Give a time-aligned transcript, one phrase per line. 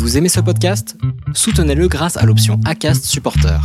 [0.00, 0.96] Vous aimez ce podcast?
[1.34, 3.60] Soutenez-le grâce à l'option ACAST Supporter.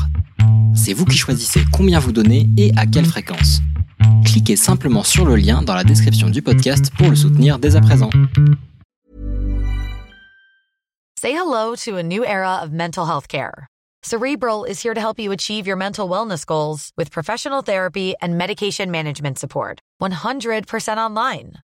[0.75, 3.61] C'est vous qui choisissez combien vous donnez et à quelle fréquence.
[4.25, 7.81] Cliquez simplement sur le lien dans la description du podcast pour le soutenir dès à
[7.81, 8.09] présent.
[11.17, 13.67] Say hello to a new era of mental health care.
[14.03, 18.37] Cerebral is here to help you achieve your mental wellness goals with professional therapy and
[18.37, 19.79] medication management support.
[20.01, 21.53] 100% online.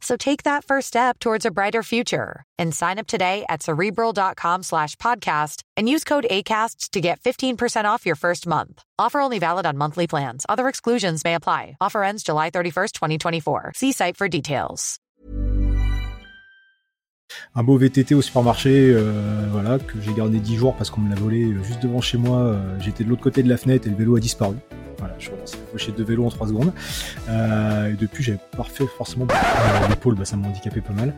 [0.00, 4.62] So take that first step towards a brighter future and sign up today at cerebral.com
[4.62, 8.82] slash podcast and use code ACasts to get 15% off your first month.
[8.98, 10.46] Offer only valid on monthly plans.
[10.48, 11.76] Other exclusions may apply.
[11.80, 13.72] Offer ends July 31st, 2024.
[13.76, 14.98] See site for details.
[17.54, 21.10] Un beau VTT au supermarché, euh, voilà, que j'ai gardé 10 jours parce qu'on me
[21.10, 22.38] l'a volé euh, juste devant chez moi.
[22.38, 24.56] Euh, J'étais de l'autre côté de la fenêtre et le vélo a disparu.
[25.00, 26.72] Voilà, je suis deux vélos en 3 secondes.
[27.28, 29.26] Euh, et depuis, j'avais parfait forcément
[29.88, 31.14] l'épaule, bah, ça m'a handicapé pas mal.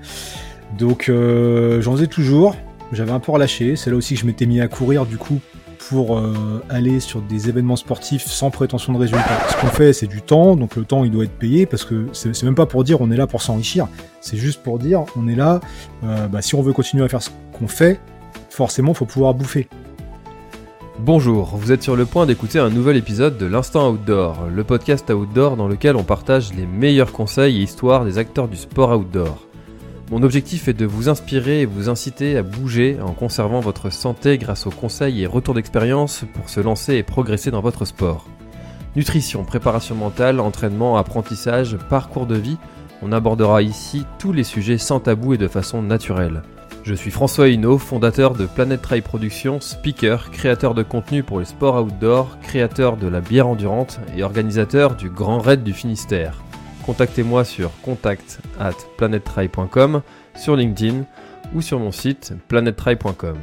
[0.78, 2.56] Donc euh, j'en faisais toujours.
[2.92, 3.74] J'avais un peu relâché.
[3.74, 5.40] C'est là aussi que je m'étais mis à courir du coup
[5.88, 9.48] pour euh, aller sur des événements sportifs sans prétention de résultat.
[9.48, 12.06] Ce qu'on fait, c'est du temps, donc le temps il doit être payé parce que
[12.12, 13.88] c'est même pas pour dire on est là pour s'enrichir,
[14.20, 15.60] c'est juste pour dire on est là,
[16.02, 17.98] bah, si on veut continuer à faire ce qu'on fait,
[18.48, 19.68] forcément faut pouvoir bouffer.
[21.04, 25.10] Bonjour, vous êtes sur le point d'écouter un nouvel épisode de l'Instant Outdoor, le podcast
[25.10, 29.48] outdoor dans lequel on partage les meilleurs conseils et histoires des acteurs du sport outdoor.
[30.12, 34.38] Mon objectif est de vous inspirer et vous inciter à bouger en conservant votre santé
[34.38, 38.24] grâce aux conseils et retours d'expérience pour se lancer et progresser dans votre sport.
[38.94, 42.58] Nutrition, préparation mentale, entraînement, apprentissage, parcours de vie,
[43.02, 46.44] on abordera ici tous les sujets sans tabou et de façon naturelle.
[46.84, 51.44] Je suis François Hinault, fondateur de Planet Trail Productions, speaker, créateur de contenu pour les
[51.44, 56.42] sports outdoor, créateur de la bière endurante et organisateur du Grand Raid du Finistère.
[56.84, 58.72] Contactez-moi sur contact at
[60.36, 61.04] sur LinkedIn
[61.54, 63.36] ou sur mon site planettry.com.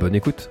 [0.00, 0.50] Bonne écoute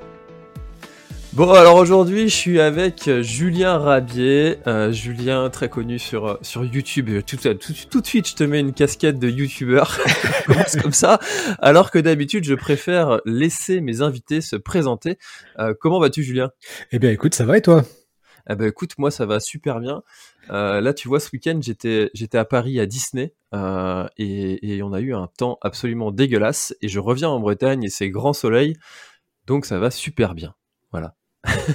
[1.34, 4.58] Bon, alors aujourd'hui, je suis avec Julien Rabier.
[4.66, 7.08] Euh, Julien, très connu sur, sur YouTube.
[7.24, 9.84] Tout, tout, tout, de suite, je te mets une casquette de YouTuber.
[10.48, 11.20] commence comme ça.
[11.60, 15.20] Alors que d'habitude, je préfère laisser mes invités se présenter.
[15.60, 16.50] Euh, comment vas-tu, Julien?
[16.92, 17.84] Eh bien, écoute, ça va et toi?
[18.50, 20.02] Eh ben écoute, moi ça va super bien.
[20.50, 24.82] Euh, là, tu vois, ce week-end, j'étais j'étais à Paris à Disney euh, et, et,
[24.82, 26.76] on a eu un temps absolument dégueulasse.
[26.82, 28.76] Et je reviens en Bretagne et c'est grand soleil,
[29.46, 30.56] donc ça va super bien.
[30.92, 31.19] Voilà.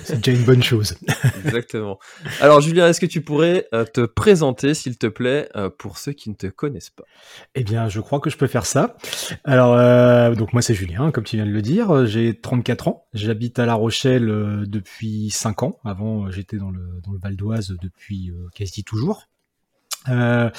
[0.05, 0.95] C'est déjà une bonne chose.
[1.45, 1.99] Exactement.
[2.41, 6.13] Alors Julien, est-ce que tu pourrais euh, te présenter, s'il te plaît, euh, pour ceux
[6.13, 7.05] qui ne te connaissent pas?
[7.55, 8.97] Eh bien, je crois que je peux faire ça.
[9.45, 12.07] Alors, euh, donc moi c'est Julien, comme tu viens de le dire.
[12.07, 13.07] J'ai 34 ans.
[13.15, 14.27] J'habite à La Rochelle
[14.67, 15.79] depuis 5 ans.
[15.85, 19.29] Avant, j'étais dans le, dans le Val d'Oise depuis quasi toujours.
[20.09, 20.50] Euh,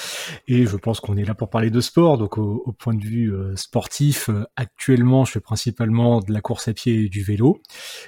[0.47, 2.17] et je pense qu'on est là pour parler de sport.
[2.17, 6.41] Donc, au, au point de vue euh, sportif, euh, actuellement, je fais principalement de la
[6.41, 7.61] course à pied et du vélo.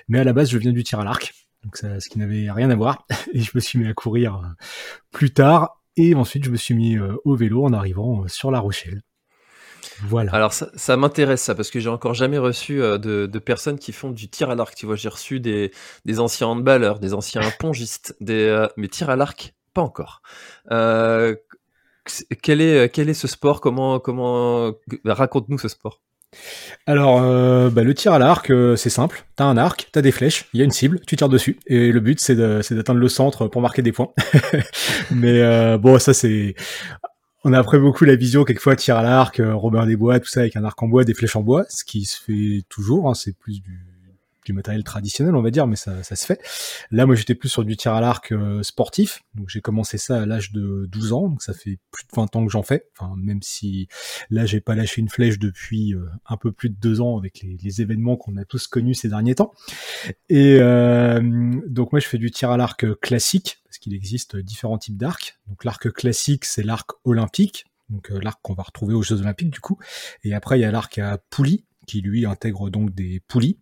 [0.07, 1.33] Mais à la base, je viens du tir à l'arc,
[1.63, 3.05] donc ça, ce qui n'avait rien à voir.
[3.33, 4.41] Et je me suis mis à courir
[5.11, 5.81] plus tard.
[5.95, 9.01] Et ensuite, je me suis mis au vélo en arrivant sur La Rochelle.
[10.03, 10.31] Voilà.
[10.31, 13.91] Alors ça, ça m'intéresse ça parce que j'ai encore jamais reçu de, de, personnes qui
[13.91, 14.75] font du tir à l'arc.
[14.75, 15.71] Tu vois, j'ai reçu des,
[16.05, 20.23] des anciens handballeurs, des anciens pongistes, des mais tir à l'arc pas encore.
[20.71, 21.35] Euh,
[22.41, 23.61] quel est quel est ce sport?
[23.61, 24.73] Comment comment
[25.05, 26.01] raconte-nous ce sport
[26.87, 29.25] alors, euh, bah, le tir à l'arc, euh, c'est simple.
[29.37, 31.89] T'as un arc, t'as des flèches, il y a une cible, tu tires dessus, et
[31.89, 34.11] le but c'est d'atteindre le centre pour marquer des points.
[35.11, 36.53] Mais bon, ça c'est,
[37.45, 40.41] on a après beaucoup la vision quelquefois tir à l'arc, Robert des Bois, tout ça
[40.41, 43.09] avec un arc en bois, des flèches en bois, ce qui se fait toujours.
[43.09, 43.86] Hein, c'est plus du
[44.47, 46.41] du matériel traditionnel, on va dire, mais ça, se fait.
[46.89, 50.21] Là, moi, j'étais plus sur du tir à l'arc euh, sportif, donc j'ai commencé ça
[50.21, 52.87] à l'âge de 12 ans, donc ça fait plus de 20 ans que j'en fais.
[52.97, 53.89] Enfin, même si
[54.29, 57.41] là, j'ai pas lâché une flèche depuis euh, un peu plus de deux ans avec
[57.41, 59.51] les, les événements qu'on a tous connus ces derniers temps.
[60.29, 61.19] Et euh,
[61.67, 65.39] donc moi, je fais du tir à l'arc classique parce qu'il existe différents types d'arcs.
[65.47, 69.59] Donc l'arc classique, c'est l'arc olympique, donc l'arc qu'on va retrouver aux Jeux Olympiques du
[69.59, 69.77] coup.
[70.23, 73.57] Et après, il y a l'arc à poulie qui lui intègre donc des poulies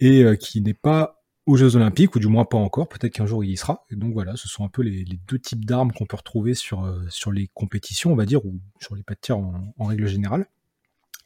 [0.00, 3.26] et euh, qui n'est pas aux Jeux Olympiques, ou du moins pas encore, peut-être qu'un
[3.26, 3.84] jour il y sera.
[3.90, 7.02] Donc voilà, ce sont un peu les, deux types d'armes qu'on peut retrouver sur, euh,
[7.10, 10.46] sur les compétitions, on va dire, ou sur les pas de tir en, règle générale.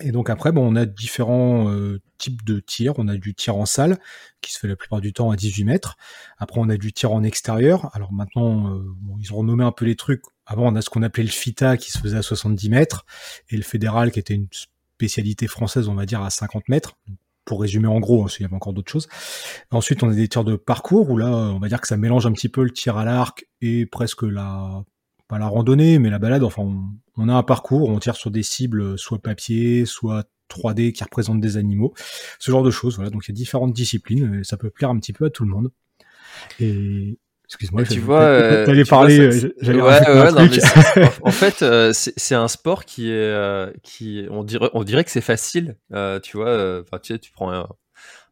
[0.00, 2.94] Et donc après, bon, on a différents euh, types de tirs.
[2.98, 3.98] On a du tir en salle,
[4.40, 5.96] qui se fait la plupart du temps à 18 mètres.
[6.38, 7.88] Après, on a du tir en extérieur.
[7.94, 8.80] Alors maintenant,
[9.20, 10.22] ils ont renommé un peu les trucs.
[10.46, 13.06] Avant, on a ce qu'on appelait le FITA, qui se faisait à 70 mètres,
[13.50, 14.48] et le fédéral, qui était une
[14.98, 16.96] spécialité française, on va dire, à 50 mètres.
[17.44, 19.08] Pour résumer en gros, hein, il y avait encore d'autres choses.
[19.70, 22.26] Ensuite, on a des tirs de parcours, où là, on va dire que ça mélange
[22.26, 24.84] un petit peu le tir à l'arc et presque la
[25.28, 26.42] pas la randonnée, mais la balade.
[26.42, 26.62] Enfin,
[27.16, 31.40] on, a un parcours, on tire sur des cibles, soit papier, soit 3D qui représentent
[31.40, 31.94] des animaux,
[32.38, 32.96] ce genre de choses.
[32.96, 35.30] Voilà, donc il y a différentes disciplines, et ça peut plaire un petit peu à
[35.30, 35.70] tout le monde.
[36.60, 37.18] Et
[37.48, 38.20] Excuse-moi, tu vois,
[38.66, 39.30] t'allais parler,
[39.60, 44.26] j'allais ouais, ouais, non, mais en fait, euh, c'est un sport qui est, euh, qui,
[44.30, 46.80] on dirait, on dirait que c'est facile, euh, tu vois.
[46.82, 47.66] Enfin, tu sais, tu prends un,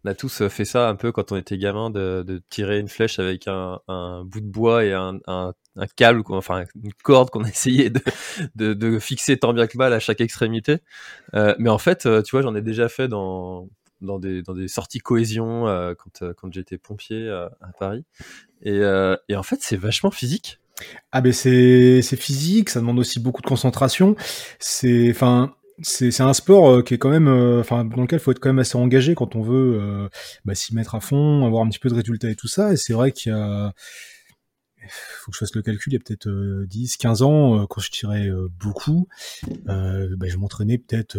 [0.06, 2.88] on a tous fait ça un peu quand on était gamin de, de tirer une
[2.88, 7.30] flèche avec un, un, bout de bois et un, un, un câble, enfin une corde
[7.30, 8.00] qu'on essayait de,
[8.54, 10.78] de, de, fixer tant bien que mal à chaque extrémité.
[11.34, 13.68] Euh, mais en fait, euh, tu vois, j'en ai déjà fait dans,
[14.00, 18.04] dans, des, dans des sorties cohésion euh, quand, euh, quand j'étais pompier à Paris.
[18.62, 18.80] Et,
[19.28, 20.60] et en fait, c'est vachement physique.
[21.10, 24.14] Ah ben c'est physique, ça demande aussi beaucoup de concentration.
[24.58, 28.40] C'est enfin c'est un sport qui est quand même, enfin dans lequel il faut être
[28.40, 30.08] quand même assez engagé quand on veut
[30.44, 32.72] bah, s'y mettre à fond, avoir un petit peu de résultats et tout ça.
[32.72, 33.72] Et c'est vrai qu'il y a
[34.88, 36.28] faut que je fasse le calcul, il y a peut-être
[36.66, 39.08] 10, euh, 15 ans, euh, quand je tirais euh, beaucoup,
[39.64, 41.18] bah, je m'entraînais peut-être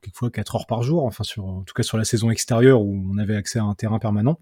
[0.00, 3.18] quelquefois 4 heures par jour, enfin en tout cas sur la saison extérieure où on
[3.18, 4.38] avait accès à un terrain permanent.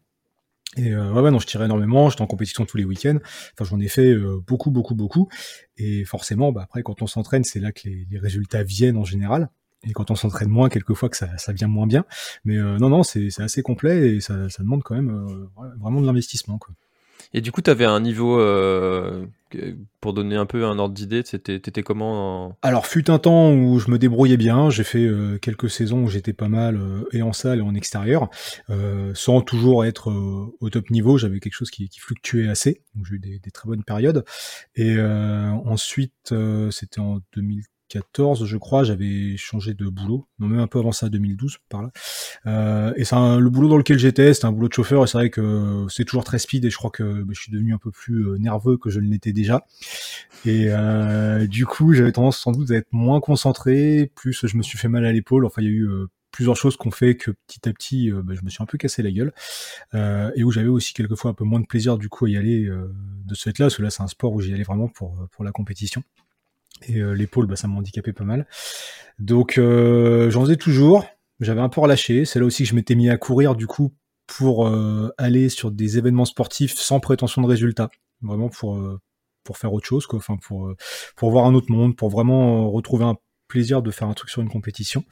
[0.76, 3.18] Et ouais, non, je tirais énormément, j'étais en compétition tous les week-ends.
[3.52, 4.14] Enfin, j'en ai fait
[4.46, 5.28] beaucoup, beaucoup, beaucoup.
[5.76, 9.50] Et forcément, bah, après, quand on s'entraîne, c'est là que les, résultats viennent en général.
[9.86, 12.06] Et quand on s'entraîne moins, quelquefois que ça, vient moins bien.
[12.44, 15.26] Mais non, non, c'est assez complet et ça, demande quand même
[15.78, 16.58] vraiment de l'investissement.
[17.34, 19.25] Et du coup, tu avais un niveau, euh,
[20.00, 23.90] pour donner un peu un ordre d'idée, t'étais comment Alors, fut un temps où je
[23.90, 27.32] me débrouillais bien, j'ai fait euh, quelques saisons où j'étais pas mal, euh, et en
[27.32, 28.29] salle et en extérieur,
[29.14, 30.12] sans toujours être
[30.61, 34.25] au top niveau, j'avais quelque chose qui, fluctuait assez, j'ai eu des, très bonnes périodes.
[34.75, 36.34] Et ensuite,
[36.70, 40.92] c'était en 2000 14, je crois, j'avais changé de boulot, non même un peu avant
[40.92, 41.90] ça, 2012 par là.
[42.46, 45.18] Euh, et c'est le boulot dans lequel j'étais, c'était un boulot de chauffeur, et c'est
[45.18, 47.78] vrai que c'est toujours très speed, et je crois que bah, je suis devenu un
[47.78, 49.66] peu plus euh, nerveux que je ne l'étais déjà.
[50.46, 54.62] Et euh, du coup, j'avais tendance sans doute à être moins concentré, plus je me
[54.62, 55.44] suis fait mal à l'épaule.
[55.44, 55.90] Enfin, il y a eu
[56.30, 59.02] plusieurs choses qu'on fait que petit à petit, bah, je me suis un peu cassé
[59.02, 59.34] la gueule,
[60.34, 62.66] et où j'avais aussi quelquefois un peu moins de plaisir du coup à y aller
[63.26, 65.44] de ce fait-là, parce que là c'est un sport où j'y allais vraiment pour pour
[65.44, 66.02] la compétition.
[66.88, 68.46] Et euh, l'épaule, bah, ça m'a handicapé pas mal.
[69.19, 71.06] Donc euh, j'en faisais toujours.
[71.40, 72.25] J'avais un peu relâché.
[72.25, 73.94] C'est là aussi que je m'étais mis à courir du coup
[74.26, 77.90] pour euh, aller sur des événements sportifs sans prétention de résultat.
[78.20, 78.81] Vraiment pour
[79.44, 80.19] pour faire autre chose, quoi.
[80.19, 80.73] Enfin pour
[81.17, 83.17] pour voir un autre monde, pour vraiment retrouver un
[83.49, 85.05] plaisir de faire un truc sur une compétition.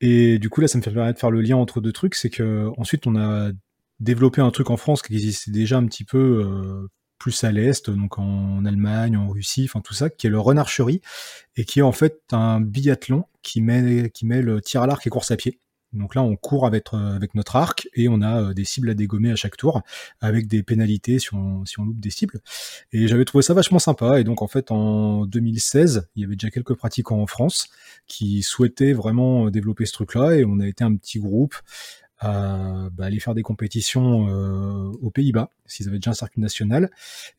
[0.00, 2.16] Et du coup là, ça me fait permettre de faire le lien entre deux trucs,
[2.16, 3.52] c'est que ensuite on a
[4.00, 6.88] développé un truc en France qui existait déjà un petit peu
[7.22, 10.56] plus à l'est, donc en Allemagne, en Russie, enfin tout ça, qui est le run
[10.56, 11.00] archery
[11.54, 15.06] et qui est en fait un biathlon qui met qui met le tir à l'arc
[15.06, 15.60] et course à pied.
[15.92, 18.94] Donc là, on court avec, euh, notre arc et on a euh, des cibles à
[18.94, 19.82] dégommer à chaque tour
[20.20, 22.40] avec des pénalités si on, si on loupe des cibles.
[22.92, 24.18] Et j'avais trouvé ça vachement sympa.
[24.18, 27.68] Et donc en fait, en 2016, il y avait déjà quelques pratiquants en France
[28.08, 31.54] qui souhaitaient vraiment développer ce truc-là et on a été un petit groupe
[32.22, 36.90] à bah, aller faire des compétitions euh, aux Pays-Bas, s'ils avaient déjà un circuit national.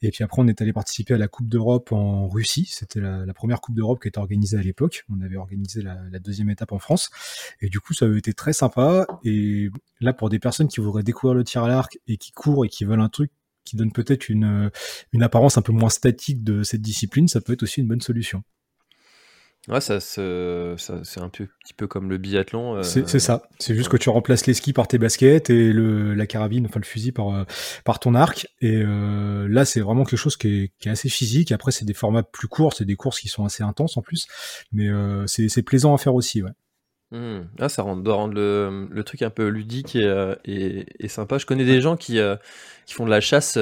[0.02, 2.68] Et puis après, on est allé participer à la Coupe d'Europe en Russie.
[2.70, 5.06] C'était la, première Coupe d'Europe qui était organisée à l'époque.
[5.10, 7.10] On avait organisé la, deuxième étape en France.
[7.62, 9.08] Et du coup, ça avait été très sympa.
[9.24, 9.70] Et
[10.02, 12.70] là, pour des personnes qui voudraient découvrir le tir à l'arc et qui courent et
[12.70, 13.32] qui veulent un truc
[13.64, 14.70] qui donne peut-être une,
[15.14, 18.02] une apparence un peu moins statique de cette discipline, ça peut être aussi une bonne
[18.02, 18.44] solution.
[19.70, 22.78] Ouais, ça, c'est un peu, petit peu comme le biathlon.
[22.78, 23.44] Euh, c'est ça.
[23.60, 26.82] C'est juste que tu remplaces les skis par tes baskets et le, la carabine, enfin
[26.82, 27.44] le fusil par, euh,
[27.86, 28.48] par ton arc.
[28.60, 31.54] Et euh, là, c'est vraiment quelque chose qui est, qui est assez physique.
[31.54, 34.28] Après, c'est des formats plus courts, c'est des courses qui sont assez intenses en plus.
[34.74, 34.90] Mais
[35.28, 36.52] c'est plaisant à faire aussi, ouais.
[37.14, 37.48] Mmh.
[37.60, 41.38] Ah, ça rend, doit rendre le, le, truc un peu ludique et, et, et, sympa.
[41.38, 42.20] Je connais des gens qui,
[42.86, 43.58] qui font de la chasse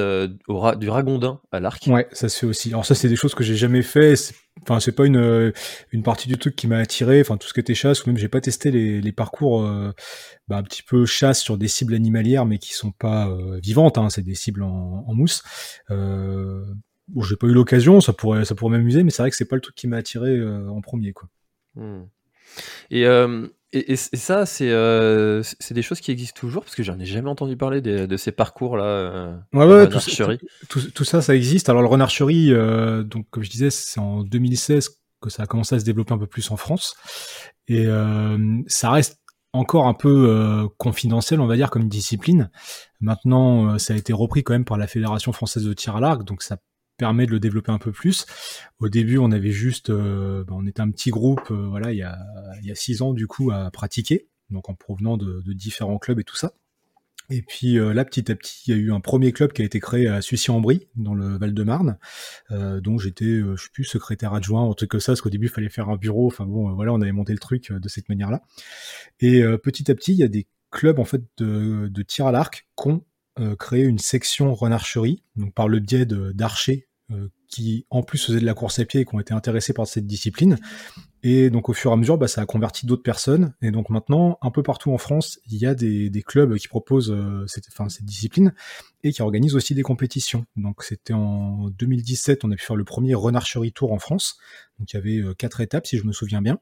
[0.48, 1.86] au du ragondin à l'arc.
[1.86, 2.70] Ouais, ça se fait aussi.
[2.70, 4.16] Alors ça, c'est des choses que j'ai jamais fait
[4.60, 5.52] enfin c'est pas une euh,
[5.92, 8.18] une partie du truc qui m'a attiré enfin tout ce qui était chasse ou même
[8.18, 9.92] j'ai pas testé les, les parcours euh,
[10.48, 13.98] bah, un petit peu chasse sur des cibles animalières mais qui sont pas euh, vivantes
[13.98, 15.42] hein, c'est des cibles en, en mousse
[15.90, 16.64] euh,
[17.08, 19.48] bon j'ai pas eu l'occasion ça pourrait ça pourrait m'amuser mais c'est vrai que c'est
[19.48, 21.28] pas le truc qui m'a attiré en premier quoi
[21.74, 22.02] hmm.
[22.90, 23.06] Et
[23.74, 27.30] et, et, ça, euh, c'est des choses qui existent toujours parce que j'en ai jamais
[27.30, 28.84] entendu parler de, de ces parcours-là.
[28.84, 29.98] Euh, ouais, ouais, tout,
[30.68, 31.70] tout, tout, ça, ça existe.
[31.70, 34.90] Alors le renarcherie, euh, donc comme je disais, c'est en 2016
[35.22, 36.94] que ça a commencé à se développer un peu plus en France.
[37.68, 37.86] Et
[38.66, 39.20] ça reste
[39.52, 42.50] encore un peu confidentiel, on va dire, comme discipline.
[43.00, 46.24] Maintenant, ça a été repris quand même par la Fédération française de tir à l'arc,
[46.24, 46.56] donc ça
[47.02, 48.26] permet de le développer un peu plus.
[48.78, 51.98] Au début, on avait juste, euh, bah, on était un petit groupe, euh, voilà, il
[51.98, 56.22] y, a, six ans du coup à pratiquer, donc en provenant de, différents clubs et
[56.22, 56.52] tout ça.
[57.28, 59.62] Et puis euh, là, petit à petit, il y a eu un premier club qui
[59.62, 61.98] a été créé à Sucy-en-Brie, dans le Val-de-Marne,
[62.50, 65.52] dont j'étais, je sais plus, secrétaire adjoint, un truc comme ça, parce qu'au début, il
[65.52, 66.28] fallait faire un bureau.
[66.28, 68.42] Enfin bon, voilà, on avait monté le truc de cette manière-là.
[69.18, 72.32] Et petit à petit, il y a des clubs en fait de, de tir à
[72.32, 73.04] l'arc qui ont
[73.58, 76.91] créé une section renarcherie, donc par le biais d'archers euh,
[77.48, 79.86] qui en plus faisaient de la course à pied et qui ont été intéressés par
[79.86, 80.58] cette discipline.
[81.22, 83.54] Et donc au fur et à mesure, bah, ça a converti d'autres personnes.
[83.62, 87.12] Et donc maintenant, un peu partout en France, il y a des, clubs qui proposent
[87.12, 88.54] euh, cette, enfin, cette discipline
[89.04, 90.46] et qui organisent aussi des compétitions.
[90.56, 94.38] Donc c'était en 2017, on a pu faire le premier Renarcherie Tour en France.
[94.78, 96.58] Donc il y avait euh, quatre étapes, si je me souviens bien.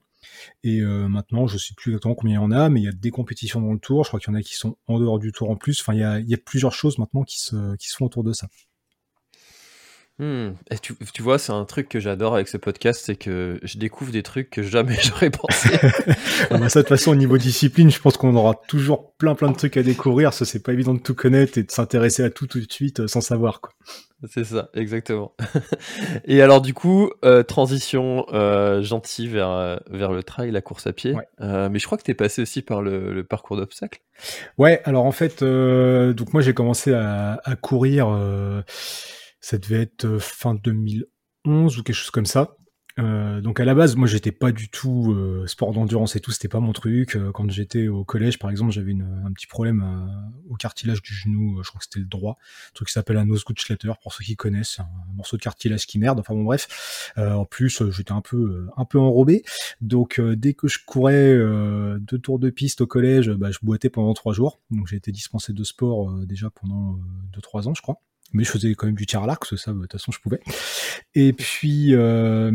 [0.64, 2.92] Et maintenant, je sais plus exactement combien il y en a, mais il y a
[2.92, 4.04] des compétitions dans le tour.
[4.04, 5.80] Je crois qu'il y en a qui sont en dehors du tour en plus.
[5.80, 8.04] Enfin, il y a, il y a plusieurs choses maintenant qui se, qui se font
[8.04, 8.48] autour de ça.
[10.20, 10.50] Hmm.
[10.70, 13.78] Et tu, tu vois, c'est un truc que j'adore avec ce podcast, c'est que je
[13.78, 15.70] découvre des trucs que jamais j'aurais pensé.
[16.50, 19.34] Ah bah ça, de toute façon, au niveau discipline, je pense qu'on aura toujours plein
[19.34, 20.34] plein de trucs à découvrir.
[20.34, 23.00] Ça, c'est pas évident de tout connaître et de s'intéresser à tout tout de suite
[23.00, 23.62] euh, sans savoir.
[23.62, 23.72] Quoi.
[24.28, 25.32] C'est ça, exactement.
[26.26, 30.92] et alors du coup, euh, transition euh, gentille vers, vers le trail, la course à
[30.92, 31.14] pied.
[31.38, 34.02] mais je crois que tu es passé aussi par le, parcours d'obstacles.
[34.58, 38.14] Ouais, alors en fait, donc moi j'ai commencé à, à courir
[39.40, 42.56] ça devait être euh, fin 2011 ou quelque chose comme ça.
[42.98, 46.32] Euh, donc à la base, moi j'étais pas du tout euh, sport d'endurance et tout,
[46.32, 47.16] c'était pas mon truc.
[47.32, 50.10] quand j'étais au collège, par exemple, j'avais un petit problème
[50.50, 53.24] au cartilage du genou, je crois que c'était le droit, un truc qui s'appelle un
[53.24, 56.18] Nosgutschletter pour ceux qui connaissent, un, morceau de cartilage qui merde.
[56.18, 57.12] Enfin bon bref.
[57.16, 59.44] en plus, j'étais un peu un peu enrobé,
[59.80, 61.38] donc dès que je courais
[62.00, 64.60] deux tours de piste au collège, bah, je boitais pendant trois jours.
[64.72, 66.98] Donc j'ai été dispensé de sport déjà pendant
[67.32, 68.00] deux trois ans, je crois
[68.32, 70.40] mais je faisais quand même du tir à l'arc, ça, de toute façon, je pouvais.
[71.14, 72.50] Et puis, euh,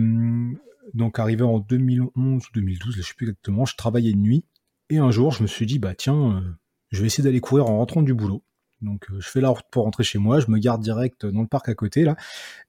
[0.93, 4.45] donc, arrivé en 2011 ou 2012, je sais plus exactement, je travaillais de nuit,
[4.89, 6.41] et un jour, je me suis dit, bah tiens, euh,
[6.91, 8.43] je vais essayer d'aller courir en rentrant du boulot.
[8.81, 11.41] Donc, euh, je fais la route pour rentrer chez moi, je me garde direct dans
[11.41, 12.15] le parc à côté, là,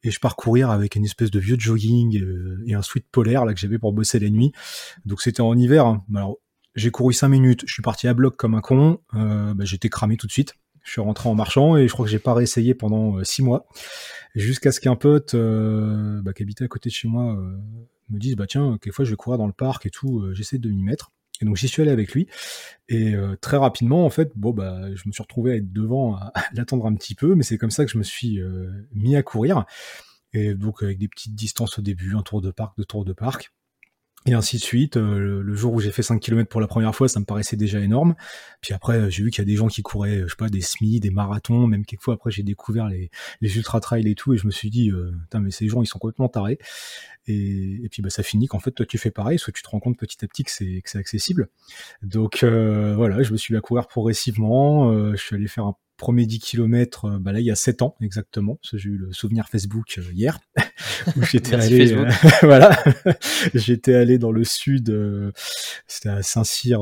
[0.03, 2.21] et je pars courir avec une espèce de vieux jogging
[2.67, 4.53] et un sweat polaire, là, que j'avais pour bosser la nuit.
[5.05, 5.87] Donc, c'était en hiver.
[5.87, 6.05] Hein.
[6.15, 6.37] Alors,
[6.75, 10.17] j'ai couru 5 minutes, je suis parti à bloc comme un con, bah, j'étais cramé
[10.17, 10.55] tout de suite.
[10.87, 13.43] Je suis rentré en marchant et je crois que j'ai pas réessayé pendant euh, six
[13.43, 13.67] mois,
[14.37, 17.59] jusqu'à ce qu'un pote euh, bah, qui habitait à côté de chez moi euh,
[18.09, 20.71] me dise bah tiens, quelquefois je vais courir dans le parc et tout, j'essaie de
[20.71, 21.11] m'y mettre.
[21.43, 22.29] Et donc j'y suis allé avec lui.
[22.89, 26.33] Et très rapidement, en fait, bon bah je me suis retrouvé à être devant, à,
[26.55, 28.39] l'attendre un petit peu, mais c'est comme ça que je me suis
[28.95, 29.67] mis à courir.
[30.33, 33.13] Et donc avec des petites distances au début, un tour de parc, deux tours de
[33.13, 33.53] parc
[34.27, 34.97] et ainsi de suite.
[34.97, 37.57] Euh, le, jour où j'ai fait 5 km pour la première fois, ça me paraissait
[37.57, 38.15] déjà énorme.
[38.61, 40.61] Puis après, j'ai vu qu'il y a des gens qui couraient, je sais pas, des
[40.61, 44.39] semis, des marathons, même quelquefois après j'ai découvert les, les ultra trails et tout, et
[44.39, 46.59] je me suis dit, euh, mais ces gens ils sont complètement tarés.
[47.29, 49.69] Et, et puis bah ça finit qu'en fait toi tu fais pareil, soit tu te
[49.69, 51.49] rends compte petit à petit que c'est que c'est accessible.
[52.03, 54.91] Donc euh, voilà, je me suis mis à courir progressivement.
[54.93, 57.57] Euh, je suis allé faire un premier 10 km, euh, bah là il y a
[57.57, 60.39] 7 ans exactement, parce que j'ai eu le souvenir Facebook euh, hier,
[61.17, 62.09] où j'étais allé, euh,
[62.43, 62.77] voilà,
[63.55, 64.95] j'étais allé dans le sud,
[65.87, 66.81] c'était à Saint-Cyr,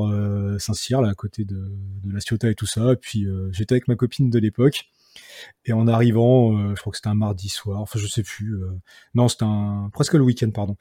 [0.59, 1.71] Saint-Cyr là à côté de,
[2.05, 4.85] de la Ciotat et tout ça, et puis j'étais avec ma copine de l'époque,
[5.65, 8.59] et en arrivant, je crois que c'était un mardi soir, enfin je sais plus,
[9.15, 10.77] non c'était un presque le week-end pardon,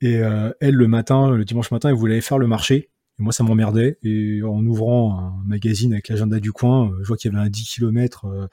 [0.00, 0.20] et
[0.60, 3.98] elle le matin, le dimanche matin, elle voulait aller faire le marché, moi, ça m'emmerdait.
[4.02, 7.44] Et en ouvrant un magazine avec l'agenda du coin, euh, je vois qu'il y avait
[7.44, 8.48] un 10 km euh,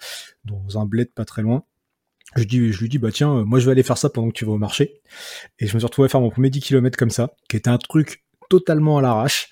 [0.46, 1.63] dans un bled pas très loin.
[2.36, 4.28] Je, dis, je lui dis, bah tiens, euh, moi je vais aller faire ça pendant
[4.30, 5.01] que tu vas au marché.
[5.60, 7.70] Et je me suis retrouvé à faire mon premier 10 km comme ça, qui était
[7.70, 9.51] un truc totalement à l'arrache.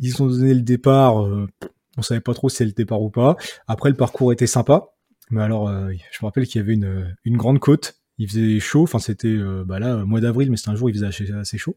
[0.00, 3.36] ils ont donné le départ, on savait pas trop si c'était le départ ou pas.
[3.66, 4.88] Après, le parcours était sympa.
[5.30, 8.00] Mais alors, je me rappelle qu'il y avait une, une grande côte.
[8.16, 11.34] Il faisait chaud, enfin c'était bah là, mois d'avril, mais c'était un jour il faisait
[11.34, 11.76] assez chaud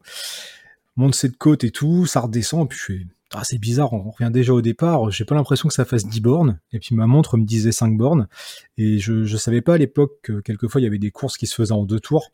[0.96, 4.10] monte cette côte et tout, ça redescend, et puis je fais, ah, c'est bizarre, on
[4.10, 7.06] revient déjà au départ, j'ai pas l'impression que ça fasse 10 bornes, et puis ma
[7.06, 8.28] montre me disait 5 bornes,
[8.78, 11.46] et je, je savais pas à l'époque que quelquefois il y avait des courses qui
[11.46, 12.30] se faisaient en deux tours,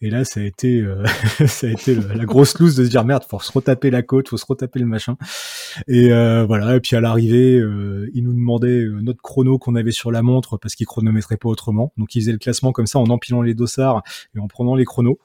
[0.00, 1.04] et là, ça a été, euh,
[1.46, 4.28] ça a été la grosse loose de se dire merde, faut se retaper la côte,
[4.28, 5.16] faut se retaper le machin.
[5.86, 6.76] Et euh, voilà.
[6.76, 10.56] Et puis à l'arrivée, euh, ils nous demandaient notre chrono qu'on avait sur la montre
[10.58, 11.92] parce qu'ils chronométraient pas autrement.
[11.96, 14.02] Donc ils faisaient le classement comme ça en empilant les dossards
[14.34, 15.18] et en prenant les chronos.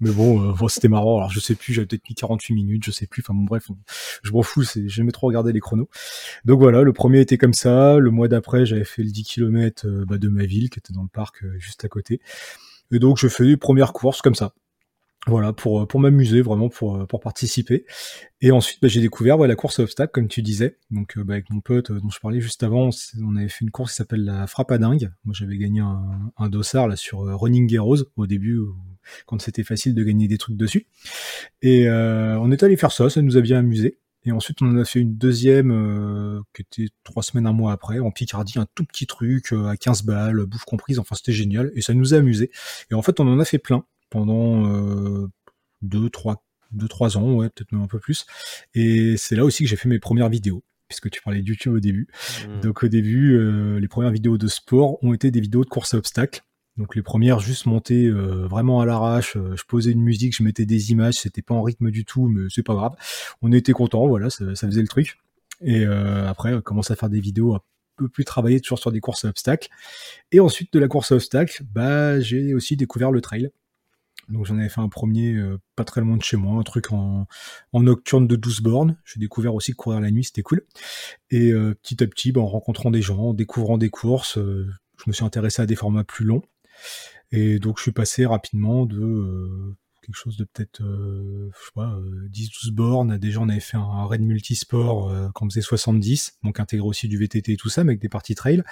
[0.00, 1.18] Mais bon, euh, c'était marrant.
[1.18, 3.22] Alors je sais plus, j'avais peut-être mis 48 minutes, je sais plus.
[3.22, 3.68] Enfin bon, bref,
[4.22, 4.62] je m'en fous.
[4.62, 5.88] C'est, j'aimais trop regarder les chronos.
[6.44, 7.98] Donc voilà, le premier était comme ça.
[7.98, 10.94] Le mois d'après, j'avais fait le 10 km euh, bah, de ma ville, qui était
[10.94, 12.20] dans le parc euh, juste à côté.
[12.92, 14.54] Et donc je fais les premières courses comme ça.
[15.26, 17.84] Voilà, pour, pour m'amuser, vraiment pour, pour participer.
[18.40, 20.78] Et ensuite, bah, j'ai découvert la course à obstacles, comme tu disais.
[20.90, 22.88] Donc, bah, avec mon pote dont je parlais juste avant,
[23.22, 25.12] on avait fait une course qui s'appelle la frappe à dingue.
[25.24, 28.60] Moi, j'avais gagné un, un dossard là sur Running Heroes au début,
[29.26, 30.86] quand c'était facile de gagner des trucs dessus.
[31.60, 33.98] Et on est allé faire ça, ça nous a bien amusé.
[34.24, 37.72] Et ensuite, on en a fait une deuxième euh, qui était trois semaines, un mois
[37.72, 40.98] après, en Picardie, un tout petit truc à 15 balles, bouffe comprise.
[40.98, 42.50] Enfin, c'était génial et ça nous a amusé.
[42.90, 45.28] Et en fait, on en a fait plein pendant euh,
[45.82, 48.26] deux, trois, deux, trois ans, ouais, peut-être même un peu plus.
[48.74, 51.74] Et c'est là aussi que j'ai fait mes premières vidéos puisque tu parlais de YouTube
[51.74, 52.08] au début.
[52.48, 52.60] Mmh.
[52.62, 55.94] Donc au début, euh, les premières vidéos de sport ont été des vidéos de course
[55.94, 56.42] à obstacles.
[56.76, 60.42] Donc les premières juste montées euh, vraiment à l'arrache, euh, je posais une musique, je
[60.42, 62.94] mettais des images, c'était pas en rythme du tout, mais c'est pas grave.
[63.42, 65.18] On était content, voilà, ça, faisait le truc.
[65.62, 67.60] Et euh, après, on commence à faire des vidéos un
[67.96, 69.68] peu plus travaillées, toujours sur des courses à obstacles.
[70.32, 73.50] Et ensuite de la course à obstacles, bah j'ai aussi découvert le trail.
[74.28, 75.36] Donc j'en avais fait un premier
[75.76, 77.26] pas très loin de chez moi, un truc en,
[77.72, 78.96] en nocturne de 12 bornes.
[79.04, 80.64] J'ai découvert aussi que courir la nuit, c'était cool.
[81.30, 85.12] Et petit à petit, bah, en rencontrant des gens, en découvrant des courses, je me
[85.12, 86.42] suis intéressé à des formats plus longs.
[87.32, 91.72] Et donc je suis passé rapidement de euh, quelque chose de peut-être, euh, je sais
[91.74, 91.96] pas,
[92.32, 93.18] 10-12 euh, bornes.
[93.18, 97.18] Déjà on avait fait un, raid multisport quand on faisait 70, donc intégré aussi du
[97.18, 98.62] VTT et tout ça, mais avec des parties trail.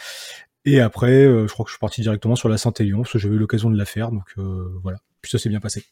[0.64, 3.36] Et après, je crois que je suis parti directement sur la Saint-Élion, parce que j'avais
[3.36, 4.34] eu l'occasion de la faire, donc
[4.82, 4.98] voilà.
[5.20, 5.84] Puis ça s'est bien passé.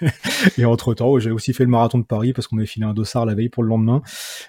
[0.58, 3.26] et entre-temps, j'ai aussi fait le marathon de Paris, parce qu'on avait filé un dossard
[3.26, 4.02] la veille pour le lendemain.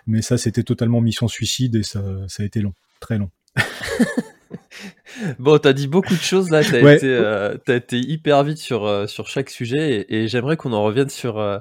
[0.08, 3.30] Mais ça, c'était totalement mission suicide, et ça, ça a été long, très long.
[5.40, 9.08] Bon, t'as dit beaucoup de choses là, t'as été, euh, été, hyper vite sur, euh,
[9.08, 11.60] sur chaque sujet et, j'aimerais qu'on en revienne sur, euh,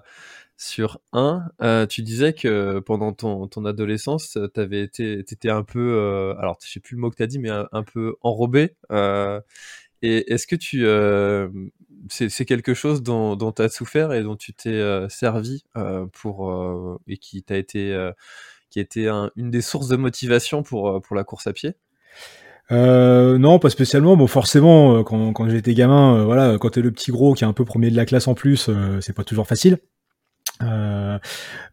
[0.57, 1.49] sur un.
[1.88, 6.81] tu disais que pendant ton, ton adolescence, t'avais été, t'étais un peu, alors je sais
[6.81, 8.76] plus le mot que t'as dit, mais un, peu enrobé.
[10.02, 10.87] et est-ce que tu,
[12.09, 15.64] c'est quelque chose dont, dont t'as souffert et dont tu t'es servi
[16.12, 18.11] pour et qui t'a été,
[18.71, 21.75] qui a été une des sources de motivation pour, pour la course à pied?
[22.71, 24.16] Euh, non, pas spécialement.
[24.16, 27.46] Bon, forcément, euh, quand, j'étais gamin, euh, voilà, quand t'es le petit gros qui est
[27.46, 29.79] un peu premier de la classe en plus, euh, c'est pas toujours facile.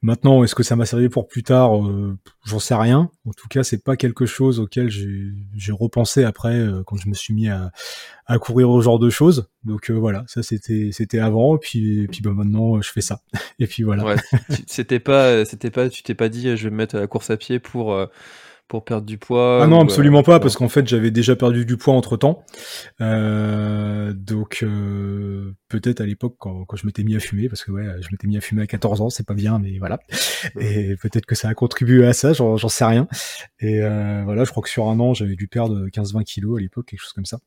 [0.02, 1.74] Maintenant, est-ce que ça m'a servi pour plus tard
[2.46, 3.10] J'en sais rien.
[3.26, 7.34] En tout cas, c'est pas quelque chose auquel j'ai repensé après quand je me suis
[7.34, 7.72] mis à,
[8.26, 9.50] à courir au genre de choses.
[9.64, 11.58] Donc voilà, ça c'était c'était avant.
[11.58, 13.22] Puis et puis bah, maintenant, je fais ça.
[13.60, 14.06] et puis voilà.
[14.06, 14.16] Ouais,
[14.68, 17.30] c'était pas c'était pas tu t'es pas dit je vais me mettre à la course
[17.30, 18.08] à pied pour
[18.70, 21.76] pour perdre du poids Ah non, absolument pas, parce qu'en fait j'avais déjà perdu du
[21.76, 22.46] poids entre temps.
[23.02, 27.72] Euh, donc euh, peut-être à l'époque quand, quand, je m'étais mis à fumer, parce que
[27.72, 30.00] ouais, je m'étais mis à fumer à 14 ans, c'est pas bien, mais voilà.
[30.60, 33.08] Et peut-être que ça a contribué à ça, j'en sais rien.
[33.60, 36.62] Et euh, voilà, je crois que sur un an j'avais dû perdre 15-20 kilos à
[36.62, 37.40] l'époque, quelque chose comme ça.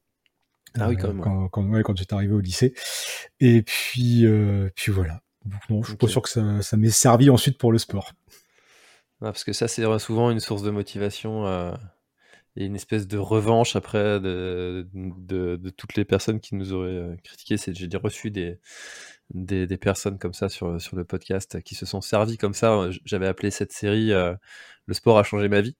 [0.74, 1.20] Ah oui, quand même.
[1.20, 2.74] Quand, quand, ouais, quand j'étais arrivé au lycée.
[3.38, 4.26] Et puis,
[4.74, 5.20] puis voilà.
[5.44, 8.12] Donc non, je suis pas sûr que ça, ça m'ait servi ensuite pour le sport
[9.30, 11.72] parce que ça, c'est souvent une source de motivation euh,
[12.56, 14.87] et une espèce de revanche après de,
[15.76, 17.56] toutes les personnes qui nous auraient euh, critiqué.
[17.72, 18.58] J'ai reçu des,
[19.30, 22.88] des, personnes comme ça sur, le podcast qui se sont servis comme ça.
[23.04, 24.35] J'avais appelé cette série euh,
[24.87, 25.76] Le sport a changé ma vie.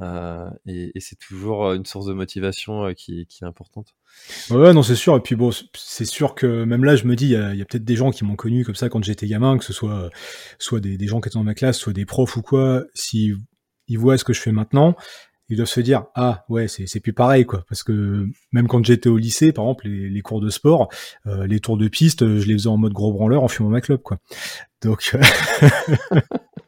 [0.00, 3.94] Euh, et, et c'est toujours une source de motivation qui, qui est importante.
[4.50, 5.16] Ouais, non, c'est sûr.
[5.16, 7.84] Et puis bon, c'est sûr que même là, je me dis, il y a, peut-être
[7.84, 10.10] des gens qui m'ont connu comme ça quand j'étais gamin, que ce soit
[10.58, 12.84] soit des, gens qui étaient dans ma classe, soit des profs ou quoi.
[12.94, 13.34] Si
[13.88, 14.96] ils voient ce que je fais maintenant,
[15.48, 19.08] ils doivent se dire ah ouais c'est plus pareil quoi parce que même quand j'étais
[19.08, 20.88] au lycée par exemple les, cours de sport
[21.26, 23.80] euh, les tours de piste je les faisais en mode gros branleur en fumant ma
[23.80, 24.18] clope quoi
[24.82, 25.16] donc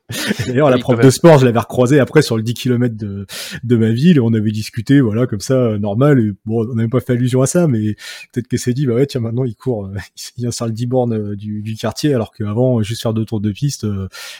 [0.46, 3.26] D'ailleurs, la prof de sport, je l'avais recroisée après sur le 10 km de,
[3.62, 6.18] de ma ville et on avait discuté, voilà, comme ça, euh, normal.
[6.18, 7.94] Et bon, on n'avait pas fait allusion à ça, mais
[8.32, 9.94] peut-être qu'elle s'est dit, bah ouais, tiens, maintenant il court, euh,
[10.38, 13.26] il vient sur le 10 bornes euh, du, du quartier, alors qu'avant, juste faire deux
[13.26, 13.86] tours de piste,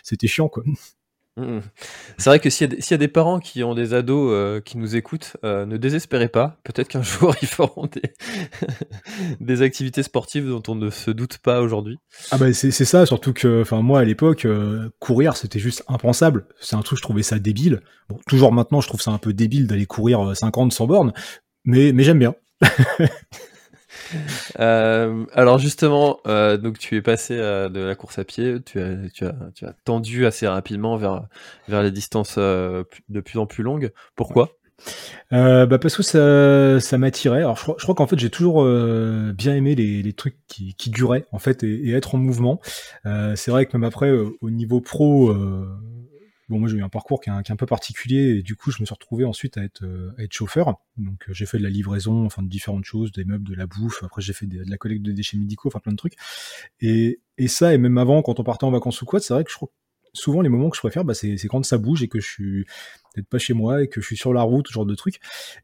[0.02, 0.64] c'était chiant, quoi.
[1.38, 1.60] Mmh.
[2.16, 4.76] C'est vrai que s'il y, y, a des parents qui ont des ados euh, qui
[4.76, 6.56] nous écoutent, euh, ne désespérez pas.
[6.64, 7.88] Peut-être qu'un jour ils feront
[9.40, 11.98] des, activités sportives dont on ne se doute pas aujourd'hui.
[12.32, 16.46] Ah bah c'est ça, surtout que, moi à l'époque, euh, courir c'était juste impensable.
[16.60, 17.82] C'est un truc je trouvais ça débile.
[18.08, 21.12] Bon, toujours maintenant je trouve ça un peu débile d'aller courir 50 sans bornes,
[21.64, 22.34] mais mais j'aime bien.
[24.58, 28.80] Euh, alors justement, euh, donc tu es passé euh, de la course à pied, tu
[28.80, 31.28] as, tendu assez rapidement vers,
[31.68, 33.92] les distances de plus en plus longues.
[34.16, 34.56] Pourquoi?
[35.30, 36.02] Bah parce que
[36.80, 37.38] ça, m'attirait.
[37.38, 41.26] Alors je crois, qu'en fait j'ai toujours bien aimé les, les trucs qui, qui, duraient
[41.30, 42.60] en fait et être en mouvement.
[43.04, 45.32] c'est vrai que même après au niveau pro,
[46.48, 48.42] bon, moi j'ai eu un parcours qui est, un, qui est, un, peu particulier et
[48.42, 49.84] du coup je me suis retrouvé ensuite à être,
[50.18, 50.74] à être chauffeur.
[50.96, 54.02] Donc j'ai fait de la livraison, enfin de différentes choses, des meubles, de la bouffe.
[54.02, 56.14] Après j'ai fait de, la collecte de déchets médicaux, enfin plein de trucs.
[56.80, 59.44] Et, et ça, et même avant, quand on partait en vacances ou quoi, c'est vrai
[59.44, 59.70] que je crois
[60.12, 62.64] souvent les moments que je préfère, bah, c'est quand ça bouge et que je suis
[63.14, 65.20] peut-être pas chez moi et que je suis sur la route, ce genre de trucs.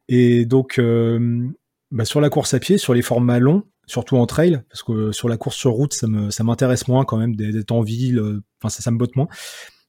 [0.08, 1.48] Et donc, euh,
[1.90, 5.12] bah, sur la course à pied, sur les formats longs, surtout en trail, parce que
[5.12, 8.18] sur la course sur route, ça me ça m'intéresse moins quand même d'être en ville,
[8.18, 9.28] euh, enfin ça, ça me botte moins.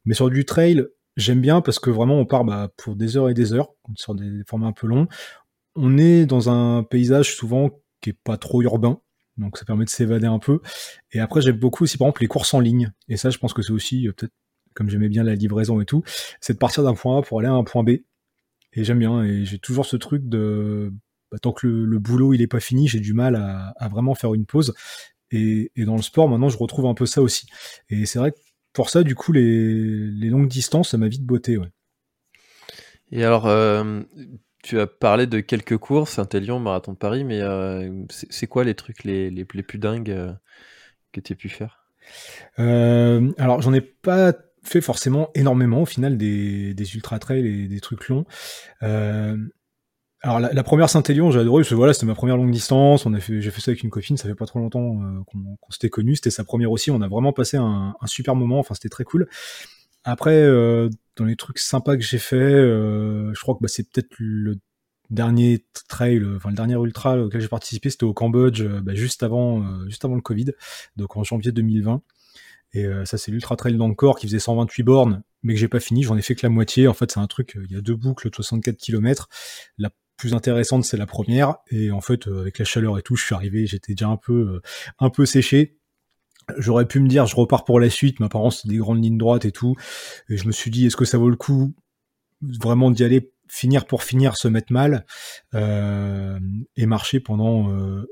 [0.06, 0.86] Mais sur du trail,
[1.18, 4.16] j'aime bien parce que vraiment on part bah, pour des heures et des heures, sur
[4.16, 5.08] des formats un peu longs.
[5.76, 9.02] On est dans un paysage souvent qui est pas trop urbain,
[9.38, 10.62] donc ça permet de s'évader un peu.
[11.12, 12.92] Et après j'aime beaucoup aussi par exemple les courses en ligne.
[13.10, 14.34] Et ça je pense que c'est aussi euh, peut-être
[14.74, 16.04] comme j'aimais bien la livraison et tout,
[16.42, 17.92] c'est de partir d'un point A pour aller à un point B.
[18.74, 19.24] Et j'aime bien.
[19.24, 20.94] Et j'ai toujours ce truc de
[21.32, 24.34] bah, tant que le, boulot il est pas fini, j'ai du mal à, vraiment faire
[24.34, 24.74] une pause.
[25.32, 27.48] Et, dans le sport, maintenant, je retrouve un peu ça aussi.
[27.90, 28.38] Et c'est vrai que
[28.76, 31.58] pour ça, du coup, les, longues distances, ça m'a vite beauté.
[31.58, 31.72] Ouais.
[33.10, 34.02] Et alors, euh,
[34.62, 38.76] tu as parlé de quelques courses, Saint-Élion, Marathon de Paris, mais euh, c'est quoi les
[38.76, 40.34] trucs les, les, plus dingues euh,
[41.14, 41.86] que tu as pu faire?
[42.58, 47.80] Alors, j'en ai pas fait forcément énormément au final des, des ultra trails et des
[47.80, 48.26] trucs longs.
[50.26, 53.06] Euh, alors la, première Saint-Élion, j'ai adoré parce que voilà, c'était ma première longue distance.
[53.06, 55.24] On a fait, j'ai fait ça avec une copine, ça fait pas trop longtemps euh,
[55.26, 56.16] qu'on, s'était connus.
[56.16, 56.92] C'était sa première aussi.
[56.92, 58.60] On a vraiment passé un, un super moment.
[58.60, 59.28] Enfin, c'était très cool.
[60.04, 63.90] Après, euh, dans les trucs sympas que j'ai fait, euh, je crois que bah, c'est
[63.90, 64.60] peut-être le
[65.12, 69.86] dernier trail, enfin le dernier ultra auquel j'ai participé, c'était au Cambodge, bah, juste avant,
[69.88, 70.48] juste avant le Covid,
[70.96, 72.02] donc en janvier 2020.
[72.76, 75.80] Et euh, ça, c'est l'Ultra Trail d'Encore qui faisait 128 bornes, mais que j'ai pas
[75.80, 76.04] fini.
[76.04, 76.90] J'en ai fait que la moitié.
[76.90, 79.30] En fait, c'est un truc, il y a deux boucles de 64 km.
[79.78, 81.58] La plus intéressante, c'est la première.
[81.70, 84.18] Et en fait, euh, avec la chaleur et tout, je suis arrivé, j'étais déjà un
[84.18, 84.62] peu, euh,
[85.00, 85.78] un peu séché.
[86.58, 89.18] J'aurais pu me dire, je repars pour la suite, mais apparemment, c'est des grandes lignes
[89.18, 89.76] droites et tout.
[90.30, 91.74] Et je me suis dit, est-ce que ça vaut le coup
[92.42, 95.06] vraiment d'y aller finir pour finir se mettre mal
[95.54, 96.40] euh,
[96.76, 97.72] et marcher pendant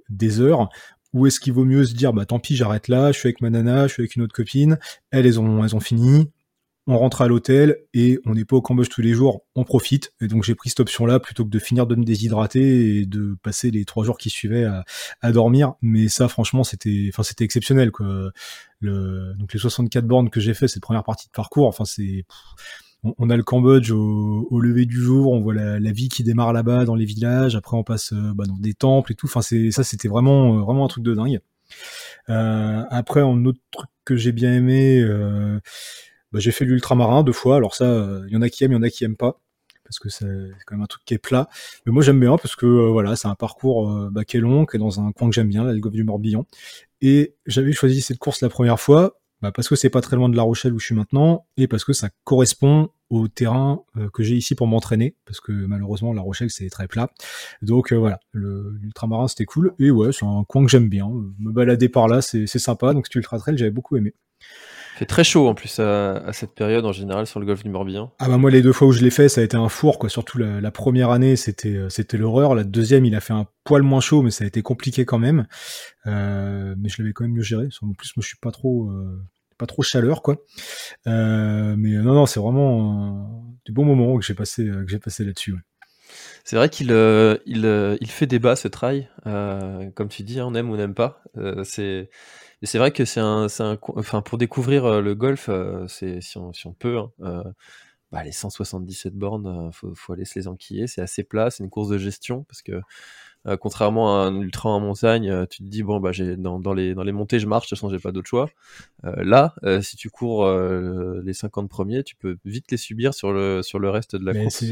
[0.09, 0.69] des heures?
[1.13, 3.39] Ou est-ce qu'il vaut mieux se dire, bah tant pis, j'arrête là, je suis avec
[3.41, 4.79] ma nana, je suis avec une autre copine,
[5.11, 6.31] elles, elles ont, elles ont fini,
[6.85, 10.11] on rentre à l'hôtel et on n'est pas au Cambodge tous les jours, on profite.
[10.21, 13.37] Et donc j'ai pris cette option-là plutôt que de finir de me déshydrater et de
[13.41, 14.65] passer les trois jours qui suivaient
[15.21, 15.73] à, dormir.
[15.81, 17.91] Mais ça, franchement, c'était, enfin, c'était exceptionnel.
[17.91, 18.31] Quoi.
[18.79, 22.25] Le, donc les 64 bornes que j'ai fait cette première partie de parcours, enfin c'est,
[23.03, 26.85] on, a le Cambodge au, lever du jour, on voit la, vie qui démarre là-bas
[26.85, 27.55] dans les villages.
[27.55, 29.27] Après, on passe euh, bah, dans des temples et tout.
[29.27, 31.39] Enfin, ça, c'était vraiment, euh, vraiment un truc de dingue.
[32.29, 35.03] Euh, après, un autre truc que j'ai bien aimé,
[36.33, 37.55] bah, j'ai fait l'ultramarin deux fois.
[37.55, 37.85] Alors ça,
[38.27, 39.39] il y en a qui aiment, il y en a qui aiment pas
[39.85, 40.25] parce que c'est
[40.65, 41.49] quand même un truc qui est plat.
[41.85, 44.77] Mais moi j'aime bien parce que voilà, c'est un parcours bah, qui est long, qui
[44.77, 46.45] est dans un coin que j'aime bien, le golfe du Morbihan.
[47.01, 50.29] Et j'avais choisi cette course la première fois bah parce que c'est pas très loin
[50.29, 54.09] de La Rochelle où je suis maintenant et parce que ça correspond au terrain euh,
[54.09, 57.09] que j'ai ici pour m'entraîner parce que malheureusement La Rochelle c'est très plat.
[57.61, 61.09] Donc euh, voilà, l'ultramarin c'était cool et ouais, c'est un coin que j'aime bien.
[61.39, 62.93] Me balader par là, c'est sympa.
[62.93, 64.13] Donc cet ultra trail, j'avais beaucoup aimé.
[64.95, 67.69] Il fait très chaud en plus à, cette période en général sur le golfe du
[67.69, 68.11] Morbihan.
[68.19, 69.97] Ah bah moi les deux fois où je l'ai fait ça a été un four
[69.97, 70.09] quoi.
[70.09, 72.53] Surtout la, première année c'était euh, c'était l'horreur.
[72.55, 75.19] La deuxième il a fait un poil moins chaud mais ça a été compliqué quand
[75.19, 75.47] même.
[76.05, 77.67] Euh, mais je l'avais quand même mieux géré.
[77.81, 78.91] En plus moi je suis pas trop
[79.57, 80.37] pas trop chaleur quoi.
[81.07, 85.23] Euh, mais non non c'est vraiment du bon moment que j'ai passé que j'ai passé
[85.25, 85.55] là-dessus.
[86.43, 90.45] C'est vrai qu'il euh, il, euh, il, fait débat ce trail, comme tu dis, hein,
[90.47, 91.23] on aime ou on n'aime pas.
[91.63, 92.09] c'est
[92.63, 95.49] c'est vrai que c'est un, un, enfin pour découvrir le golf,
[95.87, 96.97] c'est si on, si on peut.
[96.97, 97.43] Hein,
[98.11, 100.87] bah, les 177 bornes, faut, faut aller se les enquiller.
[100.87, 102.79] C'est assez plat, c'est une course de gestion parce que
[103.45, 106.59] euh, contrairement à un ultra en montagne, euh, tu te dis bon bah j'ai dans,
[106.59, 108.49] dans, les dans les montées je marche, de toute façon j'ai pas d'autre choix.
[109.03, 113.61] Euh, là, si tu cours les 50 premiers, tu peux vite les subir sur le
[113.61, 114.63] sur le reste de la course.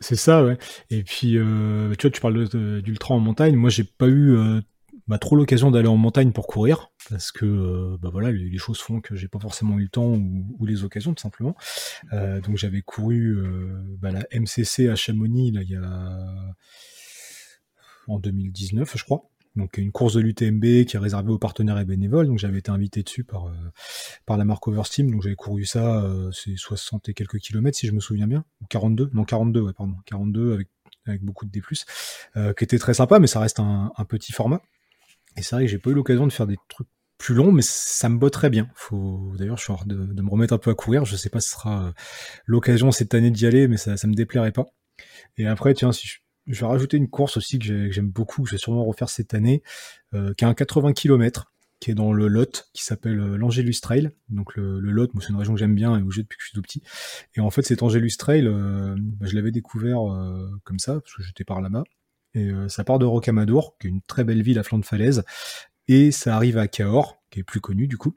[0.00, 0.58] C'est ça, ouais.
[0.90, 1.42] Et puis tu
[2.02, 2.48] vois, tu parles
[2.82, 3.54] d'ultra en montagne.
[3.54, 4.36] Moi, j'ai pas eu
[5.08, 9.00] bah, trop l'occasion d'aller en montagne pour courir parce que bah voilà les, choses font
[9.00, 10.12] que j'ai pas forcément eu le temps
[10.58, 11.54] ou, les occasions tout simplement
[12.12, 13.36] euh, donc j'avais couru
[14.00, 16.54] bah, la MCC à Chamonix là il y a
[18.08, 19.28] en 2019, je crois.
[19.54, 22.26] Donc une course de l'UTMB qui est réservée aux partenaires et bénévoles.
[22.26, 23.52] Donc j'avais été invité dessus par, euh,
[24.26, 25.10] par la marque Oversteam.
[25.10, 28.44] Donc j'avais couru ça, euh, c'est 60 et quelques kilomètres si je me souviens bien.
[28.60, 29.94] Ou 42 Non, 42, ouais, pardon.
[30.04, 30.68] 42 avec,
[31.06, 31.62] avec beaucoup de D+,
[32.36, 34.60] euh, qui était très sympa, mais ça reste un, petit format.
[35.36, 37.62] Et c'est vrai que j'ai pas eu l'occasion de faire des trucs plus longs, mais
[37.62, 38.68] ça me botterait bien.
[38.74, 41.04] Faut d'ailleurs, je suis en train de, me remettre un peu à courir.
[41.04, 41.92] Je sais pas si ce sera
[42.44, 44.66] l'occasion cette année d'y aller, mais ça, ça me déplairait pas.
[45.38, 48.48] Et après, tiens, si je je vais rajouter une course aussi que j'aime beaucoup, que
[48.48, 49.62] je vais sûrement refaire cette année,
[50.14, 51.52] euh, qui a un 80 km.
[51.78, 54.10] qui est dans le Lot, qui s'appelle l'Angelus Trail.
[54.30, 56.42] Donc le, Lot, moi c'est une région que j'aime bien et où j'ai depuis que
[56.42, 56.82] je suis tout petit.
[57.34, 59.98] Et en fait, cet Angelus Trail, bah, je l'avais découvert
[60.64, 61.84] comme ça, parce que j'étais par là-bas.
[62.36, 65.24] Et ça part de Rocamadour, qui est une très belle ville à flanc de falaise,
[65.88, 68.14] et ça arrive à Cahors, qui est plus connu du coup.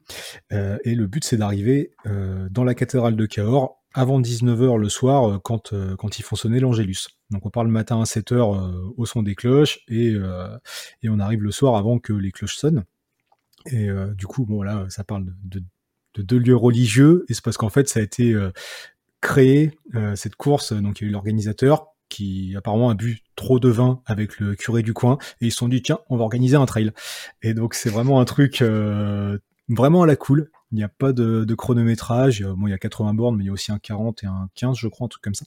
[0.50, 5.38] et le but, c'est d'arriver dans la cathédrale de Cahors avant 19h le soir euh,
[5.38, 7.08] quand, euh, quand ils font sonner l'Angélus.
[7.30, 10.14] Donc on part le matin à 7h euh, au son des cloches et,
[11.02, 12.84] et on arrive le soir avant que les cloches sonnent.
[13.66, 15.62] Et du coup, bon là, ça parle de,
[16.14, 18.34] de, deux lieux religieux et c'est parce qu'en fait ça a été
[19.20, 19.78] créé,
[20.14, 24.02] cette course, donc il y a eu l'organisateur qui apparemment a bu trop de vin
[24.04, 26.66] avec le curé du coin et ils se sont dit tiens on va organiser un
[26.66, 26.92] trail
[27.42, 28.62] et donc c'est vraiment un truc
[29.68, 32.44] vraiment à la cool il n'y a pas de, chronométrage.
[32.44, 34.48] Bon, il y a 80 bornes, mais il y a aussi un 40 et un
[34.54, 35.44] 15, je crois, un truc comme ça.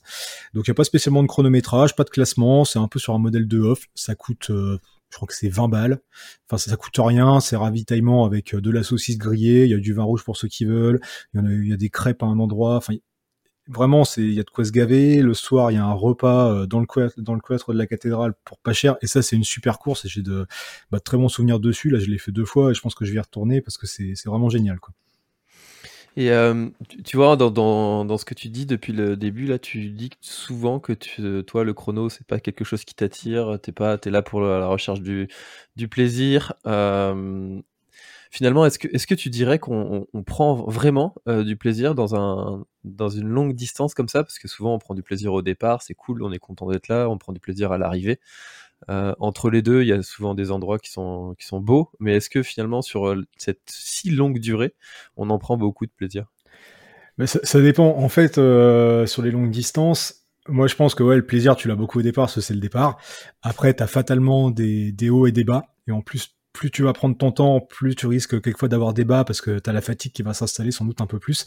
[0.52, 2.64] Donc il n'y a pas spécialement de chronométrage, pas de classement.
[2.64, 3.86] C'est un peu sur un modèle de off.
[3.94, 6.00] Ça coûte, euh, je crois que c'est 20 balles.
[6.48, 7.40] Enfin, ça, ça coûte rien.
[7.40, 9.64] C'est ravitaillement avec euh, de la saucisse grillée.
[9.64, 11.00] Il y a du vin rouge pour ceux qui veulent.
[11.32, 12.80] Il y, a, il y a des crêpes à un endroit.
[13.68, 15.22] Vraiment, c'est il y a de quoi se gaver.
[15.22, 18.58] Le soir, il y a un repas euh, dans le cloître, de la cathédrale pour
[18.58, 18.96] pas cher.
[19.02, 20.06] Et ça, c'est une super course.
[20.06, 20.46] J'ai de,
[20.90, 21.90] bah, très bons souvenirs dessus.
[21.90, 23.78] Là, je l'ai fait deux fois et je pense que je vais y retourner parce
[23.78, 24.94] que c'est vraiment génial, quoi.
[26.16, 26.68] Et euh,
[27.04, 30.10] tu, vois, dans, dans, dans, ce que tu dis depuis le début, là, tu dis
[30.20, 34.10] souvent que tu, toi, le chrono, c'est pas quelque chose qui t'attire, t'es pas, t'es
[34.10, 35.26] là pour la recherche du,
[35.74, 36.52] du plaisir.
[36.66, 37.60] Euh,
[38.34, 42.16] finalement, est-ce que, est-ce que tu dirais qu'on on prend vraiment euh, du plaisir dans
[42.16, 45.40] un, dans une longue distance comme ça, parce que souvent on prend du plaisir au
[45.40, 48.18] départ, c'est cool, on est content d'être là, on prend du plaisir à l'arrivée.
[48.90, 51.92] Euh, entre les deux, il y a souvent des endroits qui sont, qui sont beaux,
[52.00, 54.74] mais est-ce que finalement, sur euh, cette si longue durée,
[55.16, 56.26] on en prend beaucoup de plaisir?
[57.26, 57.96] Ça, dépend.
[57.96, 61.76] En fait, sur les longues distances, moi je pense que ouais, le plaisir, tu l'as
[61.76, 62.98] beaucoup au départ, ce c'est le départ.
[63.42, 66.82] Après, tu as fatalement des, des hauts et des bas, et en plus, plus tu
[66.82, 69.72] vas prendre ton temps, plus tu risques quelquefois d'avoir des bas parce que tu as
[69.74, 71.44] la fatigue qui va s'installer sans doute un peu plus.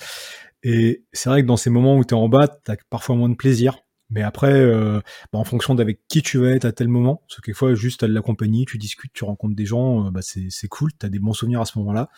[0.62, 3.30] Et c'est vrai que dans ces moments où tu es en bas, tu parfois moins
[3.30, 5.02] de plaisir mais après, euh,
[5.34, 8.04] bah, en fonction d'avec qui tu vas être à tel moment, parce que quelquefois, juste
[8.04, 11.06] à de la compagnie, tu discutes, tu rencontres des gens, euh, bah, c'est cool, tu
[11.06, 12.10] as des bons souvenirs à ce moment-là.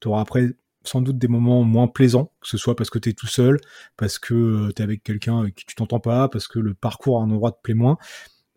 [0.00, 0.50] Tu auras après
[0.82, 3.58] sans doute des moments moins plaisants, que ce soit parce que tu es tout seul,
[3.96, 6.74] parce que euh, tu es avec quelqu'un avec qui tu t'entends pas, parce que le
[6.74, 7.98] parcours à un endroit te plaît moins.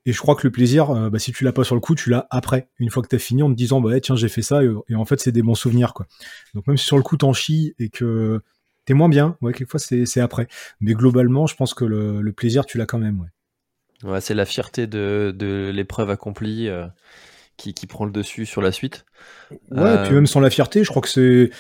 [0.06, 2.10] Et je crois que le plaisir, bah, si tu l'as pas sur le coup, tu
[2.10, 4.42] l'as après, une fois que tu as fini, en te disant, bah, tiens, j'ai fait
[4.42, 5.94] ça, et, en fait, c'est des bons souvenirs.
[5.94, 6.08] quoi.
[6.54, 8.42] Donc même si sur le coup, t'en chies et que
[8.86, 9.38] t'es moins bien.
[9.42, 10.48] Ouais, quelquefois c'est après.
[10.80, 13.22] Mais globalement, je pense que le, plaisir, tu l'as quand même.
[13.22, 14.12] Ouais.
[14.12, 16.86] ouais c'est la fierté de, de l'épreuve accomplie euh,
[17.58, 19.06] qui, qui, prend le dessus sur la suite.
[19.52, 19.58] Ouais,
[20.04, 21.52] puis euh, même sans la fierté, je crois que c'est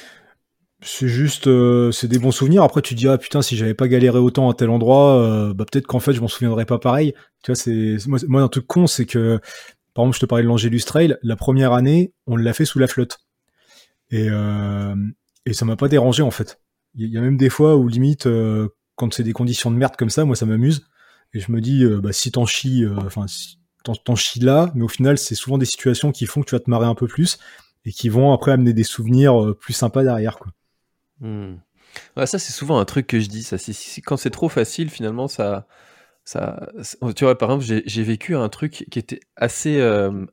[0.83, 2.63] c'est juste euh, c'est des bons souvenirs.
[2.63, 5.65] Après tu te dis ah putain si j'avais pas galéré autant à tel endroit bah
[5.69, 7.13] peut-être qu'en fait je m'en souviendrais pas pareil.
[7.43, 9.39] Tu vois c'est moi, moi un truc con c'est que
[9.93, 11.17] par exemple je te parlais de l'Angélus Trail.
[11.23, 13.19] La première année on l'a fait sous la flotte.
[14.11, 14.29] Et
[15.45, 16.59] et ça m'a pas dérangé en fait.
[16.95, 19.95] Il y a même des fois où limite, euh, quand c'est des conditions de merde
[19.95, 20.85] comme ça, moi ça m'amuse.
[21.33, 24.71] Et je me dis, euh, bah, si t'en chies, euh, enfin, si t'en chies là,
[24.75, 26.95] mais au final, c'est souvent des situations qui font que tu vas te marrer un
[26.95, 27.39] peu plus
[27.85, 30.51] et qui vont après amener des souvenirs plus sympas derrière, quoi.
[32.17, 33.43] Ouais, ça, c'est souvent un truc que je dis.
[33.43, 35.67] Ça, c'est, quand c'est trop facile, finalement, ça,
[36.25, 36.69] ça,
[37.15, 39.81] tu vois, par exemple, j'ai, vécu un truc qui était assez,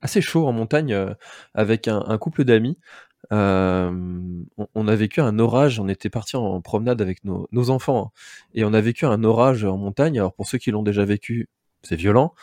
[0.03, 1.15] assez chaud en montagne
[1.55, 2.79] avec un, couple d'amis.
[3.33, 3.91] Euh,
[4.75, 8.21] on, a vécu un orage, on était parti en promenade avec nos, enfants, hein,
[8.55, 10.19] et on a vécu un orage en montagne.
[10.19, 11.49] Alors pour ceux qui l'ont déjà vécu,
[11.83, 12.35] c'est violent,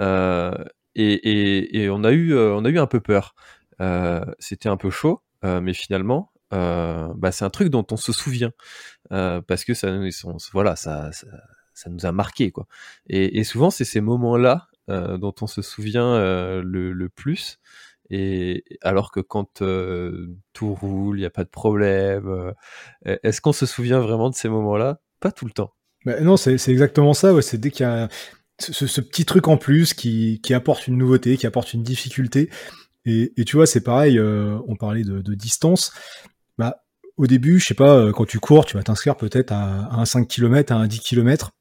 [0.00, 0.52] euh,
[0.96, 3.34] et, on a eu, euh, on a eu un peu peur.
[4.38, 8.52] C'était un peu chaud, mais finalement, bah, c'est un truc dont on se souvient
[9.10, 9.92] parce que ça,
[10.52, 11.10] voilà, ça,
[11.74, 12.66] ça, nous a marqué quoi.
[13.08, 16.18] Et, souvent, c'est ces moments-là dont on se souvient
[16.62, 17.58] le, plus.
[18.10, 23.40] Et alors que quand euh, tout roule, il n'y a pas de problème, euh, est-ce
[23.40, 25.00] qu'on se souvient vraiment de ces moments-là?
[25.20, 25.72] Pas tout le temps.
[26.04, 27.40] Bah, non, c'est exactement ça.
[27.40, 28.08] C'est dès qu'il y a
[28.58, 32.50] ce, petit truc en plus qui, apporte une nouveauté, qui apporte une difficulté.
[33.06, 34.18] Et, tu vois, c'est pareil.
[34.18, 35.92] Euh, on parlait de, distance.
[36.58, 36.84] Bah,
[37.16, 40.26] au début, je sais pas, quand tu cours, tu vas t'inscrire peut-être à, un 5
[40.26, 41.52] km, à un 10 km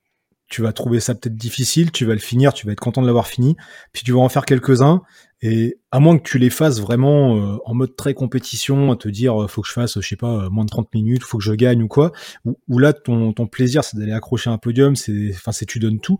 [0.53, 3.07] tu vas trouver ça peut-être difficile, tu vas le finir, tu vas être content de
[3.07, 3.55] l'avoir fini,
[3.91, 5.01] puis tu vas en faire quelques-uns,
[5.41, 9.09] et à moins que tu les fasses vraiment euh, en mode très compétition, à te
[9.09, 11.39] dire euh, faut que je fasse, je sais pas, euh, moins de 30 minutes, faut
[11.39, 12.11] que je gagne ou quoi,
[12.45, 15.99] ou, là ton, ton plaisir c'est d'aller accrocher un podium, c'est enfin c'est tu donnes
[15.99, 16.19] tout,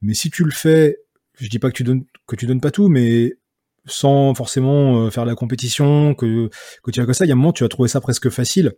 [0.00, 0.96] mais si tu le fais,
[1.38, 3.34] je dis pas que tu donnes que tu donnes pas tout, mais
[3.86, 6.48] sans forcément faire la compétition, que,
[6.82, 8.30] que tu as que ça, il y a un moment tu vas trouver ça presque
[8.30, 8.72] facile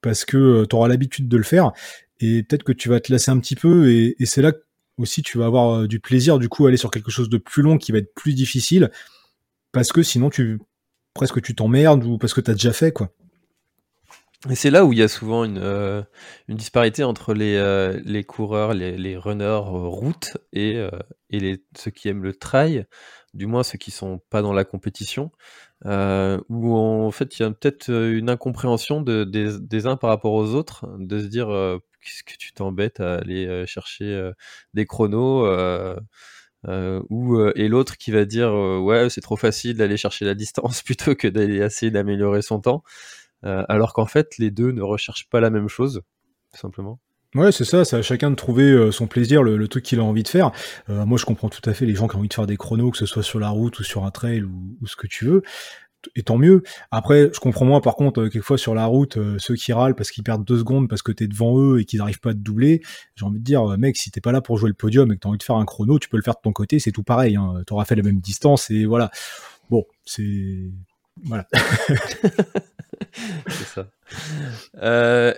[0.00, 1.72] parce que tu auras l'habitude de le faire
[2.20, 4.52] et peut-être que tu vas te lasser un petit peu et, c'est là
[4.98, 7.62] aussi tu vas avoir euh, du plaisir du coup aller sur quelque chose de plus
[7.62, 8.90] long qui va être plus difficile
[9.72, 10.58] parce que sinon tu
[11.16, 13.10] presque tu t'emmerdes ou parce que tu as déjà fait, quoi.
[14.50, 16.02] Et c'est là où il y a souvent une, euh,
[16.48, 20.76] une disparité entre les, euh, les coureurs, les, les runners euh, route et,
[21.30, 22.86] et les, ceux qui aiment le trail,
[23.34, 25.32] du moins ceux qui sont pas dans la compétition,
[25.84, 30.32] où en fait il y a peut-être une incompréhension de, des, des, uns par rapport
[30.32, 31.48] aux autres, de se dire
[32.00, 34.30] qu'est-ce que tu t'embêtes à aller chercher
[34.74, 35.46] des chronos.
[37.10, 41.14] ou et l'autre qui va dire ouais c'est trop facile d'aller chercher la distance plutôt
[41.14, 42.82] que d'aller essayer d'améliorer son temps
[43.46, 46.02] euh, alors qu'en fait, les deux ne recherchent pas la même chose,
[46.52, 46.98] tout simplement.
[47.34, 50.02] Ouais, c'est ça, c'est à chacun de trouver euh, son plaisir, le, truc qu'il a
[50.02, 50.50] envie de faire.
[50.88, 52.56] Euh, moi, je comprends tout à fait les gens qui ont envie de faire des
[52.56, 55.26] chronos, que ce soit sur la route ou sur un trail ou, ce que tu
[55.26, 55.42] veux.
[56.14, 56.62] Et tant mieux.
[56.90, 60.22] Après, je comprends moins, par contre, quelquefois sur la route, ceux qui râlent parce qu'ils
[60.22, 62.80] perdent deux secondes parce que t'es devant eux et qu'ils n'arrivent pas à te doubler.
[63.16, 65.20] J'ai envie de dire, mec, si t'es pas là pour jouer le podium et que
[65.20, 67.02] t'as envie de faire un chrono, tu peux le faire de ton côté, c'est tout
[67.02, 67.34] pareil.
[67.34, 67.62] Hein.
[67.66, 69.10] T'auras fait la même distance et voilà.
[69.68, 70.70] Bon, c'est
[71.24, 71.46] voilà.
[73.48, 73.90] c'est ça.
[74.76, 75.34] Euh,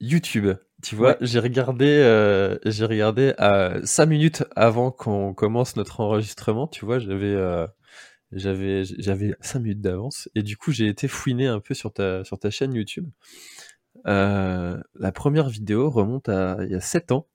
[0.00, 0.56] YouTube.
[0.82, 6.66] Tu vois, j'ai regardé, euh, j'ai regardé à 5 minutes avant qu'on commence notre enregistrement.
[6.66, 7.66] Tu vois, j'avais, euh,
[8.32, 12.24] j'avais, j'avais 5 minutes d'avance et du coup, j'ai été fouiné un peu sur ta,
[12.24, 13.08] sur ta chaîne YouTube.
[14.04, 17.26] la première vidéo remonte à il y a 7 ans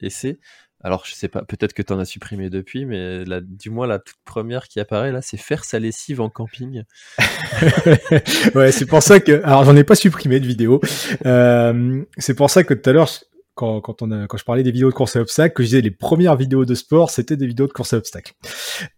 [0.00, 0.40] et c'est
[0.84, 3.98] alors, je sais pas, peut-être que tu en as supprimé depuis, mais du moins la
[3.98, 6.82] toute première qui apparaît là, c'est faire sa lessive en camping.
[8.54, 9.42] ouais, c'est pour ça que.
[9.44, 10.82] Alors, j'en ai pas supprimé de vidéo.
[11.24, 13.08] Euh, c'est pour ça que tout à l'heure,
[13.54, 15.68] quand, quand, on a, quand je parlais des vidéos de course à obstacles, que je
[15.68, 18.34] disais les premières vidéos de sport, c'était des vidéos de course à obstacles.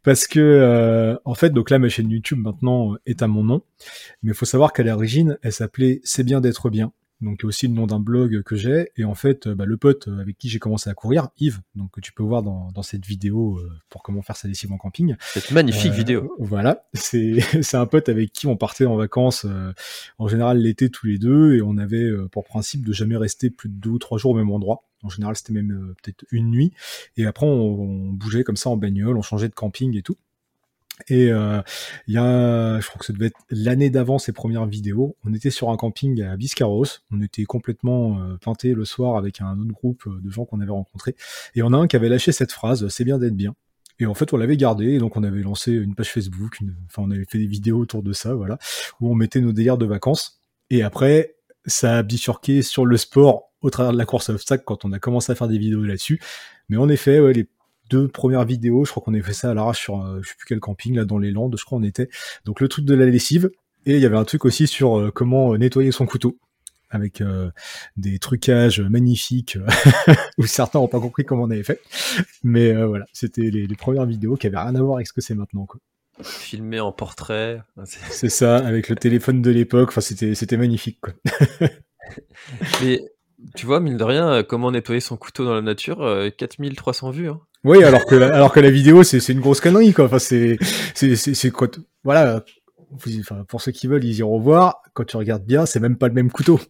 [0.03, 3.63] Parce que, euh, en fait, donc là, ma chaîne YouTube maintenant est à mon nom.
[4.25, 7.73] Mais il faut savoir qu'à l'origine, elle s'appelait C'est bien d'être bien donc aussi le
[7.73, 8.91] nom d'un blog que j'ai.
[8.97, 12.01] Et en fait, bah, le pote avec qui j'ai commencé à courir, Yves, donc que
[12.01, 15.17] tu peux voir dans, dans cette vidéo euh, pour comment faire sa lessive en camping.
[15.21, 16.35] Cette magnifique euh, vidéo.
[16.39, 19.73] Voilà, c'est c'est un pote avec qui on partait en vacances euh,
[20.19, 23.69] en général l'été tous les deux et on avait pour principe de jamais rester plus
[23.69, 24.83] de deux ou trois jours au même endroit.
[25.03, 26.73] En général, c'était même peut-être une nuit.
[27.17, 30.17] Et après, on, on bougeait comme ça en bagnole, on changeait de camping et tout.
[31.09, 31.61] Et euh,
[32.07, 35.17] il y a, je crois que ça devait être l'année d'avant ces premières vidéos.
[35.25, 36.87] On était sur un camping à Biscarros.
[37.11, 40.73] On était complètement euh, le soir avec un autre groupe euh, de gens qu'on avait
[40.73, 41.15] rencontrés.
[41.55, 43.55] Et on a un qui avait lâché cette phrase "C'est bien d'être bien".
[43.99, 44.95] Et en fait, on l'avait gardé.
[44.95, 46.61] Et donc, on avait lancé une page Facebook.
[46.61, 46.75] Une...
[46.87, 48.59] Enfin, on avait fait des vidéos autour de ça, voilà,
[49.01, 50.43] où on mettait nos délires de vacances.
[50.71, 54.65] Et après, ça a bifurqué sur le sport au travers de la course à obstacles
[54.65, 56.21] quand on a commencé à faire des vidéos là-dessus.
[56.69, 57.49] Mais en effet, ouais, les
[57.91, 58.85] deux premières vidéos.
[58.85, 60.95] Je crois qu'on avait fait ça à l'arrache sur euh, je sais plus quel camping
[60.95, 62.09] là dans les Landes, je crois on était.
[62.45, 63.51] Donc le truc de la lessive
[63.85, 66.39] et il y avait un truc aussi sur euh, comment euh, nettoyer son couteau
[66.89, 67.21] avec
[67.97, 69.59] des trucages magnifiques
[70.39, 71.81] où certains n'ont pas compris comment on avait fait.
[72.45, 75.35] Mais voilà, c'était les, premières vidéos qui avaient rien à voir avec ce que c'est
[75.35, 75.81] maintenant quoi.
[76.23, 77.61] Filmé en portrait.
[77.85, 79.89] C'est ça, avec le téléphone de l'époque.
[79.89, 81.13] Enfin, c'était c'était magnifique quoi.
[82.81, 83.03] Mais
[83.57, 87.31] tu vois, mine de rien, comment nettoyer son couteau dans la nature, 4300 vues.
[87.31, 87.41] Hein.
[87.65, 90.07] Oui, alors que alors que la vidéo c'est une grosse connerie quoi.
[90.07, 90.59] Enfin c'est
[90.95, 91.53] c'est c'est
[92.05, 92.45] voilà.
[92.95, 94.81] Enfin, pour ceux qui veulent, ils iront voir.
[94.95, 96.61] Quand tu regardes bien, c'est même pas le même couteau.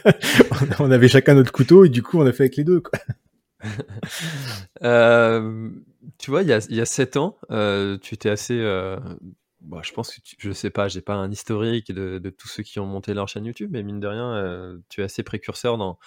[0.80, 2.80] on avait chacun notre couteau et du coup on a fait avec les deux.
[2.80, 2.98] Quoi.
[4.82, 5.68] euh,
[6.18, 8.58] tu vois, il y a il y a sept ans, euh, tu étais assez.
[8.58, 8.98] Euh,
[9.60, 12.48] bah, je pense que tu, je sais pas, j'ai pas un historique de, de tous
[12.48, 15.22] ceux qui ont monté leur chaîne YouTube, mais mine de rien, euh, tu es assez
[15.22, 15.98] précurseur dans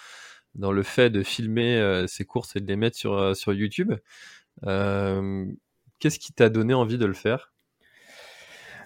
[0.58, 3.52] dans le fait de filmer euh, ces courses et de les mettre sur, euh, sur
[3.52, 3.92] YouTube.
[4.66, 5.44] Euh,
[5.98, 7.52] qu'est-ce qui t'a donné envie de le faire?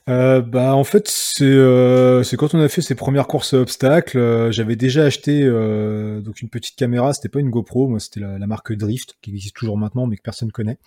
[0.07, 5.05] Bah en fait c'est c'est quand on a fait ces premières courses obstacles j'avais déjà
[5.05, 7.15] acheté donc une petite caméra.
[7.15, 10.23] C'était pas une GoPro moi c'était la, marque Drift qui existe toujours maintenant mais que
[10.23, 10.79] personne connaît.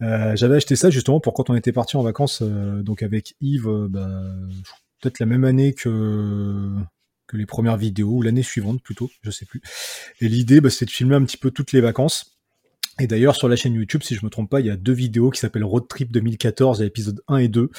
[0.00, 4.08] J'avais acheté ça justement pour quand on était parti en vacances donc avec Yves bah,
[5.00, 6.70] peut-être la même année que
[7.36, 9.60] les premières vidéos, ou l'année suivante plutôt, je sais plus.
[10.20, 12.36] Et l'idée, bah, c'était de filmer un petit peu toutes les vacances.
[13.00, 14.92] Et d'ailleurs, sur la chaîne YouTube, si je me trompe pas, il y a deux
[14.92, 17.70] vidéos qui s'appellent Road Trip 2014, épisode 1 et 2,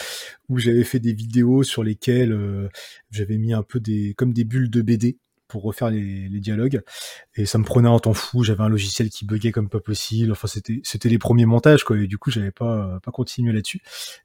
[0.49, 2.69] où j'avais fait des vidéos sur lesquelles euh,
[3.11, 6.81] j'avais mis un peu des, comme des bulles de BD pour refaire les, dialogues.
[7.35, 8.43] Et ça me prenait un temps fou.
[8.43, 10.31] J'avais un logiciel qui buguait comme pas possible.
[10.31, 11.99] Enfin, c'était, c'était les premiers montages, quoi.
[11.99, 13.81] Et du coup, j'avais pas, pas continué là-dessus.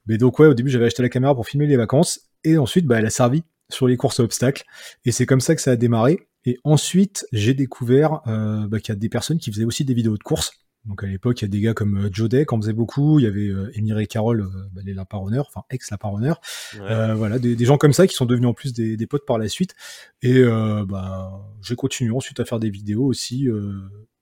[0.07, 2.21] Mais donc, ouais, au début, j'avais acheté la caméra pour filmer les vacances.
[2.43, 4.63] Et ensuite, bah, elle a servi sur les courses à obstacles.
[5.05, 6.27] Et c'est comme ça que ça a démarré.
[6.45, 9.93] Et ensuite, j'ai découvert euh, bah, qu'il y a des personnes qui faisaient aussi des
[9.93, 10.51] vidéos de courses.
[10.87, 13.19] Donc à l'époque, il y a des gars comme euh, Joe Deck en faisait beaucoup.
[13.19, 16.39] Il y avait euh, et Carole, euh, bah, les Laparonneurs, enfin ex-Laparonneurs.
[16.79, 19.25] Euh, voilà, des, des, gens comme ça qui sont devenus en plus des, des potes
[19.25, 19.75] par la suite.
[20.21, 23.47] Et bah, j'ai continué ensuite à faire des vidéos aussi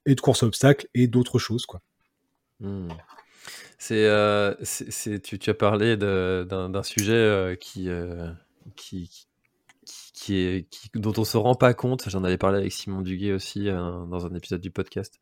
[0.05, 1.82] et de courses à obstacles et d'autres choses, quoi.
[2.59, 2.89] Hmm.
[3.78, 4.09] C'est,
[4.63, 7.89] c'est, tu, tu, as parlé d'un sujet qui,
[8.76, 9.28] qui,
[10.16, 12.09] qui, est, qui, dont on se rend pas compte.
[12.09, 15.20] J'en avais parlé avec Simon Duguay aussi dans un épisode du podcast.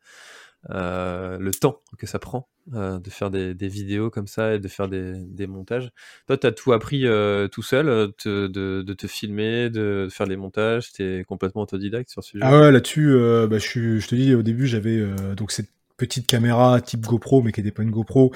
[0.70, 4.68] Euh, le temps que ça prend euh, de faire des, vidéos comme ça et de
[4.68, 5.90] faire des, montages.
[6.26, 7.86] Toi, tu as tout appris euh, tout seul,
[8.24, 12.58] de, te filmer, de faire les montages, tu es complètement autodidacte sur ce sujet Ah
[12.58, 13.14] ouais, là-dessus,
[13.48, 15.04] bah, je, je te dis, au début, j'avais
[15.36, 18.32] donc cette petite caméra type GoPro, mais qui n'était pas une GoPro.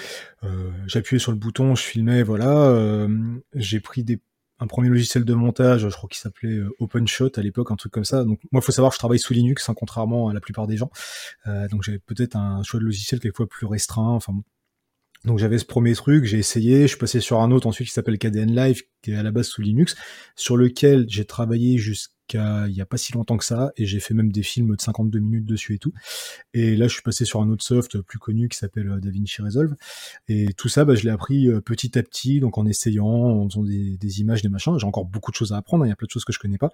[0.87, 3.07] J'appuyais sur le bouton, je filmais, voilà.
[3.55, 4.21] J'ai pris des
[4.61, 7.93] un premier logiciel de montage, je crois qu'il s'appelait euh, OpenShot à l'époque, un truc
[7.93, 8.25] comme ça.
[8.25, 10.77] Donc moi, il faut savoir je travaille sous Linux, hein, contrairement à la plupart des
[10.77, 10.91] gens.
[11.47, 14.11] Euh, donc j'avais peut-être un choix de logiciel quelquefois plus restreint.
[14.11, 14.35] Enfin,
[15.25, 17.93] donc j'avais ce premier truc, j'ai essayé, je suis passé sur un autre ensuite qui
[17.93, 19.97] s'appelle KDN Live, qui est à la base sous Linux,
[20.37, 24.01] sur lequel j'ai travaillé jusqu'à il y a pas si longtemps que ça, et j'ai
[24.01, 25.93] fait même des films de 52 minutes dessus et tout.
[26.55, 29.43] Et là, je suis passé sur un autre soft plus connu qui s'appelle euh, DaVinci
[29.43, 29.75] Resolve.
[30.29, 33.49] Et tout ça, bah, je l'ai appris euh, petit à petit, donc en essayant, en
[33.49, 34.79] faisant des, images, des machins.
[34.79, 36.33] J'ai encore beaucoup de choses à apprendre, hein, il y a plein de choses que
[36.33, 36.71] je connais pas.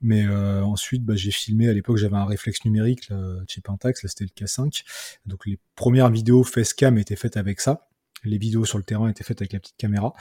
[0.00, 1.68] Mais euh, ensuite, bah, j'ai filmé.
[1.68, 3.10] À l'époque, j'avais un réflexe numérique
[3.48, 4.02] chez Pentax.
[4.02, 4.82] Là, c'était le K5.
[5.26, 7.88] Donc, les premières vidéos facecam étaient faites avec ça.
[8.24, 10.14] Les vidéos sur le terrain étaient faites avec la petite caméra.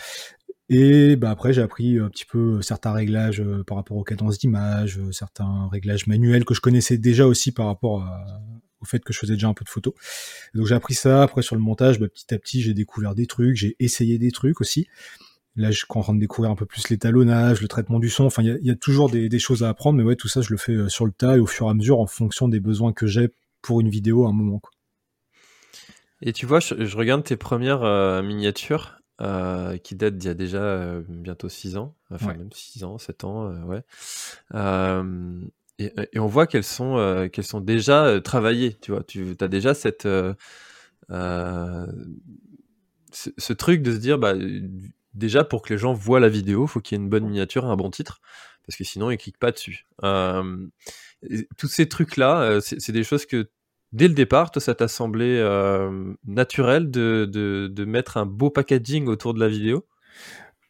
[0.69, 4.37] Et bah après, j'ai appris un petit peu certains réglages euh, par rapport aux cadences
[4.37, 8.05] d'image, euh, certains réglages manuels que je connaissais déjà aussi par rapport
[8.79, 9.93] au fait que je faisais déjà un peu de photos.
[10.53, 11.23] Donc j'ai appris ça.
[11.23, 14.31] Après, sur le montage, bah, petit à petit, j'ai découvert des trucs, j'ai essayé des
[14.31, 14.87] trucs aussi.
[15.55, 18.25] Là, je suis en train de découvrir un peu plus l'étalonnage, le traitement du son.
[18.25, 20.57] Enfin, il y, a, toujours des, choses à apprendre, mais ouais, tout ça, je le
[20.57, 22.91] fais euh, sur le tas et au fur et à mesure en fonction des besoins
[22.93, 23.29] que j'ai
[23.61, 24.61] pour une vidéo à un moment.
[26.21, 30.61] Et tu vois, je, regarde tes premières miniatures euh, qui date d'il y a déjà
[30.61, 33.81] euh, bientôt 6 ans, enfin même 6 ans, 7 ans, euh, ouais.
[35.79, 39.03] Et, et, on voit qu'elles sont, qu'elles sont déjà travaillées, tu vois.
[39.03, 41.87] Tu as déjà cette, ce,
[43.11, 44.33] ce, truc de se dire, bah,
[45.13, 47.65] déjà pour que les gens voient la vidéo, faut qu'il y ait une bonne miniature,
[47.65, 48.21] un bon titre,
[48.67, 49.87] parce que sinon ils cliquent pas dessus.
[51.57, 53.49] tous ces trucs-là, c'est des choses que
[53.93, 59.07] dès le départ, toi, ça t'a semblé euh, naturel de, de, mettre un beau packaging
[59.07, 59.85] autour de la vidéo?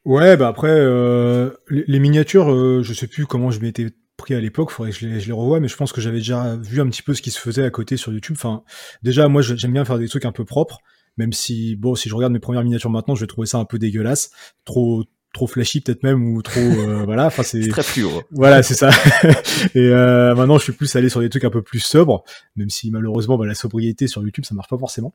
[0.06, 4.42] Ouais, bah après, euh, les, miniatures, euh, je sais plus comment je m'étais pris à
[4.42, 6.82] l'époque, faudrait que je les, je les revoie, mais je pense que j'avais déjà vu
[6.82, 8.36] un petit peu ce qui se faisait à côté sur YouTube.
[8.38, 8.64] Enfin,
[9.02, 10.80] déjà, moi, j'aime bien faire des trucs un peu propres,
[11.18, 13.66] même si, bon, si je regarde mes premières miniatures maintenant, je vais trouver ça un
[13.66, 14.32] peu dégueulasse,
[14.66, 18.76] trop, trop flashy peut-être même ou trop euh, voilà enfin c'est très fluo voilà c'est
[18.76, 18.92] ça.
[19.76, 22.24] Et euh, maintenant je suis plus allé sur des trucs un peu plus sobres
[22.56, 25.14] même si malheureusement bah, la sobriété sur YouTube ça marche pas forcément.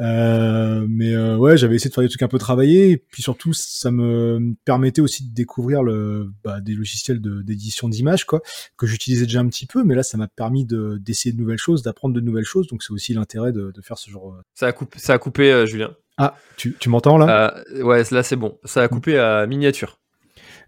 [0.00, 3.22] Euh, mais euh, ouais j'avais essayé de faire des trucs un peu travaillés et puis
[3.22, 8.40] surtout ça me permettait aussi de découvrir le bah, des logiciels d'édition d'images quoi
[8.78, 11.58] que j'utilisais déjà un petit peu mais là ça m'a permis de d'essayer de nouvelles
[11.58, 12.66] choses d'apprendre de nouvelles choses.
[12.68, 15.66] Donc c'est aussi l'intérêt de, de, faire ce genre ça a coupé ça a coupé
[15.66, 17.54] Julien ah, tu, tu m'entends là?
[17.72, 18.58] Euh, Ouais, là c'est bon.
[18.64, 20.00] Ça a coupé à miniature.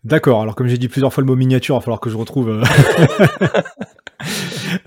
[0.04, 2.16] D'accord, alors comme j'ai dit plusieurs fois le mot miniature, il va falloir que je
[2.16, 2.48] retrouve.
[2.48, 2.64] Euh,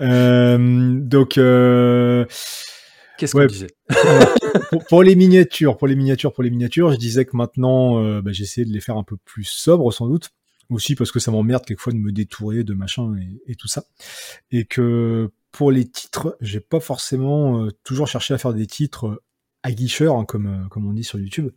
[0.00, 1.34] euh, donc.
[3.16, 3.68] Qu'est-ce qu'on disait?
[4.88, 8.64] Pour, les miniatures, pour les miniatures, pour les miniatures, je disais que maintenant, bah, j'essayais
[8.66, 10.30] de les faire un peu plus sobres sans doute.
[10.70, 13.84] Aussi parce que ça m'emmerde quelquefois de me détourer de machin et, et, tout ça.
[14.50, 19.20] Et que pour les titres, j'ai pas forcément toujours cherché à faire des titres
[19.64, 21.50] aguicheur, hein, comme, euh, comme on dit sur YouTube.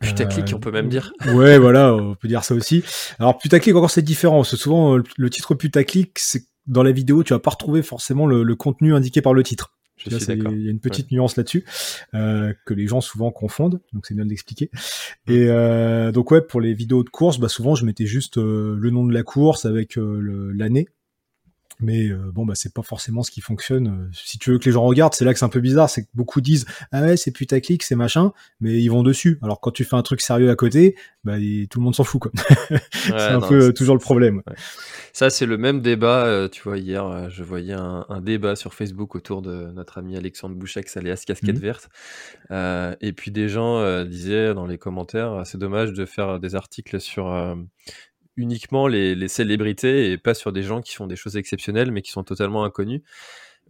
[0.00, 1.12] Putaclic, on peut même dire.
[1.28, 2.82] Ouais, voilà, on peut dire ça aussi.
[3.18, 4.44] Alors putaclic, encore c'est différent.
[4.44, 8.56] C'est souvent le titre putaclic, c'est dans la vidéo, tu vas pas retrouver forcément le,
[8.56, 9.72] contenu indiqué par le titre.
[10.04, 11.64] Il y a une petite nuance là-dessus
[12.12, 14.70] euh, que les gens souvent confondent, donc c'est bien de l'expliquer.
[15.26, 18.90] Et euh, donc ouais, pour les vidéos de course, bah souvent je mettais juste le
[18.90, 20.88] nom de la course avec l'année
[21.80, 23.88] mais euh, bon, bah c'est pas forcément ce qui fonctionne.
[23.88, 25.90] Euh, si tu veux que les gens regardent, c'est là que c'est un peu bizarre,
[25.90, 29.38] c'est que beaucoup disent ah ouais c'est putaclic, c'est machin, mais ils vont dessus.
[29.42, 31.36] Alors quand tu fais un truc sérieux à côté, bah
[31.70, 32.32] tout le monde s'en fout quoi.
[32.92, 34.42] c'est un peu toujours le problème.
[35.12, 36.24] Ça c'est le même débat.
[36.24, 40.56] Euh, tu vois hier, je voyais un, débat sur Facebook autour de notre ami Alexandre
[40.56, 41.60] Bouchex alias Casquette mmh.
[41.60, 41.88] Verte,
[43.00, 47.26] et puis des gens disaient dans les commentaires c'est dommage de faire des articles sur
[48.36, 52.10] uniquement les, célébrités et pas sur des gens qui font des choses exceptionnelles mais qui
[52.10, 53.02] sont totalement inconnus.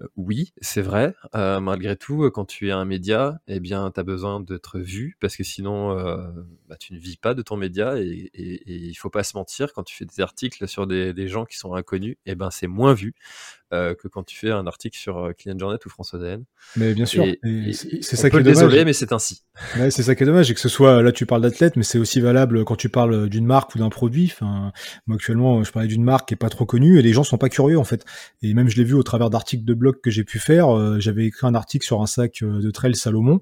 [0.03, 1.15] Euh, oui, c'est vrai.
[1.35, 5.17] Euh, malgré tout, quand tu es un média, eh bien, tu as besoin d'être vu
[5.21, 6.19] parce que sinon, euh,
[6.69, 9.73] bah, tu ne vis pas de ton média et, il faut pas se mentir.
[9.73, 12.95] Quand tu fais des articles sur des, gens qui sont inconnus, eh ben, c'est moins
[12.95, 13.15] vu.
[13.73, 16.45] Euh, que quand tu fais un article sur euh, Client Journée ou France ADN.
[16.77, 19.43] Mais bien sûr, c'est ça qui est désolé, mais c'est ainsi.
[19.77, 21.83] Ouais, c'est ça qui est dommage, et que ce soit là tu parles d'athlète, mais
[21.83, 24.31] c'est aussi valable quand tu parles d'une marque ou d'un produit.
[24.33, 24.71] Enfin,
[25.09, 27.39] moi actuellement, je parlais d'une marque qui est pas trop connue et les gens sont
[27.39, 28.05] pas curieux en fait.
[28.41, 30.71] Et même je l'ai vu au travers d'articles de blog que j'ai pu faire.
[30.71, 33.41] Euh, j'avais écrit un article sur un sac de trail Salomon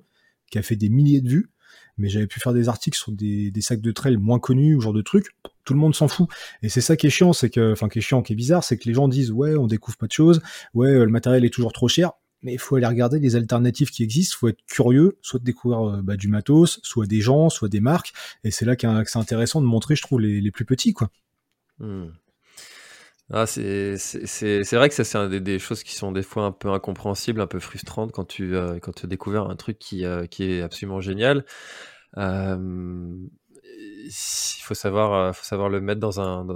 [0.50, 1.50] qui a fait des milliers de vues,
[1.98, 4.80] mais j'avais pu faire des articles sur des, des sacs de trail moins connus ou
[4.80, 5.36] genre de trucs.
[5.64, 6.28] Tout le monde s'en fout.
[6.62, 8.64] Et c'est ça qui est chiant, c'est que, enfin, qui est chiant, qui est bizarre,
[8.64, 10.40] c'est que les gens disent, ouais, on découvre pas de choses,
[10.74, 12.12] ouais, le matériel est toujours trop cher
[12.44, 15.44] mais il faut aller regarder les alternatives qui existent, il faut être curieux, soit de
[15.44, 18.12] découvrir euh, bah, du matos, soit des gens, soit des marques,
[18.44, 21.10] et c'est là que c'est intéressant de montrer, je trouve, les, plus petits, quoi.
[21.78, 22.08] Hmm.
[23.32, 23.96] Ah, c'est
[24.72, 27.58] vrai que ça, c'est des, choses qui sont des fois un peu incompréhensibles, un peu
[27.58, 31.46] frustrantes quand tu, euh, quand un truc qui, euh, qui est absolument génial.
[32.18, 33.16] Euh,
[33.76, 36.46] il faut savoir, faut savoir le mettre dans un,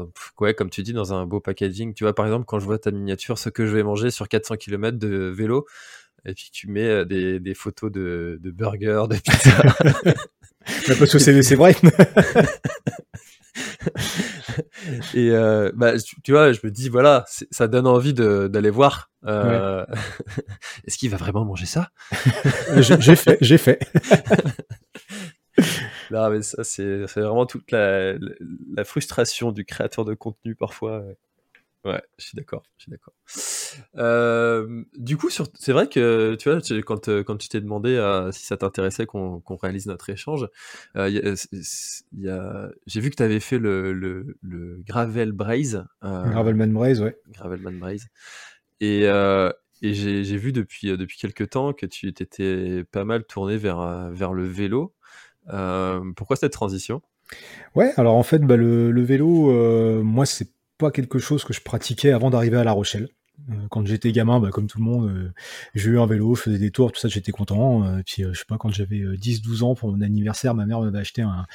[0.40, 1.94] ouais, comme tu dis, dans un beau packaging.
[1.94, 4.28] Tu vois, par exemple, quand je vois ta miniature, ce que je vais manger sur
[4.28, 5.66] 400 km de vélo,
[6.24, 9.62] et puis tu mets des, des photos de, de burgers, de pizza.
[10.98, 11.74] parce que c'est vrai.
[15.14, 19.10] et euh, bah, tu, vois, je me dis, voilà, ça donne envie d'aller voir.
[19.26, 19.84] Euh,
[20.86, 21.90] Est-ce qu'il va vraiment manger ça?
[22.76, 23.80] J'ai fait, j'ai fait.
[26.10, 31.04] Non, mais ça, c'est vraiment toute la, la, frustration du créateur de contenu parfois.
[31.84, 33.14] Ouais, je suis d'accord, je suis d'accord.
[33.96, 38.32] Euh, du coup, c'est vrai que tu vois, quand, euh, quand tu t'es demandé euh,
[38.32, 40.48] si ça t'intéressait qu'on réalise notre échange,
[40.96, 41.30] j'ai
[43.00, 45.84] vu que tu avais fait le, le, le Gravel Braze.
[46.02, 47.16] Gravelman Braze, ouais.
[47.30, 48.08] Gravelman Braze.
[48.80, 54.10] Et, et j'ai vu depuis, depuis quelques temps que tu t'étais pas mal tourné vers,
[54.10, 54.94] vers le vélo.
[56.16, 57.02] Pourquoi cette transition?
[57.74, 61.60] Ouais, alors en fait, bah, le, le vélo, moi, c'est pas quelque chose que je
[61.60, 63.08] pratiquais avant d'arriver à La Rochelle.
[63.50, 65.32] Euh, quand j'étais gamin, bah, comme tout le monde, euh,
[65.74, 67.84] j'ai eu un vélo, je faisais des tours, tout ça, j'étais content.
[67.84, 70.98] Euh, puis je sais pas, quand j'avais 10-12 ans pour mon anniversaire, ma mère m'avait
[70.98, 71.46] acheté un,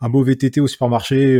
[0.00, 1.38] un, beau VTT au supermarché,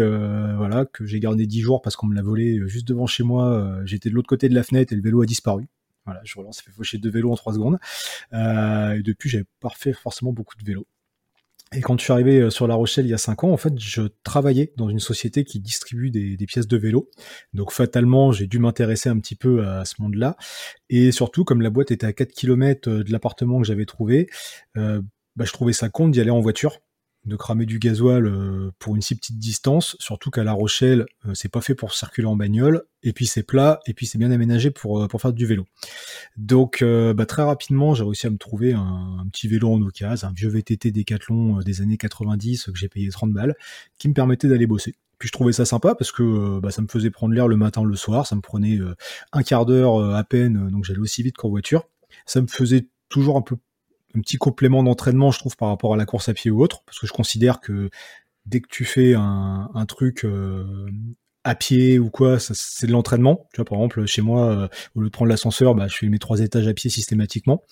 [0.56, 3.80] voilà, que j'ai gardé 10 jours parce qu'on me l'a volé juste devant chez moi.
[3.84, 5.66] j'étais de l'autre côté de la fenêtre et le vélo a disparu.
[6.06, 7.78] Voilà, je relance, fait faucher deux vélos en 3 secondes.
[8.32, 10.86] et depuis, j'avais pas fait forcément beaucoup de vélos.
[11.76, 13.56] Et quand je suis arrivé euh, sur La Rochelle il y a 5 ans, en
[13.56, 17.08] fait, je travaillais dans une société qui distribue des, pièces de vélo.
[17.54, 20.36] Donc fatalement, j'ai dû m'intéresser un petit peu à ce monde-là.
[20.88, 24.28] Et surtout, comme la boîte était à 4 km euh, de l'appartement que j'avais trouvé,
[24.76, 25.00] euh,
[25.36, 26.80] bah, je trouvais ça con d'y aller en voiture
[27.26, 31.32] de cramer du gasoil euh, pour une si petite distance, surtout qu'à La Rochelle, euh,
[31.34, 34.30] c'est pas fait pour circuler en bagnole, et puis c'est plat, et puis c'est bien
[34.30, 35.66] aménagé pour, euh, pour faire du vélo.
[36.36, 40.32] Donc bah, très rapidement, j'ai réussi à me trouver un, petit vélo en occasion, un
[40.32, 43.54] vieux VTT Decathlon des années 90 que j'ai payé 30 balles,
[43.98, 44.94] qui me permettait d'aller bosser.
[45.18, 47.84] Puis je trouvais ça sympa parce que bah, ça me faisait prendre l'air le matin,
[47.84, 48.78] le soir, ça me prenait
[49.32, 51.84] un quart d'heure à peine, donc j'allais aussi vite qu'en voiture.
[52.24, 53.56] Ça me faisait toujours un peu
[54.14, 56.82] un petit complément d'entraînement, je trouve, par rapport à la course à pied ou autre,
[56.84, 57.90] parce que je considère que
[58.46, 60.88] dès que tu fais un, truc euh,
[61.44, 63.48] à pied ou quoi, c'est de l'entraînement.
[63.52, 66.08] Tu vois, par exemple, chez moi, euh, au lieu de prendre l'ascenseur, bah, je fais
[66.08, 67.62] mes trois étages à pied systématiquement.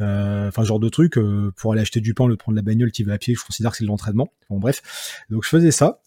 [0.00, 1.18] Euh, enfin, genre de truc,
[1.56, 3.70] pour aller acheter du pain, le prendre la bagnole, qui va à pied, je considère
[3.70, 4.32] que c'est de l'entraînement.
[4.50, 5.24] Bon, bref.
[5.30, 6.00] Donc, je faisais ça.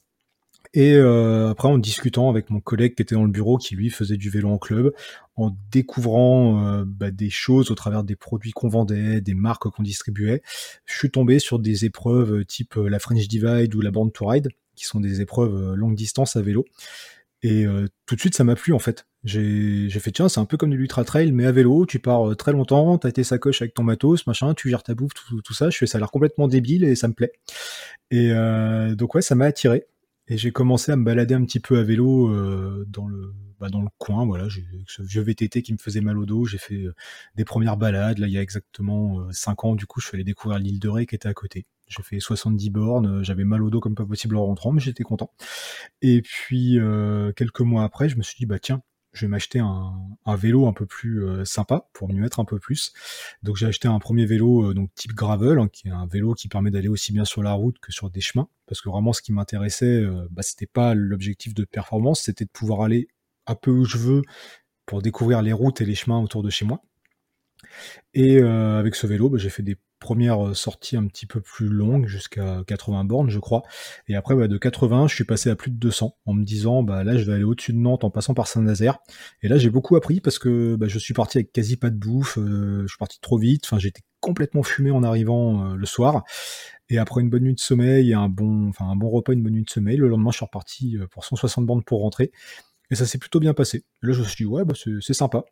[0.75, 3.89] Et euh, après, en discutant avec mon collègue qui était dans le bureau, qui lui
[3.89, 4.93] faisait du vélo en club,
[5.35, 9.81] en découvrant euh, bah, des choses au travers des produits qu'on vendait, des marques qu'on
[9.81, 10.43] distribuait,
[10.85, 14.27] je suis tombé sur des épreuves type euh, la French Divide ou la Band to
[14.27, 16.65] Ride, qui sont des épreuves longue distance à vélo.
[17.41, 17.65] Et
[18.05, 19.05] tout de suite, ça m'a plu en fait.
[19.23, 22.35] J'ai fait tiens, c'est un peu comme de l'ultra trail, mais à vélo, tu pars
[22.35, 25.69] très longtemps, t'as tes sacoches avec ton matos, machin, tu gères ta bouffe, tout, ça.
[25.69, 27.31] Je fais ça a l'air complètement débile et ça me plaît.
[28.11, 28.31] Et
[28.95, 29.85] donc ouais, ça m'a attiré.
[30.29, 33.69] Et j'ai commencé à me balader un petit peu à vélo euh, dans le bah,
[33.69, 34.25] dans le coin.
[34.25, 34.47] Voilà,
[34.87, 36.45] ce vieux VTT qui me faisait mal au dos.
[36.45, 36.95] J'ai fait euh,
[37.35, 38.19] des premières balades.
[38.19, 40.79] Là, il y a exactement 5 euh, ans, du coup, je suis allé découvrir l'île
[40.79, 41.65] de Ré qui était à côté.
[41.87, 43.23] J'ai fait 70 bornes.
[43.23, 45.31] J'avais mal au dos comme pas possible en rentrant, mais j'étais content.
[46.03, 46.77] Et puis
[47.35, 50.73] quelques mois après, je me suis dit bah tiens, je vais m'acheter un, vélo un
[50.73, 52.93] peu plus euh, sympa pour m'y mettre un peu plus.
[53.41, 56.33] Donc j'ai acheté un premier vélo euh, donc type gravel, hein, qui est un vélo
[56.33, 59.11] qui permet d'aller aussi bien sur la route que sur des chemins, parce que vraiment
[59.11, 63.07] ce qui m'intéressait, euh, bah, c'était pas l'objectif de performance, c'était de pouvoir aller
[63.47, 64.21] un peu où je veux
[64.85, 66.83] pour découvrir les routes et les chemins autour de chez moi.
[68.13, 71.67] Et avec ce vélo, bah, j'ai fait des première euh, sortie un petit peu plus
[71.67, 73.63] longue, jusqu'à 80 bornes, je crois.
[74.07, 76.83] Et après, bah, de 80, je suis passé à plus de 200, en me disant,
[76.83, 78.99] bah là, je vais aller au-dessus de Nantes en passant par Saint-Nazaire.
[79.41, 81.97] Et là, j'ai beaucoup appris parce que bah, je suis parti avec quasi pas de
[81.97, 83.65] bouffe, euh, je suis parti trop vite.
[83.65, 86.23] Enfin, j'étais complètement fumé en arrivant euh, le soir.
[86.89, 89.43] Et après une bonne nuit de sommeil et un bon, enfin un bon repas, une
[89.43, 92.31] bonne nuit de sommeil, le lendemain, je suis reparti pour 160 bornes pour rentrer.
[92.91, 93.83] Et ça s'est plutôt bien passé.
[94.01, 95.43] là, je me suis dit, ouais, bah, c'est sympa.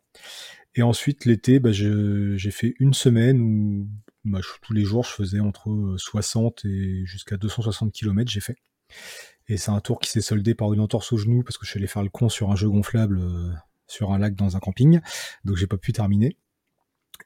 [0.74, 3.88] Et ensuite, l'été, j'ai fait une semaine où
[4.28, 8.56] bah, tous les jours, je faisais entre 60 euh, et jusqu'à 260 km, j'ai fait.
[9.48, 11.70] Et c'est un tour qui s'est soldé par une entorse au genou parce que je
[11.70, 13.50] suis allé faire le con sur un jeu gonflable euh,
[13.86, 15.00] sur un lac dans un camping.
[15.44, 16.36] Donc j'ai pas pu terminer.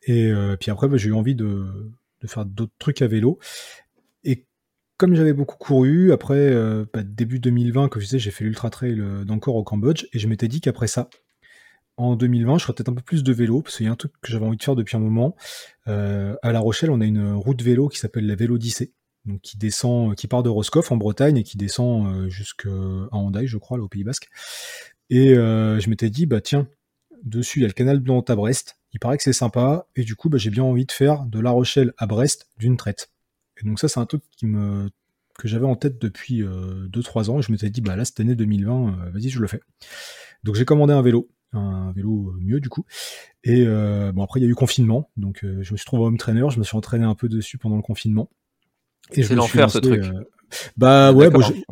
[0.05, 1.91] Et euh, puis après, bah, j'ai eu envie de,
[2.27, 3.39] faire d'autres trucs à vélo.
[4.25, 4.47] Et
[4.97, 6.55] comme j'avais beaucoup couru, après
[6.93, 10.29] bah, début 2020, comme je disais, j'ai fait l'ultra trail d'encore au Cambodge, et je
[10.29, 11.11] m'étais dit qu'après ça,
[12.03, 13.97] en 2020, je ferais peut-être un peu plus de vélo, parce qu'il y a un
[13.97, 15.37] truc que j'avais envie de faire depuis un moment.
[15.87, 18.93] à La Rochelle, on a une route vélo qui s'appelle la Vélodyssée,
[19.25, 22.71] donc qui descend, qui part de Roscoff en Bretagne et qui descend jusqu'à
[23.13, 24.29] Hendaye, je crois, là, au Pays Basque.
[25.11, 26.69] Et je m'étais dit, bah tiens,
[27.23, 28.79] dessus, il y a le canal blanc à Brest.
[28.93, 29.87] Il paraît que c'est sympa.
[29.97, 32.77] Et du coup, bah, j'ai bien envie de faire de La Rochelle à Brest d'une
[32.77, 33.11] traite.
[33.61, 37.39] Et donc ça, c'est un truc que j'avais en tête depuis 2-3 ans.
[37.39, 39.61] Et je m'étais dit, bah là, cette année 2020, euh, vas-y, je le fais.
[40.45, 41.31] Donc j'ai commandé un vélo.
[41.53, 42.85] Un vélo mieux du coup.
[43.45, 46.17] Et euh, bon après il y a eu confinement, donc je me suis trouvé home
[46.17, 48.31] trainer, je me suis entraîné un peu dessus pendant le confinement.
[49.11, 50.05] C'est l'enfer ce truc.
[50.77, 51.29] Bah ouais,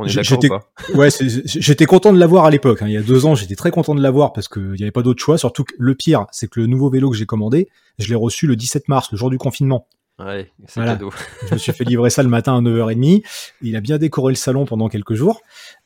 [0.07, 0.49] j'étais
[0.95, 1.09] ouais,
[1.45, 2.83] j'étais content de l'avoir à l'époque.
[2.83, 2.89] Hein.
[2.89, 5.03] Il y a deux ans, j'étais très content de l'avoir parce qu'il n'y avait pas
[5.03, 5.39] d'autre choix.
[5.39, 7.69] Surtout que le pire, c'est que le nouveau vélo que j'ai commandé,
[7.99, 9.87] je l'ai reçu le 17 mars, le jour du confinement.
[10.19, 11.11] Ouais, c'est cadeau.
[11.49, 13.23] je me suis fait livrer ça le matin à 9h30.
[13.63, 15.41] Il a bien décoré le salon pendant quelques jours.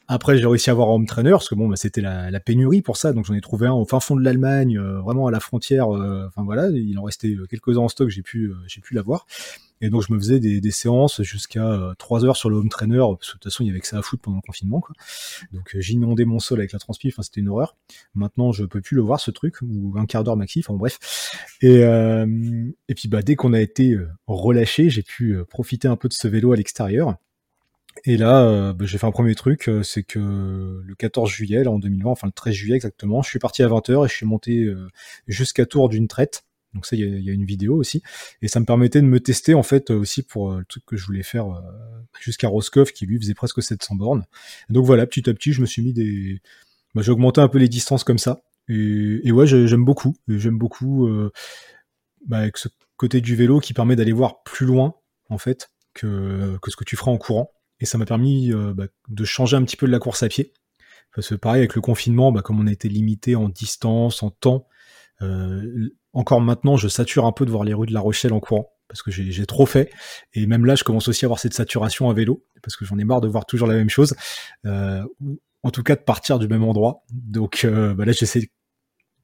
[0.07, 2.41] Après, j'ai réussi à avoir un home trainer parce que bon, bah, c'était la, la,
[2.41, 5.27] pénurie pour ça, donc j'en ai trouvé un au fin fond de l'Allemagne, euh, vraiment
[5.27, 5.95] à la frontière.
[5.95, 9.27] Euh, enfin voilà, il en restait euh, quelques-uns en stock, j'ai pu, j'ai pu l'avoir.
[9.81, 12.99] Et donc je me faisais des, des séances jusqu'à 3 heures sur le home trainer,
[12.99, 14.81] parce que de toute façon il y avait que ça à foutre pendant le confinement.
[14.81, 14.95] Quoi.
[15.53, 17.77] Donc j'inondais mon sol avec la transpi, enfin c'était une horreur.
[18.15, 20.99] Maintenant je peux plus le voir ce truc, ou un quart d'heure maxi, enfin bref.
[21.61, 26.15] Et, et puis bah dès qu'on a été relâché, j'ai pu profiter un peu de
[26.15, 27.17] ce vélo à l'extérieur.
[28.05, 31.62] Et là, euh, bah, j'ai fait un premier truc, euh, c'est que le 14 juillet,
[31.62, 34.14] là en 2020, enfin le 13 juillet exactement, je suis parti à 20h et je
[34.14, 34.88] suis monté euh,
[35.28, 36.45] jusqu'à Tours d'une traite.
[36.74, 38.03] Donc ça, il y, a une vidéo aussi.
[38.42, 41.07] Et ça me permettait de me tester en fait aussi pour le truc que je
[41.07, 41.47] voulais faire
[42.20, 44.24] jusqu'à Roscoff, qui lui faisait presque 700 bornes.
[44.70, 46.42] donc voilà, petit à petit, je me suis mis des...
[46.97, 48.42] Bah, j'ai augmenté un peu les distances comme ça.
[48.68, 50.16] Et, ouais, j'aime beaucoup.
[50.26, 51.09] J'aime beaucoup
[52.26, 52.66] bah, avec ce
[52.97, 54.97] côté du vélo qui permet d'aller voir plus loin
[55.28, 57.55] en fait que, que ce que tu feras en courant.
[57.85, 60.28] Et ça m'a permis euh, bah, de changer un petit peu de la course à
[60.28, 60.55] pied.
[61.14, 64.68] Parce que pareil, avec le confinement, bah, comme on été limité en distance, en temps,
[65.20, 68.41] euh, encore maintenant, je sature un peu de voir les rues de La Rochelle en
[68.41, 68.70] courant.
[68.89, 69.91] Parce que j'ai trop fait.
[70.32, 72.43] Et même là, je commence aussi à avoir cette saturation à vélo.
[72.62, 74.14] Parce que j'en ai marre de voir toujours la même chose.
[74.64, 75.05] Euh,
[75.62, 77.05] en tout cas, de partir du même endroit.
[77.12, 78.49] Donc bah là, j'essaie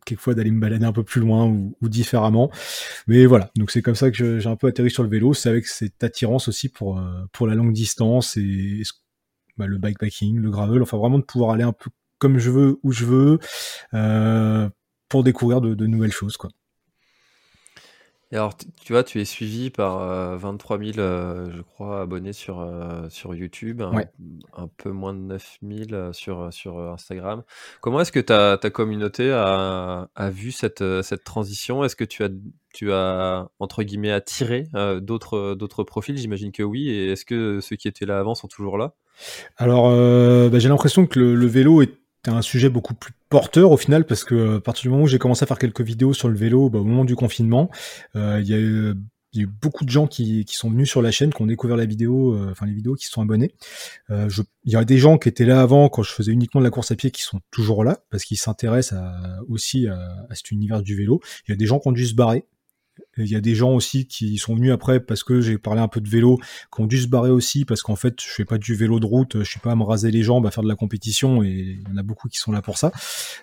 [0.07, 2.51] quelquefois d'aller me balader un peu plus loin ou, différemment.
[3.07, 5.35] Mais voilà, donc c'est comme ça que j'ai un peu atterri sur le vélo.
[5.35, 8.83] C'est avec cette attirance aussi pour, euh, pour la longue distance et,
[9.57, 12.79] bah, le bikepacking, le gravel, enfin vraiment de pouvoir aller un peu comme je veux,
[12.83, 13.39] où je veux,
[13.95, 14.69] euh,
[15.09, 16.37] pour découvrir de, de nouvelles choses.
[16.37, 16.51] quoi.
[18.33, 22.33] Et alors, tu vois, tu es suivi par 23 euh, 000, euh, je crois, abonnés
[22.33, 27.43] sur, euh, sur YouTube, un, peu moins de 9 000 sur, sur Instagram.
[27.81, 31.83] Comment est-ce que ta, ta communauté a, a vu cette, cette transition?
[31.83, 32.29] Est-ce que tu as,
[32.73, 34.69] tu as, entre guillemets, attiré
[35.01, 36.17] d'autres, d'autres profils?
[36.17, 36.89] J'imagine que oui.
[36.89, 38.95] Et est-ce que ceux qui étaient là avant sont toujours là?
[39.57, 39.91] Alors,
[40.51, 44.05] bah, j'ai l'impression que le, le vélo est un sujet beaucoup plus porteur au final
[44.05, 46.29] parce que euh, à partir du moment où j'ai commencé à faire quelques vidéos sur
[46.29, 47.71] le vélo bah, au moment du confinement,
[48.17, 51.41] euh, il y a eu beaucoup de gens qui, sont venus sur la chaîne, qui
[51.41, 53.55] ont découvert la vidéo, euh, enfin les vidéos, qui sont abonnés.
[54.09, 56.71] Il y a des gens qui étaient là avant, quand je faisais uniquement de la
[56.71, 58.99] course à pied, qui sont toujours là, parce qu'ils s'intéressent
[59.49, 61.21] aussi à, cet univers du vélo.
[61.47, 62.45] Il y a des gens qui ont dû se barrer,
[63.17, 65.89] il y a des gens aussi qui sont venus après parce que j'ai parlé un
[65.89, 66.39] peu de vélo,
[66.75, 69.07] qui ont dû se barrer aussi parce qu'en fait, je fais pas du vélo de
[69.07, 71.81] route, je suis pas à me raser les jambes, à faire de la compétition et
[71.81, 72.93] il y en a beaucoup qui sont là pour ça.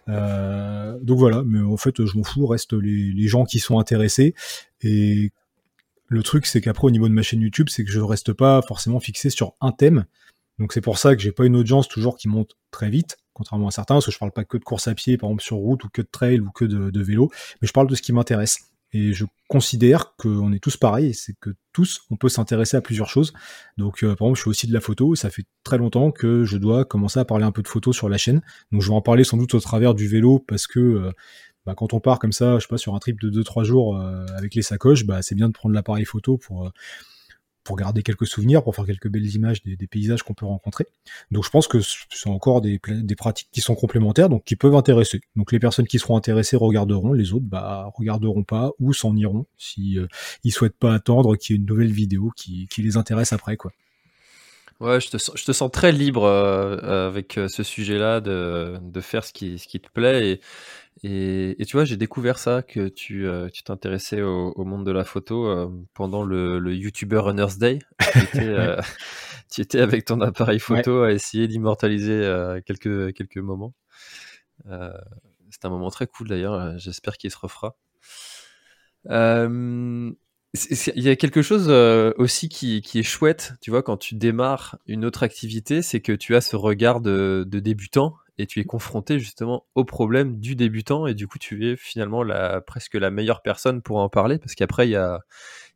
[0.09, 3.79] Euh, donc voilà, mais en fait, je m'en fous, reste les, les gens qui sont
[3.79, 4.33] intéressés
[4.81, 5.31] et
[6.09, 8.61] le truc, c'est qu'après, au niveau de ma chaîne YouTube, c'est que je reste pas
[8.61, 10.05] forcément fixé sur un thème.
[10.57, 13.67] Donc c'est pour ça que j'ai pas une audience toujours qui monte très vite, contrairement
[13.67, 15.57] à certains, parce que je parle pas que de course à pied, par exemple sur
[15.57, 17.29] route, ou que de trail, ou que de, de vélo,
[17.61, 18.59] mais je parle de ce qui m'intéresse.
[18.93, 23.09] Et je considère qu'on est tous pareils, c'est que tous, on peut s'intéresser à plusieurs
[23.09, 23.33] choses.
[23.77, 26.43] Donc, euh, par exemple, je fais aussi de la photo, ça fait très longtemps que
[26.43, 28.41] je dois commencer à parler un peu de photo sur la chaîne.
[28.71, 31.11] Donc, je vais en parler sans doute au travers du vélo, parce que euh,
[31.65, 33.97] bah, quand on part comme ça, je sais pas, sur un trip de 2-3 jours
[33.97, 36.71] euh, avec les sacoches, bah, c'est bien de prendre l'appareil photo pour
[37.67, 40.85] pour garder quelques souvenirs, pour faire quelques belles images des, paysages qu'on peut rencontrer.
[41.31, 44.75] Donc je pense que c'est encore des, des, pratiques qui sont complémentaires, donc qui peuvent
[44.75, 45.19] intéresser.
[45.35, 49.47] Donc les personnes qui seront intéressées regarderont, les autres bah regarderont pas ou s'en iront
[49.57, 50.07] si euh,
[50.45, 53.57] ils souhaitent pas attendre qu'il y ait une nouvelle vidéo qui, qui les intéresse après
[53.57, 53.73] quoi.
[54.79, 58.77] Ouais, je te, sens, je te sens très libre euh, avec euh, ce sujet-là de,
[58.79, 60.41] de faire ce qui, ce qui te plaît et,
[61.03, 64.85] et, et, tu vois, j'ai découvert ça, que tu euh, tu t'intéressais au, au, monde
[64.85, 67.79] de la photo euh, pendant le, le YouTuber Runners Day.
[68.11, 68.81] Tu étais, euh,
[69.51, 72.21] tu étais, avec ton appareil photo à essayer d'immortaliser
[72.65, 73.73] quelques, quelques moments.
[75.49, 77.75] C'est un moment très cool d'ailleurs, j'espère qu'il se refera.
[80.53, 81.69] Il y a quelque chose
[82.17, 86.13] aussi qui, qui, est chouette, tu vois, quand tu démarres une autre activité, c'est que
[86.13, 90.55] tu as ce regard de, de, débutant et tu es confronté justement au problème du
[90.55, 94.37] débutant et du coup tu es finalement la, presque la meilleure personne pour en parler
[94.37, 95.21] parce qu'après il y a,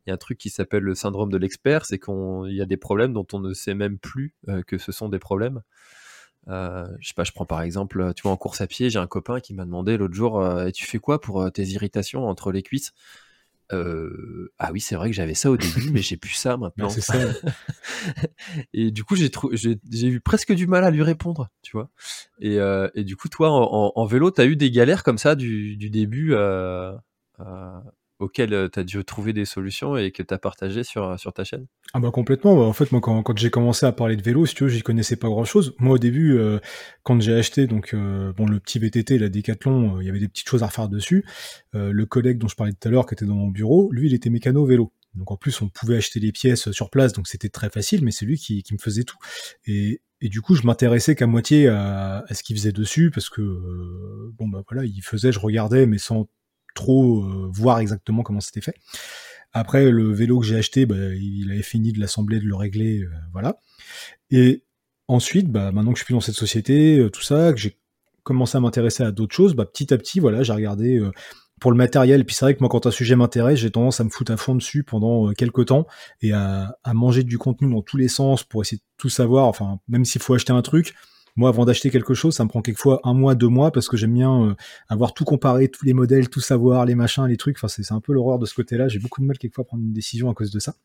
[0.05, 2.77] y a un truc qui s'appelle le syndrome de l'expert, c'est qu'il y a des
[2.77, 4.35] problèmes dont on ne sait même plus
[4.67, 5.61] que ce sont des problèmes.
[6.47, 8.99] Euh, je sais pas, je prends par exemple, tu vois, en course à pied, j'ai
[8.99, 12.51] un copain qui m'a demandé l'autre jour, et tu fais quoi pour tes irritations entre
[12.51, 12.93] les cuisses?
[13.73, 16.89] Euh, ah oui, c'est vrai que j'avais ça au début, mais j'ai plus ça maintenant.
[16.89, 17.15] c'est ça.
[18.73, 21.89] et du coup, j'ai j'ai eu presque du mal à lui répondre, tu vois.
[22.39, 25.35] Et, euh, et du coup, toi, en, en, vélo, t'as eu des galères comme ça
[25.35, 26.93] du, du début euh,
[28.21, 31.17] auxquelles euh, tu as dû trouver des solutions et que tu as partagé sur, euh,
[31.17, 31.65] sur ta chaîne?
[31.93, 32.55] Ah bah complètement.
[32.55, 34.69] Bah, en fait, moi, quand, quand j'ai commencé à parler de vélo, si tu veux,
[34.69, 35.75] j'y connaissais pas grand-chose.
[35.79, 36.59] Moi, au début, euh,
[37.03, 40.47] quand j'ai acheté donc bon le petit VTT, la Décathlon, il y avait des petites
[40.47, 41.25] choses à refaire dessus.
[41.73, 44.13] le collègue dont je parlais tout à l'heure, qui était dans mon bureau, lui, il
[44.13, 44.93] était mécano vélo.
[45.15, 48.11] Donc en plus, on pouvait acheter les pièces sur place, donc c'était très facile, mais
[48.11, 49.17] c'est lui qui, qui me faisait tout.
[49.65, 53.29] Et, et du coup, je m'intéressais qu'à moitié à, à ce qu'il faisait dessus, parce
[53.29, 53.41] que
[54.37, 56.27] bon bah voilà, il faisait, je regardais, mais sans
[56.73, 58.75] trop euh, voir exactement comment c'était fait.
[59.53, 63.01] Après, le vélo que j'ai acheté, bah, il avait fini de l'assembler, de le régler,
[63.01, 63.57] euh, voilà.
[64.29, 64.63] Et
[65.07, 67.77] ensuite, bah, maintenant que je suis dans cette société, euh, tout ça, que j'ai
[68.23, 71.01] commencé à m'intéresser à d'autres choses, bah, petit à petit, voilà, j'ai regardé
[71.59, 72.23] pour le matériel.
[72.25, 74.37] Puis c'est vrai que moi, quand un sujet m'intéresse, j'ai tendance à me foutre à
[74.37, 75.85] fond dessus pendant quelques temps
[76.21, 79.47] et à, à, manger du contenu dans tous les sens pour essayer de tout savoir.
[79.47, 80.93] Enfin, même s'il faut acheter un truc,
[81.35, 83.97] moi, avant d'acheter quelque chose, ça me prend quelquefois un mois, deux mois, parce que
[83.97, 84.55] j'aime bien euh,
[84.89, 87.57] avoir tout comparé, tous les modèles, tout savoir, les machins, les trucs.
[87.57, 88.87] Enfin, c'est un peu l'horreur de ce côté-là.
[88.87, 90.75] J'ai beaucoup de mal quelquefois à prendre une décision à cause de ça.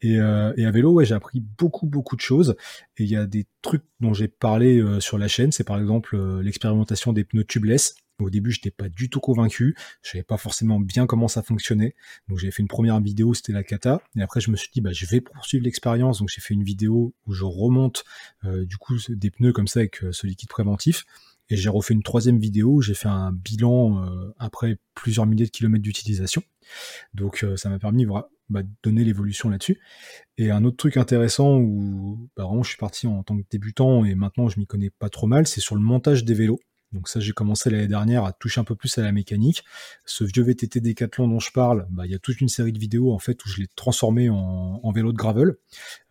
[0.00, 2.56] Et, euh, à vélo, ouais, j'ai appris beaucoup, beaucoup de choses.
[2.96, 5.52] Et il y a des trucs dont j'ai parlé euh, sur la chaîne.
[5.52, 7.96] C'est par exemple l'expérimentation des pneus tubeless.
[8.22, 9.76] Au début, je n'étais pas du tout convaincu.
[10.02, 11.94] Je savais pas forcément bien comment ça fonctionnait.
[12.28, 14.02] Donc, j'ai fait une première vidéo, c'était la cata.
[14.16, 16.18] Et après, je me suis dit, bah, je vais poursuivre l'expérience.
[16.18, 18.04] Donc, j'ai fait une vidéo où je remonte,
[18.44, 21.04] euh, du coup, des pneus comme ça avec euh, ce liquide préventif.
[21.50, 25.50] Et j'ai refait une troisième vidéo j'ai fait un bilan euh, après plusieurs milliers de
[25.50, 26.42] kilomètres d'utilisation.
[27.14, 28.06] Donc, ça m'a permis
[28.48, 29.78] bah, de donner l'évolution là-dessus.
[30.38, 34.04] Et un autre truc intéressant où bah, vraiment je suis parti en tant que débutant
[34.04, 36.60] et maintenant je m'y connais pas trop mal, c'est sur le montage des vélos.
[36.92, 39.64] Donc ça, j'ai commencé l'année dernière à toucher un peu plus à la mécanique.
[40.04, 42.78] Ce vieux VTT Décathlon dont je parle, bah, il y a toute une série de
[42.78, 45.54] vidéos en fait où je l'ai transformé en, vélo de gravel.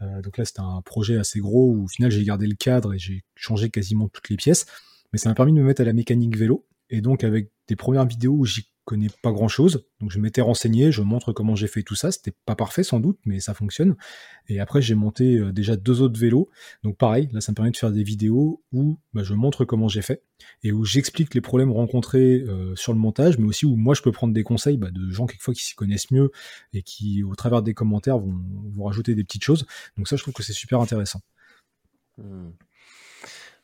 [0.02, 2.94] Euh, donc là, c'était un projet assez gros où au final j'ai gardé le cadre
[2.94, 4.66] et j'ai changé quasiment toutes les pièces.
[5.14, 6.66] Mais ça m'a permis de me mettre à la mécanique vélo.
[6.90, 9.86] Et donc avec des premières vidéos où j'y connais pas grand chose.
[10.00, 12.12] Donc je m'étais renseigné, je montre comment j'ai fait tout ça.
[12.12, 13.96] C'était pas parfait sans doute, mais ça fonctionne.
[14.48, 16.50] Et après j'ai monté euh, déjà deux autres vélos.
[16.84, 19.88] Donc pareil, là ça me permet de faire des vidéos où bah, je montre comment
[19.88, 20.24] j'ai fait
[20.64, 24.02] et où j'explique les problèmes rencontrés euh, sur le montage, mais aussi où moi je
[24.02, 26.32] peux prendre des conseils bah, de gens quelquefois qui s'y connaissent mieux
[26.74, 28.40] et qui au travers des commentaires vont,
[28.74, 29.66] vont rajouter des petites choses.
[29.98, 31.22] Donc ça je trouve que c'est super intéressant.
[32.18, 32.50] Mmh.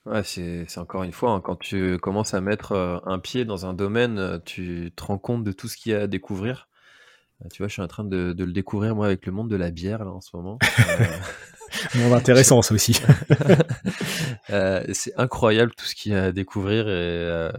[0.08, 3.66] Ouais, c'est encore une fois, hein, quand tu commences à mettre euh, un pied dans
[3.66, 6.70] un domaine, euh, tu te rends compte de tout ce qu'il y a à découvrir.
[7.43, 9.58] Euh, tu vois, je suis en train de, le découvrir moi avec le monde de
[9.58, 10.60] la bière là en ce moment.
[11.95, 13.01] Monde intéressant ça aussi.
[14.93, 17.49] c'est incroyable tout ce qu'il y a à découvrir et,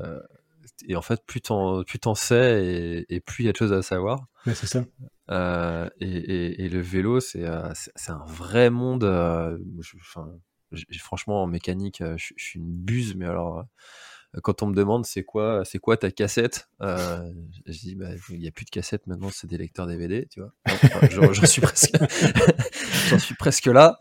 [0.88, 3.74] et en fait plus t'en plus t'en sais et, plus il y a de choses
[3.74, 4.26] à savoir.
[4.46, 4.82] Ouais, c'est ça.
[6.00, 7.44] et, et, le vélo, c'est
[7.74, 9.04] c'est un vrai monde.
[9.04, 10.30] enfin,
[10.98, 13.58] franchement, en mécanique, euh, je, suis une buse, mais alors
[14.36, 17.32] euh, quand on me demande c'est quoi c'est quoi ta cassette euh,
[17.64, 20.40] je dis bah, il n'y a plus de cassette maintenant c'est des lecteurs DVD tu
[20.40, 20.52] vois.
[21.10, 21.96] J'en suis presque
[23.08, 23.98] j'en suis presque là.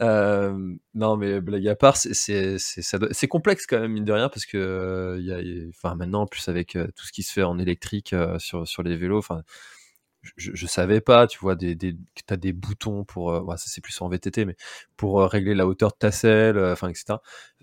[0.94, 5.26] Non mais blague à part c'est complexe quand même mine de rien parce que il
[5.26, 8.68] y a enfin maintenant en plus avec tout ce qui se fait en électrique sur
[8.68, 9.42] sur les vélos enfin
[10.36, 13.56] je, je, savais pas, tu vois, des, des, que tu as des boutons pour, euh,
[13.56, 14.56] ça c'est plus en VTT, mais
[14.96, 17.18] pour euh, régler la hauteur de ta selle, euh, enfin, etc.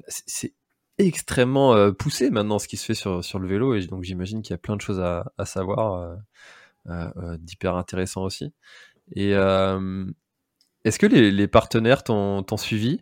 [0.07, 0.53] C'est
[0.97, 4.51] extrêmement poussé maintenant ce qui se fait sur, sur le vélo, et donc j'imagine qu'il
[4.51, 6.17] y a plein de choses à, à savoir,
[7.39, 8.53] d'hyper intéressant aussi.
[9.15, 13.01] Et est-ce que les partenaires t'ont suivi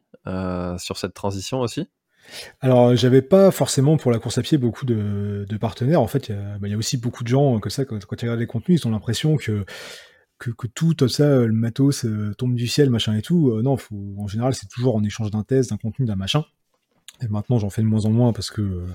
[0.78, 1.90] sur cette transition aussi?
[2.62, 6.02] Alors, j'avais pas forcément pour la course à pied beaucoup de, partenaires.
[6.02, 8.40] En fait, il y, a bah, aussi beaucoup de gens que ça, quand, quand regardes
[8.40, 9.66] les contenus, ils ont l'impression que,
[10.38, 13.52] que, tout, ça, le matos euh, tombe du ciel, machin et tout.
[13.52, 13.78] Euh, non,
[14.18, 16.46] en général, c'est toujours en échange d'un test, d'un contenu, d'un machin.
[17.24, 18.86] Et maintenant, j'en fais de moins en moins parce que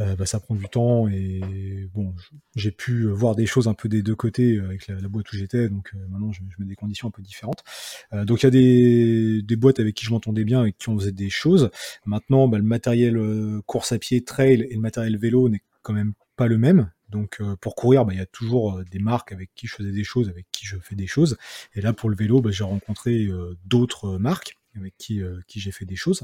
[0.00, 2.14] euh, bah, ça prend du temps et bon,
[2.54, 5.68] j'ai pu voir des choses un peu des deux côtés avec la, boîte où j'étais,
[5.68, 7.64] donc maintenant je, mets des conditions un peu différentes.
[8.12, 10.98] donc il y a des, des, boîtes avec qui je m'entendais bien et qui on
[10.98, 11.70] faisait des choses.
[12.06, 13.18] Maintenant, bah, le matériel
[13.66, 16.92] course à pied, trail et le matériel vélo n'est quand même pas le même.
[17.08, 20.04] Donc pour courir, bah, il y a toujours des marques avec qui je faisais des
[20.04, 21.38] choses, avec qui je fais des choses.
[21.74, 23.28] Et là pour le vélo, bah, j'ai rencontré
[23.64, 26.22] d'autres marques avec qui, qui j'ai fait des choses.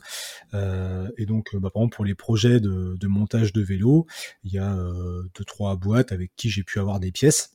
[0.52, 4.06] et donc, bah, par exemple, pour les projets de, montage de vélo,
[4.44, 4.76] il y a
[5.34, 7.54] deux, trois boîtes avec qui j'ai pu avoir des pièces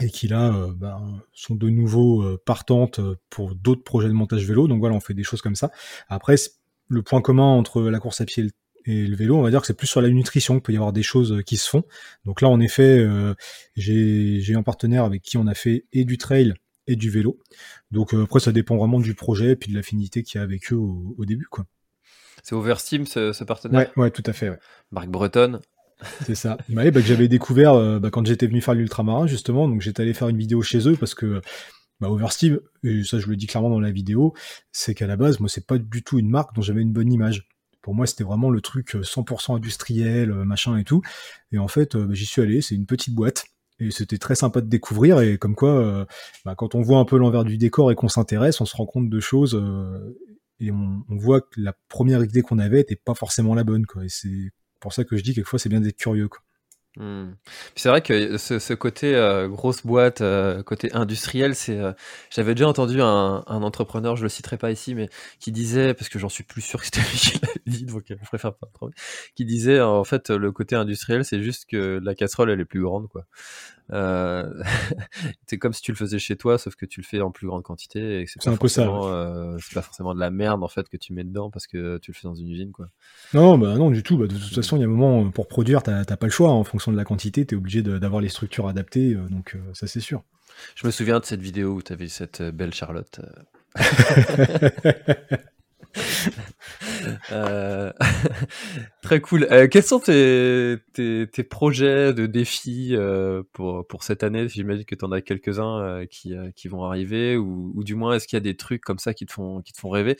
[0.00, 1.00] et qui là euh, bah,
[1.32, 4.66] sont de nouveau euh, partantes euh, pour d'autres projets de montage vélo.
[4.66, 5.70] Donc voilà, on fait des choses comme ça.
[6.08, 6.36] Après,
[6.88, 8.46] le point commun entre la course à pied
[8.86, 10.76] et le vélo, on va dire que c'est plus sur la nutrition qu'il peut y
[10.76, 11.84] avoir des choses qui se font.
[12.24, 13.06] Donc là, en effet,
[13.76, 16.54] j'ai un partenaire avec qui on a fait et du trail
[16.90, 17.38] et du vélo.
[17.90, 20.72] Donc après, ça dépend vraiment du projet et puis de l'affinité qu'il y a avec
[20.72, 21.46] eux au, début.
[21.46, 21.66] quoi.
[22.42, 23.90] C'est Oversteam, ce, ce partenaire?
[23.96, 24.50] Ouais, ouais, tout à fait.
[24.50, 24.58] Ouais.
[24.90, 25.60] Marc Breton,
[26.26, 26.58] c'est ça.
[26.68, 30.14] Bah, que j'avais découvert euh, bah, quand j'étais venu faire l'ultramarin justement, donc j'étais allé
[30.14, 31.40] faire une vidéo chez eux parce que
[32.00, 34.34] bah, Oversteve, et ça je le dis clairement dans la vidéo,
[34.72, 37.12] c'est qu'à la base, moi c'est pas du tout une marque dont j'avais une bonne
[37.12, 37.46] image.
[37.82, 41.00] Pour moi, c'était vraiment le truc 100% euh, industriel, euh, machin et tout.
[41.50, 43.46] Et en fait, bah, j'y suis allé, c'est une petite boîte.
[43.80, 45.20] Et c'était très sympa de découvrir.
[45.20, 46.06] Et comme quoi,
[46.44, 48.86] bah, quand on voit un peu l'envers du décor et qu'on s'intéresse, on se rend
[48.86, 49.60] compte de choses.
[50.60, 53.86] et on, voit que la première idée qu'on avait était pas forcément la bonne.
[53.86, 54.04] Quoi.
[54.04, 56.28] Et c'est pour ça que je dis quelquefois c'est bien d'être curieux.
[56.28, 56.40] Quoi.
[56.96, 57.34] Hmm.
[57.76, 61.78] C'est vrai que ce, côté euh, grosse boîte, euh, côté industriel, c'est.
[61.78, 61.92] Euh,
[62.30, 66.18] j'avais déjà entendu un, entrepreneur, je le citerai pas ici, mais qui disait, parce que
[66.18, 68.90] j'en suis plus sûr que c'était lui qui l'avait dit, donc je préfère pas trop,
[69.36, 72.82] qui disait en fait le côté industriel, c'est juste que la casserole elle est plus
[72.82, 73.24] grande, quoi.
[73.92, 74.48] Euh,
[75.46, 77.46] c'est comme si tu le faisais chez toi, sauf que tu le fais en plus
[77.46, 80.88] grande quantité et c'est pas, forcément, euh, c'est pas forcément de la merde en fait
[80.88, 82.88] que tu mets dedans parce que tu le fais dans une usine quoi.
[83.34, 84.16] Non, bah non du tout.
[84.16, 86.50] Bah, de toute façon, il y a un moment pour produire, t'as pas le choix.
[86.50, 90.00] En fonction de la quantité, t'es obligé d'avoir les structures adaptées, euh, donc ça c'est
[90.00, 90.22] sûr.
[90.74, 93.20] Je me souviens de cette vidéo où t'avais cette belle Charlotte.
[97.32, 97.92] Euh,
[99.02, 99.46] très cool.
[99.50, 104.48] Euh, quels sont tes, tes, projets de défis euh, pour, pour cette année?
[104.48, 108.26] J'imagine que tu en as quelques-uns qui, qui vont arriver, ou, ou du moins, est-ce
[108.26, 110.16] qu'il y a des trucs comme ça qui te font, qui te font rêver?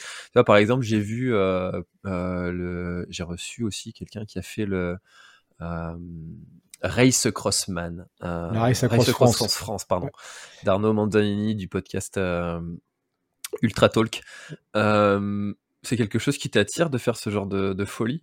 [0.46, 4.96] Par exemple, j'ai vu, le, j'ai reçu aussi quelqu'un qui a fait le
[6.82, 8.06] Race Crossman.
[8.20, 9.54] Race, Cross, France.
[9.54, 9.84] France.
[9.84, 10.10] pardon.
[10.64, 12.18] D'Arnaud Manzanini du podcast
[13.62, 14.22] Ultra Talk.
[14.76, 18.22] Euh, c'est quelque chose qui t'attire de faire ce genre de, folie?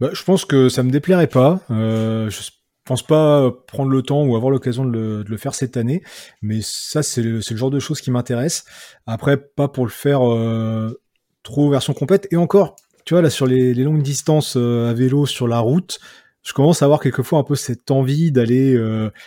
[0.00, 1.60] Bah, Je pense que ça me déplairait pas.
[1.70, 2.50] Euh, je
[2.84, 6.02] pense pas prendre le temps ou avoir l'occasion de, le, faire cette année,
[6.42, 8.64] mais ça c'est le, genre de choses qui m'intéresse.
[9.06, 11.00] Après, pas pour le faire euh,
[11.42, 12.28] trop version complète.
[12.30, 16.00] Et encore, tu vois, là sur les, longues distances à vélo sur la route,
[16.42, 18.76] je commence à avoir quelquefois un peu cette envie d'aller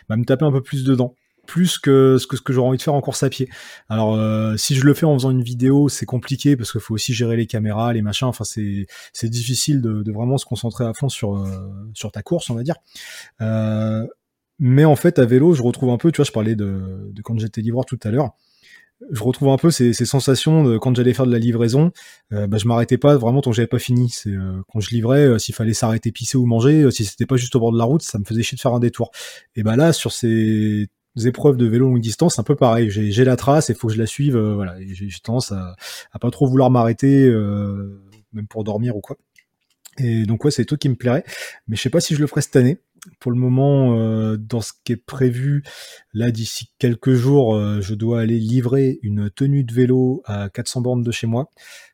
[0.10, 1.16] bah, me taper un peu plus dedans
[1.54, 3.48] plus que ce que, ce que j'aurais envie de faire en course à pied.
[3.88, 6.96] Alors euh, si je le fais en faisant une vidéo, c'est compliqué parce qu'il faut
[6.96, 8.28] aussi gérer les caméras, les machins.
[8.28, 11.46] Enfin c'est c'est difficile de, de, vraiment se concentrer à fond sur euh,
[11.94, 12.78] sur ta course, on va dire.
[13.42, 14.04] Euh,
[14.58, 17.22] mais en fait à vélo, je retrouve un peu, tu vois, je parlais de, de
[17.22, 18.32] quand j'étais livreur tout à l'heure.
[19.12, 21.92] Je retrouve un peu ces, ces sensations de quand j'allais faire de la livraison,
[22.32, 24.10] euh, bah, je m'arrêtais pas vraiment tant que j'avais pas fini.
[24.10, 24.34] C'est
[24.72, 27.74] quand je livrais, s'il fallait s'arrêter pisser ou manger, si c'était pas juste au bord
[27.74, 29.12] de la route, ça me faisait chier de faire un détour.
[29.56, 32.90] Et bah là, sur ces épreuves de vélo longue distance, un peu pareil.
[32.90, 34.36] J'ai la trace et faut que je la suive.
[34.36, 35.76] Euh, voilà, j'ai tendance à,
[36.12, 38.02] à, pas trop vouloir m'arrêter, euh,
[38.34, 39.18] même pour dormir ou quoi.
[40.00, 41.24] Et donc ouais, c'est tout qui me plairait.
[41.68, 42.80] Mais je sais pas si je le ferai cette année.
[43.20, 45.64] Pour le moment, euh, dans ce qui est prévu,
[46.14, 51.04] là d'ici quelques jours, je dois aller livrer une tenue de vélo à 400 bornes
[51.04, 51.50] de chez moi.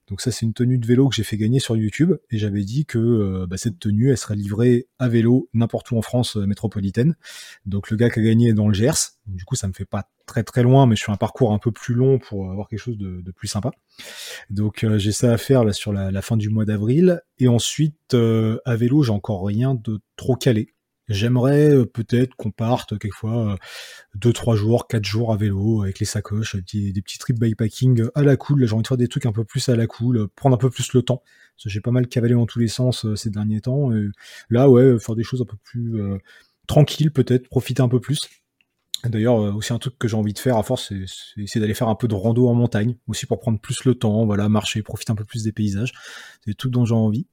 [0.10, 2.64] Donc ça, c'est une tenue de vélo que j'ai fait gagner sur YouTube et j'avais
[2.64, 6.36] dit que euh, bah, cette tenue, elle serait livrée à vélo n'importe où en France
[6.36, 7.16] euh, métropolitaine.
[7.66, 9.20] Donc le gars qui a gagné est dans le Gers.
[9.28, 11.60] Du coup, ça me fait pas très très loin, mais je suis un parcours un
[11.60, 13.72] peu plus long pour avoir quelque chose de, plus sympa.
[14.49, 17.22] Donc euh, j'ai ça à faire là sur la fin du mois d'avril.
[17.38, 20.74] Et ensuite, à vélo, j'ai encore rien de trop calé.
[21.10, 23.57] J'aimerais euh, peut-être qu'on parte quelquefois euh,
[24.14, 28.05] deux, trois jours, quatre jours à vélo avec les sacoches, des, des petits trips bikepacking
[28.14, 28.66] à la cool.
[28.66, 30.70] J'ai envie de faire des trucs un peu plus à la cool, prendre un peu
[30.70, 31.24] plus le temps.
[31.57, 33.89] J'ai pas mal cavalé dans tous les sens euh, ces derniers temps.
[34.49, 35.99] Là, ouais, faire des choses un peu plus
[36.68, 38.20] tranquilles peut-être, profiter un peu plus.
[39.03, 40.93] D'ailleurs, aussi un truc que j'ai envie de faire à force,
[41.45, 44.26] c'est d'aller faire un peu de rando en montagne, aussi pour prendre plus le temps,
[44.26, 45.93] voilà, marcher, profiter un peu plus des paysages.
[46.45, 47.26] C'est tout dont j'ai envie.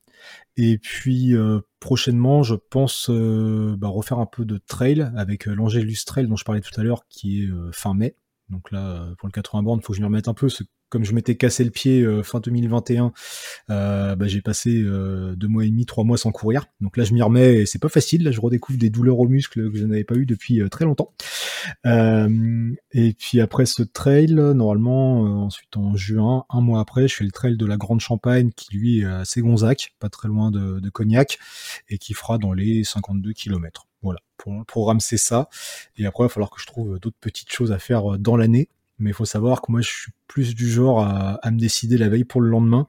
[0.57, 5.55] Et puis euh, prochainement, je pense euh, bah, refaire un peu de trail avec euh,
[5.55, 8.17] l'Angélus Trail dont je parlais tout à l'heure, qui est fin mai.
[8.49, 10.49] Donc là, pour le 80 bornes, il faut que je m'y remette un peu.
[10.89, 13.12] Comme je m'étais cassé le pied euh, fin 2021,
[13.70, 16.66] euh, bah, j'ai passé euh, deux mois et demi, trois mois sans courir.
[16.80, 18.22] Donc là, je m'y remets et c'est pas facile.
[18.22, 21.12] Là, je redécouvre des douleurs aux muscles que je n'avais pas eu depuis très longtemps.
[21.84, 27.32] et puis après ce trail, normalement, ensuite en juin, un mois après, je fais le
[27.32, 30.91] trail de la Grande Champagne qui lui est à Ségonzac, pas très loin de, de
[30.91, 31.39] Cognac,
[31.89, 33.87] et qui fera dans les 52 km.
[34.03, 35.49] Voilà, pour le programme c'est ça.
[35.97, 38.68] Et après, il va falloir que je trouve d'autres petites choses à faire dans l'année.
[38.99, 42.09] Mais il faut savoir que moi, je suis plus du genre à, me décider la
[42.09, 42.88] veille pour le lendemain.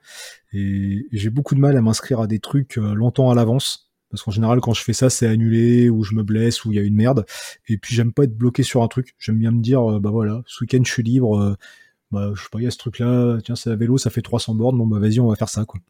[0.53, 3.91] Et, j'ai beaucoup de mal à m'inscrire à des trucs euh, longtemps à l'avance.
[4.09, 6.77] Parce qu'en général, quand je fais ça, c'est annulé, ou je me blesse, ou il
[6.77, 7.25] y a une merde.
[7.67, 9.15] Et puis, j'aime pas être bloqué sur un truc.
[9.19, 11.37] J'aime bien me dire, euh, bah voilà, ce week-end, je suis libre.
[11.37, 11.55] Euh,
[12.11, 13.39] bah, je sais pas, il y a ce truc-là.
[13.43, 14.77] Tiens, c'est à vélo, ça fait 300 bornes.
[14.77, 15.81] Bon, bah vas-y, on va faire ça, quoi.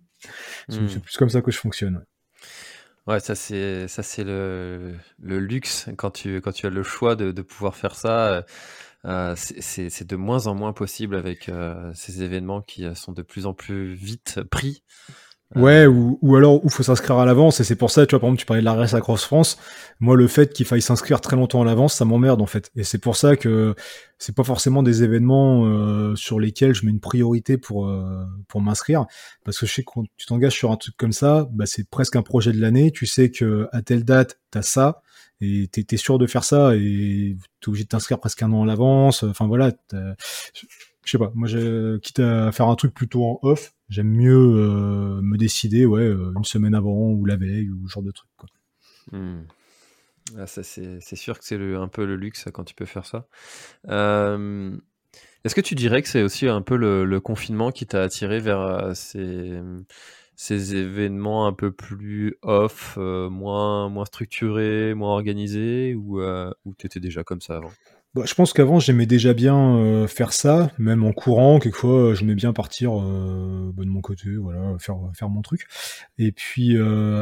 [0.68, 0.99] C'est hmm.
[0.99, 2.03] plus comme ça que je fonctionne.
[3.05, 3.20] Ouais.
[3.20, 7.32] ça c'est ça c'est le, le luxe quand tu quand tu as le choix de,
[7.32, 8.45] de pouvoir faire ça.
[9.08, 13.22] Euh, c'est de moins en moins possible avec euh, ces événements qui euh, sont de
[13.22, 14.84] plus en plus vite pris.
[15.56, 18.20] Ouais, ou, ou alors il faut s'inscrire à l'avance, et c'est pour ça, tu vois,
[18.20, 19.58] par exemple, tu parlais de la race à Cross France.
[20.02, 22.70] Moi, le fait qu'il faille s'inscrire très longtemps à l'avance, ça m'emmerde en fait.
[22.76, 23.74] Et c'est pour ça que
[24.20, 27.89] c'est pas forcément des événements sur lesquels je mets une priorité pour
[28.50, 29.06] pour m'inscrire,
[29.45, 31.89] parce que je sais que quand tu t'engages sur un truc comme ça, bah, c'est
[31.89, 32.91] presque un projet de l'année.
[32.91, 35.02] Tu sais que à telle date, t'as ça,
[35.39, 38.64] et t'es es sûr de faire ça et t'es obligé de t'inscrire presque un an
[38.64, 39.24] à l'avance.
[39.24, 39.72] Enfin voilà,
[41.08, 41.32] je sais pas.
[41.36, 41.47] Moi,
[42.01, 46.34] quitte à faire un truc plutôt en off, j'aime mieux euh, me décider, ouais, euh,
[46.36, 48.30] une semaine avant ou la veille ou ce genre de truc.
[49.12, 49.43] Hmm.
[50.38, 53.28] Ah, c'est sûr que c'est un peu le luxe quand tu peux faire ça.
[53.88, 54.78] Euh,
[55.45, 58.91] est-ce que tu dirais que c'est aussi un peu le, confinement qui t'a attiré vers
[58.93, 66.99] ces événements un peu plus off, moins, moins structurés, moins organisés, ou, ou tu étais
[66.99, 67.72] déjà comme ça avant?
[68.18, 71.59] Bah, Je pense qu'avant, j'aimais déjà bien euh, faire ça, même en courant.
[71.59, 75.68] Quelquefois, j'aimais bien partir bah, de mon côté, voilà, faire, faire mon truc.
[76.18, 76.78] Et puis,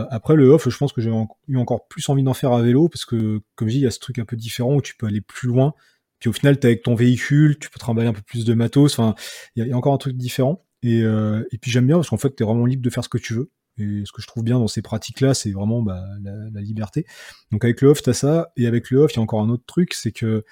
[0.09, 1.11] après le off, je pense que j'ai
[1.47, 3.87] eu encore plus envie d'en faire à vélo, parce que, comme je dis, il y
[3.87, 5.73] a ce truc un peu différent où tu peux aller plus loin.
[6.19, 8.97] Puis au final, tu avec ton véhicule, tu peux trimballer un peu plus de matos.
[8.97, 9.15] Enfin,
[9.55, 10.65] il y, a encore un truc différent.
[10.85, 13.09] Euh, et, puis j'aime bien parce qu'en fait, tu es vraiment libre de faire ce
[13.09, 13.51] que tu veux.
[13.77, 17.05] Et ce que je trouve bien dans ces pratiques-là, c'est vraiment bah, la, liberté.
[17.51, 18.51] Donc avec le off, tu as ça.
[18.55, 20.45] Et avec le off, il y a encore un autre truc, c'est que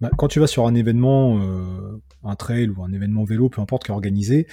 [0.00, 3.60] bah, quand tu vas sur un événement, euh, un trail ou un événement vélo, peu
[3.60, 4.46] importe qui est organisé,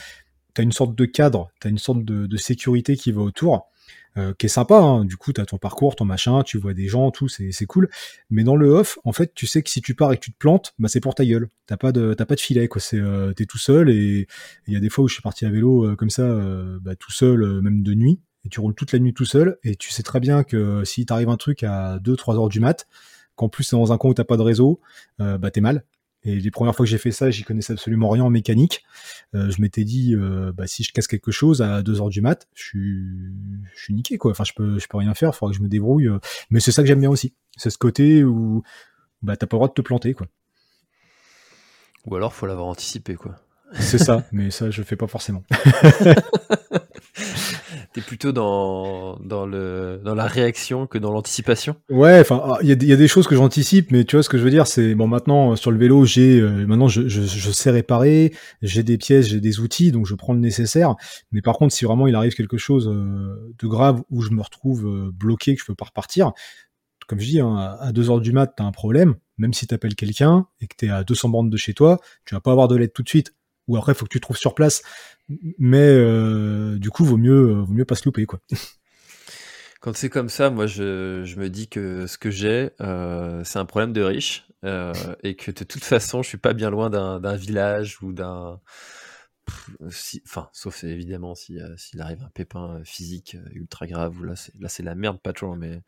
[0.55, 3.69] tu une sorte de cadre, tu as une sorte de, sécurité qui va autour.
[4.15, 4.77] Euh, qui est sympa.
[4.77, 5.05] Hein.
[5.05, 7.89] Du coup, tu ton parcours, ton machin, tu vois des gens, tout, c'est cool.
[8.29, 10.31] Mais dans le off, en fait, tu sais que si tu pars et que tu
[10.31, 11.49] te plantes, bah, c'est pour ta gueule.
[11.65, 12.79] T'as pas de pas de filet, quoi.
[12.79, 14.27] C'est euh, t'es tout seul et
[14.67, 16.27] il y a des fois où je suis parti à vélo euh, comme ça,
[16.81, 18.19] bah, tout seul, même de nuit.
[18.45, 21.05] Et tu roules toute la nuit tout seul et tu sais très bien que si
[21.05, 22.87] t'arrive un truc à 2-3 heures du mat,
[23.35, 24.79] qu'en plus c'est dans un coin où t'as pas de réseau,
[25.19, 25.85] bah t'es mal.
[26.25, 28.85] Et les premières fois que j'ai fait ça, j'y connaissais absolument rien en mécanique.
[29.35, 32.21] Euh, je m'étais dit, euh, bah, si je casse quelque chose à 2 heures du
[32.21, 33.03] mat, je suis,
[33.75, 34.31] je suis niqué, quoi.
[34.31, 36.07] Enfin, je peux, je peux rien faire, il faudra que je me débrouille.
[36.07, 36.19] Euh.
[36.49, 37.33] Mais c'est ça que j'aime bien aussi.
[37.57, 38.63] C'est ce côté où
[39.21, 40.27] bah, t'as pas le droit de te planter, quoi.
[42.05, 43.35] Ou alors, faut l'avoir anticipé, quoi.
[43.79, 45.43] C'est ça, mais ça, je fais pas forcément.
[47.93, 51.75] T'es plutôt dans, dans, le, dans la réaction que dans l'anticipation?
[51.91, 54.39] Ouais, enfin, ah, il y, a des choses que j'anticipe, mais tu vois ce que
[54.39, 57.69] je veux dire, c'est bon maintenant sur le vélo, j'ai euh, maintenant je, je, sais
[57.69, 58.33] réparer,
[58.63, 60.95] j'ai des pièces, j'ai des outils, donc je prends le nécessaire.
[61.31, 64.41] Mais par contre, si vraiment il arrive quelque chose euh, de grave où je me
[64.41, 66.31] retrouve euh, bloqué, que je peux pas repartir,
[67.07, 69.93] comme je dis, hein, à 2 heures du mat, t'as un problème, même si t'appelles
[69.93, 72.75] quelqu'un et que t'es à 200 bandes de chez toi, tu vas pas avoir de
[72.75, 73.35] l'aide tout de suite
[73.67, 74.81] ou après faut que tu trouves sur place.
[75.57, 78.39] Mais euh, du coup, vaut mieux, euh, vaut mieux pas se louper, quoi.
[79.81, 83.59] Quand c'est comme ça, moi, je, je, me dis que ce que j'ai, euh, c'est
[83.59, 84.47] un problème de riche
[85.23, 88.61] et que de toute façon, je suis pas bien loin d'un village ou d'un,
[90.25, 94.35] enfin, sauf évidemment si s'il arrive un pépin physique ultra grave ou là,
[94.69, 95.81] c'est la merde, pas toujours, mais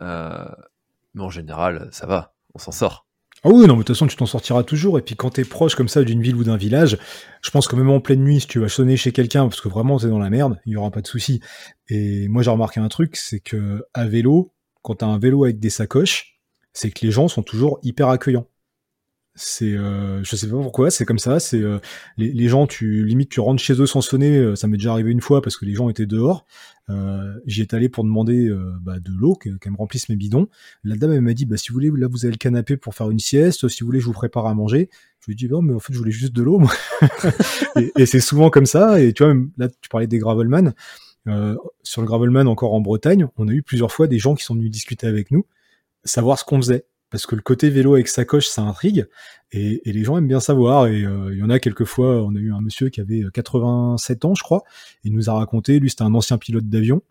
[0.00, 3.07] mais en général, ça va, on s'en sort.
[3.44, 4.98] Ah oui, non, mais de toute façon, tu t'en sortiras toujours.
[4.98, 6.98] Et puis quand t'es proche comme ça d'une ville ou d'un village,
[7.42, 9.68] je pense que même en pleine nuit, si tu vas sonner chez quelqu'un, parce que
[9.68, 11.40] vraiment t'es dans la merde, il y aura pas de souci.
[11.88, 15.60] Et moi, j'ai remarqué un truc, c'est que à vélo, quand t'as un vélo avec
[15.60, 16.40] des sacoches,
[16.72, 18.46] c'est que les gens sont toujours hyper accueillants.
[19.40, 21.38] C'est, euh, je sais pas pourquoi, c'est comme ça.
[21.38, 21.78] C'est euh,
[22.16, 24.36] les, gens, tu limite, tu rentres chez eux sans sonner.
[24.36, 26.44] Euh, ça m'est déjà arrivé une fois parce que les gens étaient dehors.
[26.90, 30.48] Euh, J'y étais allé pour demander bah, de l'eau, qu'elle me remplisse mes bidons.
[30.82, 32.96] La dame elle m'a dit, bah si vous voulez, là vous avez le canapé pour
[32.96, 33.68] faire une sieste.
[33.68, 34.90] Si vous voulez, je vous prépare à manger.
[35.20, 36.60] Je lui ai dit, non, mais en fait, je voulais juste de l'eau.
[37.96, 39.00] et, c'est souvent comme ça.
[39.00, 40.72] Et tu vois, là, tu parlais des gravelman.
[41.84, 44.54] sur le gravelman, encore en Bretagne, on a eu plusieurs fois des gens qui sont
[44.54, 45.46] venus discuter avec nous,
[46.04, 49.06] savoir ce qu'on faisait parce que le côté vélo avec sacoche, ça intrigue,
[49.52, 50.86] et, les gens aiment bien savoir.
[50.86, 54.24] Et il y en a quelques fois, on a eu un monsieur qui avait 87
[54.24, 54.62] ans, je crois,
[55.04, 57.02] il nous a raconté, lui c'était un ancien pilote d'avion,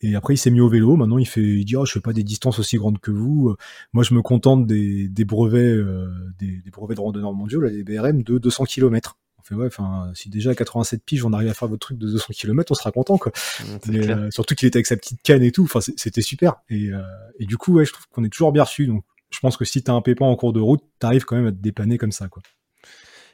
[0.00, 0.96] et après, il s'est mis au vélo.
[0.96, 3.56] Maintenant, il fait, il dit, oh, je fais pas des distances aussi grandes que vous.
[3.92, 7.70] Moi, je me contente des, des brevets, euh, des, des, brevets de randonneurs mondiaux, là,
[7.70, 9.18] les BRM de 200 km.
[9.38, 11.98] On fait, ouais, enfin, si déjà à 87 piges, on arrive à faire votre truc
[11.98, 13.32] de 200 km, on sera content, quoi.
[13.60, 15.64] Mmh, euh, surtout qu'il était avec sa petite canne et tout.
[15.64, 16.56] Enfin, c'était super.
[16.68, 17.02] Et, euh,
[17.40, 18.86] et du coup, ouais, je trouve qu'on est toujours bien reçu.
[18.86, 21.46] Donc, je pense que si t'as un pépin en cours de route, t'arrives quand même
[21.46, 22.42] à te dépanner comme ça, quoi.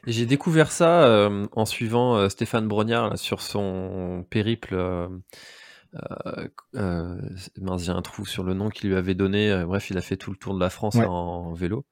[0.07, 4.75] J'ai découvert ça en suivant Stéphane Brognard sur son périple
[5.95, 7.17] euh, euh,
[7.57, 9.51] mince, j'ai un trou sur le nom qu'il lui avait donné.
[9.51, 11.85] Euh, bref, il a fait tout le tour de la France en, vélo.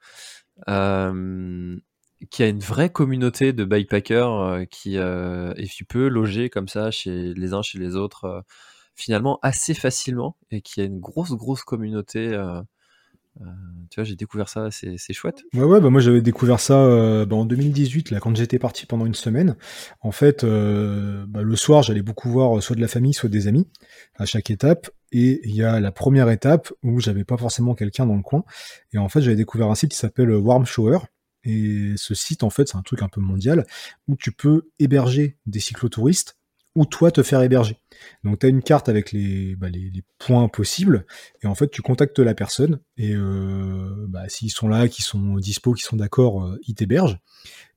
[2.29, 7.53] qui a une vraie communauté de bikepackers qui est peu logé comme ça chez les
[7.53, 8.43] uns chez les autres
[8.95, 12.37] finalement assez facilement et qui a une grosse grosse communauté
[13.41, 13.45] euh,
[13.89, 15.43] tu vois, j'ai découvert ça, c'est chouette.
[15.53, 18.85] Ouais, ouais, bah moi j'avais découvert ça euh, bah, en 2018, là, quand j'étais parti
[18.85, 19.55] pendant une semaine.
[20.01, 23.47] En fait, euh, bah, le soir, j'allais beaucoup voir soit de la famille, soit des
[23.47, 23.67] amis
[24.15, 24.89] à chaque étape.
[25.11, 28.43] Et il y a la première étape où j'avais pas forcément quelqu'un dans le coin.
[28.93, 30.99] Et en fait, j'avais découvert un site qui s'appelle Warm Shower.
[31.43, 33.65] Et ce site, en fait, c'est un truc un peu mondial
[34.07, 36.37] où tu peux héberger des cyclotouristes
[36.75, 37.77] ou toi te faire héberger.
[38.23, 39.13] Donc tu as une carte avec
[39.57, 41.05] bah, les, les, points possibles,
[41.41, 45.35] et en fait tu contactes la personne, et euh, bah, s'ils sont là, qu'ils sont
[45.35, 47.19] dispo, qu'ils sont d'accord, euh, ils t'hébergent.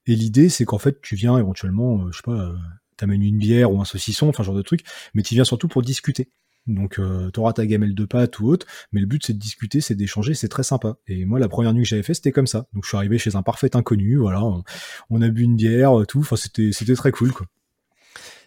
[0.06, 2.54] Et l'idée c'est qu'en fait tu viens éventuellement, euh, je sais pas,
[2.96, 4.82] t'amènes une bière ou un saucisson, enfin genre de truc,
[5.14, 6.30] mais tu viens surtout pour discuter.
[6.66, 6.98] Donc
[7.32, 9.94] tu auras ta gamelle de pâtes ou autre, mais le but c'est de discuter, c'est
[9.94, 10.96] d'échanger, c'est très sympa.
[11.06, 12.66] Et moi la première nuit que j'avais fait c'était comme ça.
[12.72, 14.64] Donc je suis arrivé chez un parfait inconnu, voilà, on,
[15.10, 17.46] on a bu une bière, tout, enfin c'était c'était très cool quoi.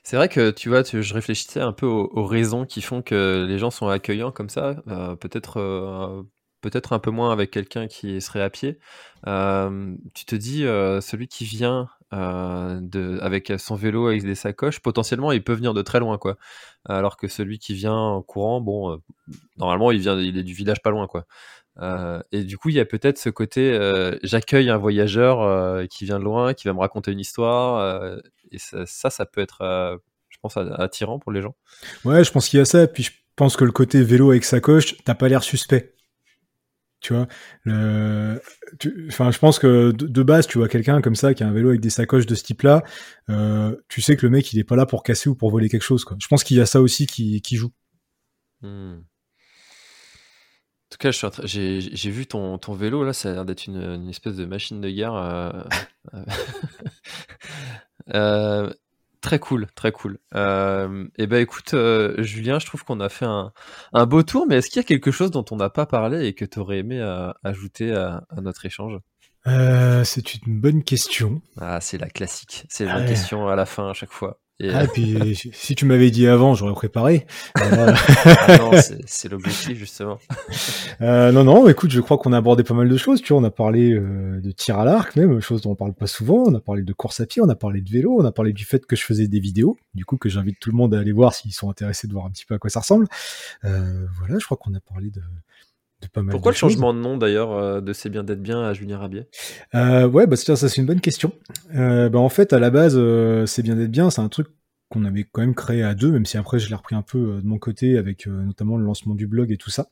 [0.09, 3.59] C'est vrai que tu vois, je réfléchissais un peu aux, raisons qui font que les
[3.59, 4.81] gens sont accueillants comme ça.
[4.87, 6.23] Euh, peut-être, euh,
[6.61, 8.79] peut-être un peu moins avec quelqu'un qui serait à pied.
[9.27, 15.43] Euh, tu te dis, celui qui vient avec son vélo avec des sacoches, potentiellement, il
[15.43, 16.37] peut venir de très loin, quoi.
[16.85, 18.99] Alors que celui qui vient en courant, bon,
[19.57, 21.27] normalement, il vient, il est du village pas loin, quoi.
[22.31, 23.77] Et du coup, il y a peut-être ce côté,
[24.23, 28.19] j'accueille un voyageur qui vient de loin, qui va me raconter une histoire,
[28.51, 29.97] et ça, ça, peut être, euh,
[30.29, 31.55] je pense, attirant pour les gens.
[32.05, 32.87] Ouais, je pense qu'il y a ça.
[32.87, 35.95] Puis je pense que le côté vélo avec sacoche, t'as pas l'air suspect.
[37.01, 37.27] Tu vois,
[37.63, 38.41] le...
[39.07, 41.69] enfin, je pense que de, base, tu vois quelqu'un comme ça qui a un vélo
[41.69, 42.83] avec des sacoches de ce type-là,
[43.29, 45.69] euh, tu sais que le mec il est pas là pour casser ou pour voler
[45.69, 46.03] quelque chose.
[46.03, 46.17] Quoi.
[46.21, 47.71] Je pense qu'il y a ça aussi qui, qui joue.
[48.61, 48.97] Hmm.
[50.89, 51.11] En tout cas,
[51.45, 54.81] j'ai vu ton, ton, vélo là, ça a l'air d'être une, une, espèce de machine
[54.81, 55.13] de guerre.
[55.13, 55.51] Euh...
[58.15, 58.71] Euh,
[59.21, 60.17] très cool, très cool.
[60.33, 63.53] Euh, et ben écoute, euh, Julien, je trouve qu'on a fait un,
[63.93, 66.25] un, beau tour, mais est-ce qu'il y a quelque chose dont on n'a pas parlé
[66.25, 66.99] et que tu aurais aimé
[67.43, 68.97] ajouter à, à, notre échange?
[69.45, 71.43] C'est une bonne question.
[71.59, 72.65] Ah, c'est la classique.
[72.69, 74.39] C'est la question à la fin à chaque fois.
[74.61, 77.25] Et ah, puis si tu m'avais dit avant, j'aurais préparé.
[77.57, 77.93] Euh,
[78.25, 78.71] ah non,
[79.05, 80.19] c'est l'objectif justement.
[81.01, 83.21] euh, non, non, écoute, je crois qu'on a abordé pas mal de choses.
[83.21, 85.93] Tu vois, on a parlé euh, de tir à l'arc, même chose dont on parle
[85.93, 86.43] pas souvent.
[86.45, 88.51] On a parlé de course à pied, on a parlé de vélo, on a parlé
[88.51, 89.77] du fait que je faisais des vidéos.
[89.93, 92.25] Du coup, que j'invite tout le monde à aller voir s'ils sont intéressés de voir
[92.25, 93.07] un petit peu à quoi ça ressemble.
[93.63, 95.21] Euh, voilà, je crois qu'on a parlé de,
[96.31, 99.27] pourquoi le changement de nom d'ailleurs euh, de C'est bien d'être bien à Julien Rabier?
[99.75, 101.33] Euh, Ouais, bah ça c'est une bonne question.
[101.75, 102.95] Euh, bah, en fait, à la base,
[103.45, 104.47] C'est bien d'être bien, c'est un truc
[104.89, 107.41] qu'on avait quand même créé à deux, même si après je l'ai repris un peu
[107.41, 109.89] de mon côté avec notamment le lancement du blog et tout ça.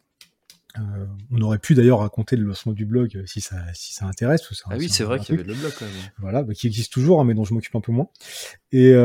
[1.31, 4.41] on aurait pu d'ailleurs raconter le lancement du blog si ça, si ça intéresse.
[4.65, 5.93] ah oui, c'est vrai qu'il y avait le blog quand même.
[6.19, 8.07] Voilà, bah, qui existe toujours, hein, mais dont je m'occupe un peu moins.
[8.71, 8.95] Et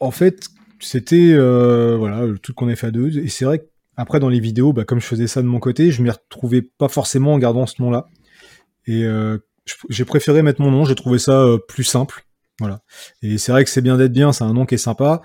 [0.00, 0.48] en fait,
[0.80, 3.18] c'était voilà le truc qu'on a fait à deux.
[3.18, 3.66] Et c'est vrai que
[3.96, 6.62] après, dans les vidéos, bah, comme je faisais ça de mon côté, je m'y retrouvais
[6.62, 8.06] pas forcément en gardant ce nom-là.
[8.86, 9.38] Et euh,
[9.88, 12.24] j'ai préféré mettre mon nom, j'ai trouvé ça euh, plus simple.
[12.60, 12.82] Voilà.
[13.22, 15.22] Et c'est vrai que c'est bien d'être bien, c'est un nom qui est sympa,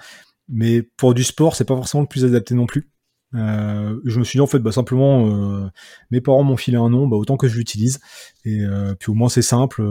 [0.49, 2.89] mais pour du sport, c'est pas forcément le plus adapté non plus.
[3.34, 5.69] Euh, je me suis dit en fait, bah simplement, euh,
[6.09, 7.99] mes parents m'ont filé un nom, bah autant que je l'utilise.
[8.43, 9.84] Et euh, puis au moins c'est simple,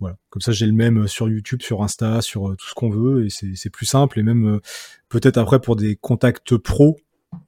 [0.00, 0.16] voilà.
[0.30, 3.30] Comme ça j'ai le même sur YouTube, sur Insta, sur tout ce qu'on veut, et
[3.30, 4.18] c'est plus simple.
[4.18, 4.60] Et même
[5.08, 6.98] peut-être après pour des contacts pro,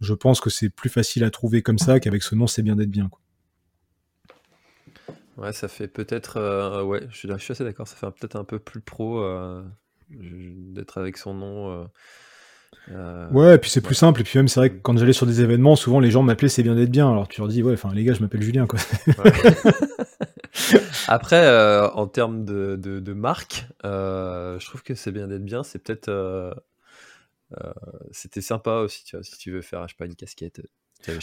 [0.00, 2.76] je pense que c'est plus facile à trouver comme ça qu'avec ce nom, c'est bien
[2.76, 3.08] d'être bien.
[3.08, 3.20] Quoi.
[5.36, 6.38] Ouais, ça fait peut-être.
[6.38, 9.22] Euh, ouais, je suis, je suis assez d'accord, ça fait peut-être un peu plus pro
[9.22, 9.62] euh,
[10.10, 11.88] d'être avec son nom.
[12.90, 14.22] Euh, ouais, et puis c'est plus simple.
[14.22, 16.48] Et puis même, c'est vrai que quand j'allais sur des événements, souvent les gens m'appelaient
[16.48, 17.10] c'est bien d'être bien.
[17.10, 18.78] Alors tu leur dis, ouais, enfin les gars, je m'appelle Julien, quoi.
[21.08, 21.46] Après,
[21.92, 25.62] en termes de, de, de marque, je trouve que c'est bien d'être bien.
[25.62, 26.10] C'est peut-être
[28.10, 30.60] c'était sympa aussi, tu vois, si tu veux faire, je sais pas, une casquette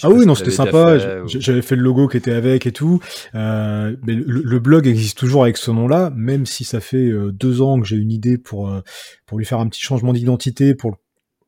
[0.04, 0.98] Ah oui, non, c'était sympa.
[1.28, 3.00] J'avais fait le logo qui était avec et tout.
[3.36, 7.62] Euh, mais le, blog existe toujours avec ce nom-là, même si ça fait euh, deux
[7.62, 8.82] ans que j'ai une idée pour euh,
[9.26, 10.96] pour lui faire un petit changement d'identité, pour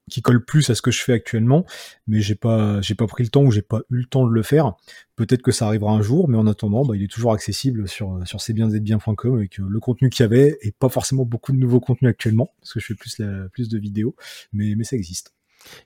[0.10, 1.66] qui colle plus à ce que je fais actuellement.
[2.08, 4.32] Mais j'ai pas j'ai pas pris le temps ou j'ai pas eu le temps de
[4.34, 4.74] le faire.
[5.16, 8.20] Peut-être que ça arrivera un jour, mais en attendant, bah, il est toujours accessible sur
[8.26, 12.10] sur cbienzetbien.com avec le contenu qu'il y avait et pas forcément beaucoup de nouveaux contenus
[12.10, 14.16] actuellement parce que je fais plus la, plus de vidéos,
[14.54, 15.35] mais mais ça existe.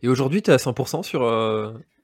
[0.04, 1.22] Et aujourd'hui, tu es à 100% sur,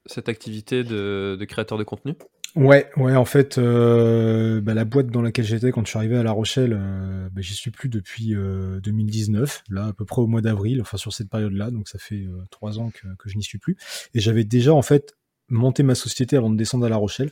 [0.05, 2.13] cette activité de, créateur de contenu?
[2.55, 6.15] Ouais, ouais, en fait, euh, bah, la boîte dans laquelle j'étais quand je suis arrivé
[6.15, 10.21] à La Rochelle, euh, bah, j'y suis plus depuis 2019, euh, là à peu près
[10.21, 13.43] au mois d'avril, enfin sur cette période-là, donc ça fait trois ans que, je n'y
[13.43, 13.75] suis plus.
[14.13, 15.15] Et j'avais déjà en fait
[15.49, 17.29] monté ma société avant de descendre à La Rochelle.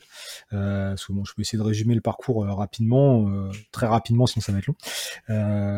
[0.52, 4.58] Euh, bon, je peux essayer de résumer le parcours rapidement, très rapidement, sinon ça va
[4.58, 4.76] être long.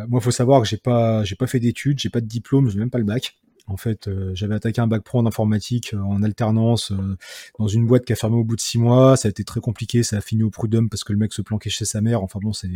[0.08, 2.68] moi, il faut savoir que j'ai pas, j'ai pas fait d'études, j'ai pas de diplôme,
[2.68, 3.36] j'ai même pas le bac.
[3.68, 7.16] En fait, euh, j'avais attaqué un bac pro en informatique euh, en alternance euh,
[7.58, 9.16] dans une boîte qui a fermé au bout de six mois.
[9.16, 11.42] Ça a été très compliqué, ça a fini au prud'homme parce que le mec se
[11.42, 12.22] planquait chez sa mère.
[12.22, 12.70] Enfin bon, c'est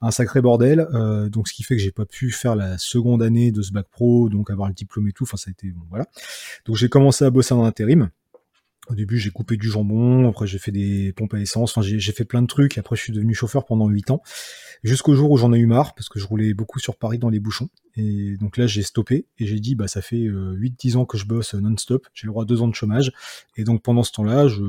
[0.00, 0.86] un sacré bordel.
[1.30, 3.86] donc ce qui fait que j'ai pas pu faire la seconde année de ce bac
[3.90, 5.24] pro, donc avoir le diplôme et tout.
[5.24, 6.06] Enfin ça a été voilà.
[6.66, 8.10] Donc j'ai commencé à bosser en intérim.
[8.88, 12.12] Au début, j'ai coupé du jambon, après j'ai fait des pompes à essence, enfin j'ai
[12.12, 14.22] fait plein de trucs, après je suis devenu chauffeur pendant 8 ans,
[14.82, 17.28] jusqu'au jour où j'en ai eu marre, parce que je roulais beaucoup sur Paris dans
[17.28, 20.98] les bouchons, et donc là j'ai stoppé, et j'ai dit, bah ça fait 8-10 euh,
[20.98, 23.12] ans que je bosse non-stop, j'ai le droit à 2 ans de chômage,
[23.56, 24.62] et donc pendant ce temps-là, je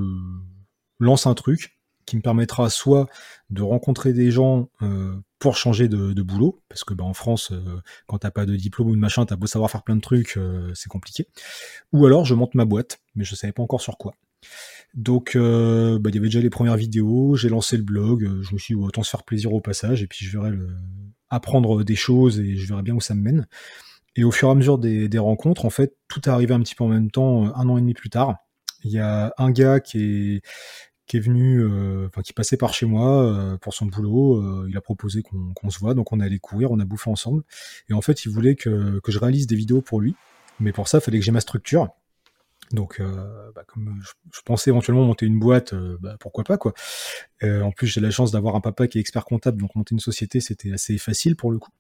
[0.99, 1.76] lance un truc
[2.06, 3.08] qui me permettra soit
[3.50, 7.82] de rencontrer des gens euh, pour changer de, boulot, parce que bah, en France, euh,
[8.08, 10.38] quand t'as pas de diplôme ou de machin, t'as beau savoir faire plein de trucs,
[10.38, 11.28] euh, c'est compliqué.
[11.92, 14.14] Ou alors je monte ma boîte, mais je savais pas encore sur quoi.
[14.94, 18.54] Donc euh, bah, il y avait déjà les premières vidéos, j'ai lancé le blog, je
[18.54, 20.70] me suis dit autant se faire plaisir au passage, et puis je verrai le...
[21.30, 23.46] apprendre des choses et je verrai bien où ça me mène.
[24.16, 26.62] Et au fur et à mesure des, des rencontres, en fait, tout est arrivé un
[26.62, 28.38] petit peu en même temps, un an et demi plus tard.
[28.86, 29.98] Il y a un gars qui
[30.38, 30.42] est,
[31.08, 34.38] qui est venu, euh, enfin qui passait par chez moi euh, pour son boulot.
[34.38, 37.10] Euh, il a proposé qu'on se voit, donc on est allé courir, on a bouffé
[37.10, 37.44] ensemble.
[37.90, 40.16] Et en fait, il voulait que, que je réalise des vidéos pour lui,
[40.60, 41.90] mais pour ça, il fallait que j'ai ma structure.
[42.72, 43.02] Donc,
[43.56, 46.73] bah, comme je, pensais éventuellement monter une boîte, bah, pourquoi pas quoi.
[47.44, 49.99] en plus, j'ai la chance d'avoir un papa qui est expert comptable, donc monter une
[49.99, 51.72] société, c'était assez facile pour le coup.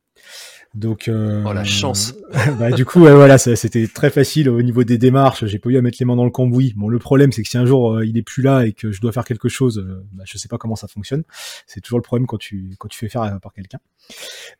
[0.73, 2.15] Donc, euh, oh la chance.
[2.59, 5.45] bah, du coup, voilà, c'était très facile au niveau des démarches.
[5.45, 6.73] J'ai pas eu à mettre les mains dans le cambouis.
[6.75, 8.91] Bon, le problème, c'est que si un jour euh, il est plus là et que
[8.91, 11.23] je dois faire quelque chose, euh, bah, je sais pas comment ça fonctionne.
[11.67, 13.79] C'est toujours le problème quand tu quand tu fais faire par quelqu'un.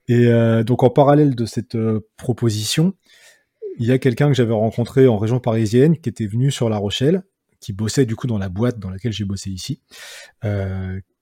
[0.08, 0.28] Et
[0.64, 1.78] donc, en parallèle de cette
[2.18, 2.94] proposition,
[3.78, 6.78] il y a quelqu'un que j'avais rencontré en région parisienne qui était venu sur La
[6.78, 7.24] Rochelle,
[7.60, 9.82] qui bossait du coup dans la boîte dans laquelle j'ai bossé ici,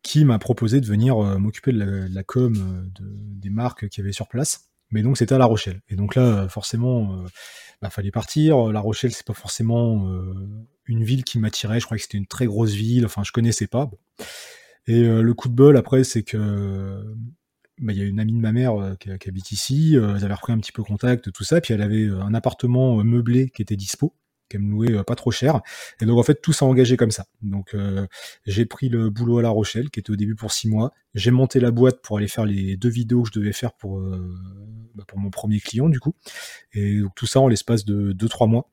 [0.01, 3.03] qui m'a proposé de venir m'occuper de la, com de,
[3.39, 4.71] des marques qu'il y avait sur place.
[4.91, 5.81] Mais donc c'était à La Rochelle.
[5.89, 7.25] Et donc là, forcément, euh,
[7.81, 8.71] bah, fallait partir.
[8.71, 10.33] La Rochelle, c'est pas forcément euh,
[10.85, 11.79] une ville qui m'attirait.
[11.79, 13.05] Je crois que c'était une très grosse ville.
[13.05, 13.89] Enfin, je connaissais pas.
[14.87, 17.15] Et euh, le coup de bol après, c'est que
[17.81, 19.95] bah, il y a une amie de ma mère qui, qui, habite ici.
[19.95, 21.61] elle avait repris un petit peu contact, tout ça.
[21.61, 24.15] Puis elle avait un appartement meublé qui était dispo
[24.51, 25.61] qu'elle me louait euh, pas trop cher.
[26.01, 27.25] Et donc en fait tout s'est engagé comme ça.
[27.41, 28.05] Donc euh,
[28.45, 30.91] j'ai pris le boulot à La Rochelle, qui était au début pour six mois.
[31.15, 33.99] J'ai monté la boîte pour aller faire les deux vidéos que je devais faire pour
[33.99, 34.35] euh,
[34.93, 36.13] bah, pour mon premier client du coup.
[36.73, 38.69] Et donc tout ça en l'espace de deux trois mois.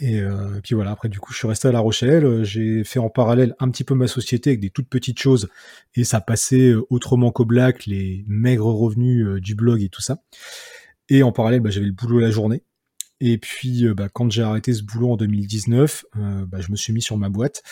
[0.00, 0.22] Et,
[0.62, 3.54] puis voilà, après du coup je suis resté à La Rochelle, j'ai fait en parallèle
[3.60, 5.48] un petit peu ma société avec des toutes petites choses,
[5.94, 10.18] et ça passait autrement qu'au black, les maigres revenus du blog et tout ça.
[11.08, 12.64] Et en parallèle, bah, j'avais le boulot la journée,
[13.20, 16.76] et puis, euh, bah, quand j'ai arrêté ce boulot en 2019, euh, bah, je me
[16.76, 17.62] suis mis sur ma boîte,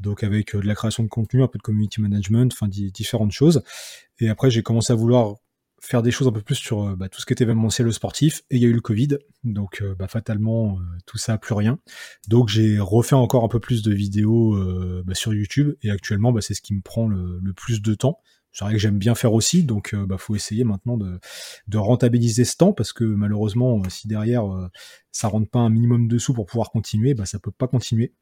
[0.00, 3.32] donc avec euh, de la création de contenu, un peu de community management, enfin différentes
[3.32, 3.62] choses.
[4.18, 5.36] Et après, j'ai commencé à vouloir
[5.80, 8.42] faire des choses un peu plus sur bah, tout ce qui était événementiel sportif.
[8.50, 11.78] Et il y a eu le Covid, donc bah, fatalement, tout ça plus rien.
[12.28, 14.58] Donc j'ai refait encore un peu plus de vidéos
[15.04, 15.74] bah, sur YouTube.
[15.82, 18.20] Et actuellement, bah, c'est ce qui me prend le, plus de temps
[18.58, 21.20] c'est vrai que j'aime bien faire aussi, donc euh, bah, faut essayer maintenant de,
[21.68, 24.68] de, rentabiliser ce temps parce que malheureusement, euh, si derrière euh,
[25.12, 28.12] ça rentre pas un minimum de sous pour pouvoir continuer, bah ça peut pas continuer.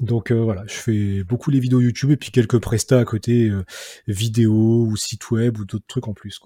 [0.00, 3.52] Donc voilà, je fais beaucoup les vidéos YouTube et puis quelques prestats à côté,
[4.08, 6.40] vidéos ou site web ou d'autres trucs en plus.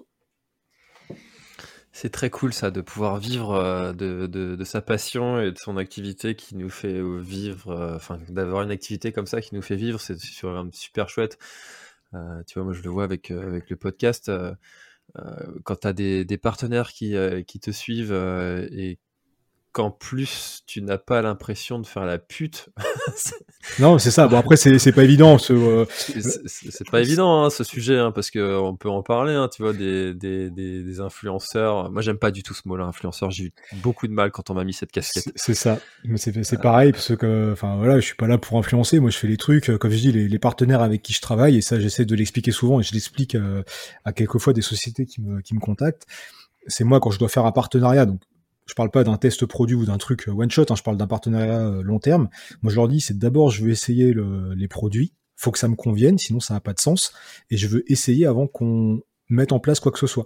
[2.01, 6.33] C'est très cool ça, de pouvoir vivre de, de, sa passion et de son activité
[6.33, 10.17] qui nous fait vivre, enfin d'avoir une activité comme ça qui nous fait vivre, c'est
[10.17, 11.37] super chouette.
[12.13, 14.29] Euh, tu vois, moi je le vois avec, euh, le podcast.
[14.29, 14.53] Euh,
[15.65, 17.15] quand tu as des, des, partenaires qui,
[17.45, 18.97] qui te suivent et
[19.71, 22.69] qu'en plus tu n'as pas l'impression de faire la pute.
[23.79, 24.27] non, c'est ça.
[24.27, 25.37] Bon après c'est pas évident.
[25.37, 29.33] Ce, c'est pas évident hein, ce sujet hein, parce que on peut en parler.
[29.33, 31.91] Hein, tu vois des, des, des, des influenceurs.
[31.91, 33.29] Moi j'aime pas du tout ce mot-là, influenceur.
[33.29, 35.31] J'ai eu beaucoup de mal quand on m'a mis cette casquette.
[35.35, 35.79] C'est ça.
[36.03, 36.57] Mais c'est euh.
[36.57, 38.99] pareil parce que enfin voilà, je suis pas là pour influencer.
[38.99, 41.57] Moi je fais les trucs comme je dis les, les partenaires avec qui je travaille
[41.57, 43.63] et ça j'essaie de l'expliquer souvent et je l'explique euh,
[44.03, 46.07] à quelques fois des sociétés qui me qui me contactent.
[46.67, 48.19] C'est moi quand je dois faire un partenariat donc
[48.69, 50.97] je parle pas d'un test produit ou d'un truc euh, one shot, hein, je parle
[50.97, 52.29] d'un partenariat euh, long terme.
[52.61, 54.13] Moi, je leur dis, c'est d'abord, je veux essayer
[54.55, 55.13] les produits.
[55.35, 57.11] Faut que ça me convienne, sinon ça n'a pas de sens.
[57.49, 60.25] Et je veux essayer avant qu'on mette en place quoi que ce soit.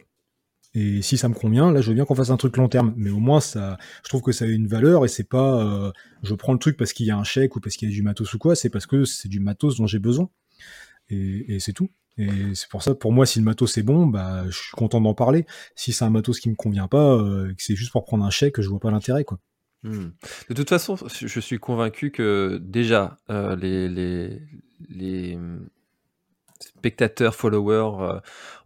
[0.73, 2.93] Et si ça me convient, là, je veux bien qu'on fasse un truc long terme.
[2.97, 5.91] Mais au moins, ça, je trouve que ça a une valeur et c'est pas, euh,
[6.23, 7.95] je prends le truc parce qu'il y a un chèque ou parce qu'il y a
[7.95, 8.55] du matos ou quoi.
[8.55, 10.29] C'est parce que c'est du matos dont j'ai besoin.
[11.09, 11.89] et c'est tout.
[12.17, 15.01] Et c'est pour ça, pour moi, si le matos est bon, bah, je suis content
[15.01, 15.45] d'en parler.
[15.75, 18.29] Si c'est un matos qui me convient pas, euh, que c'est juste pour prendre un
[18.29, 19.39] chèque, je vois pas l'intérêt, quoi.
[19.83, 20.11] Hmm.
[20.49, 24.39] De toute façon, je suis convaincu que déjà euh, les, les,
[24.89, 25.37] les,
[26.59, 28.19] spectateurs, followers euh,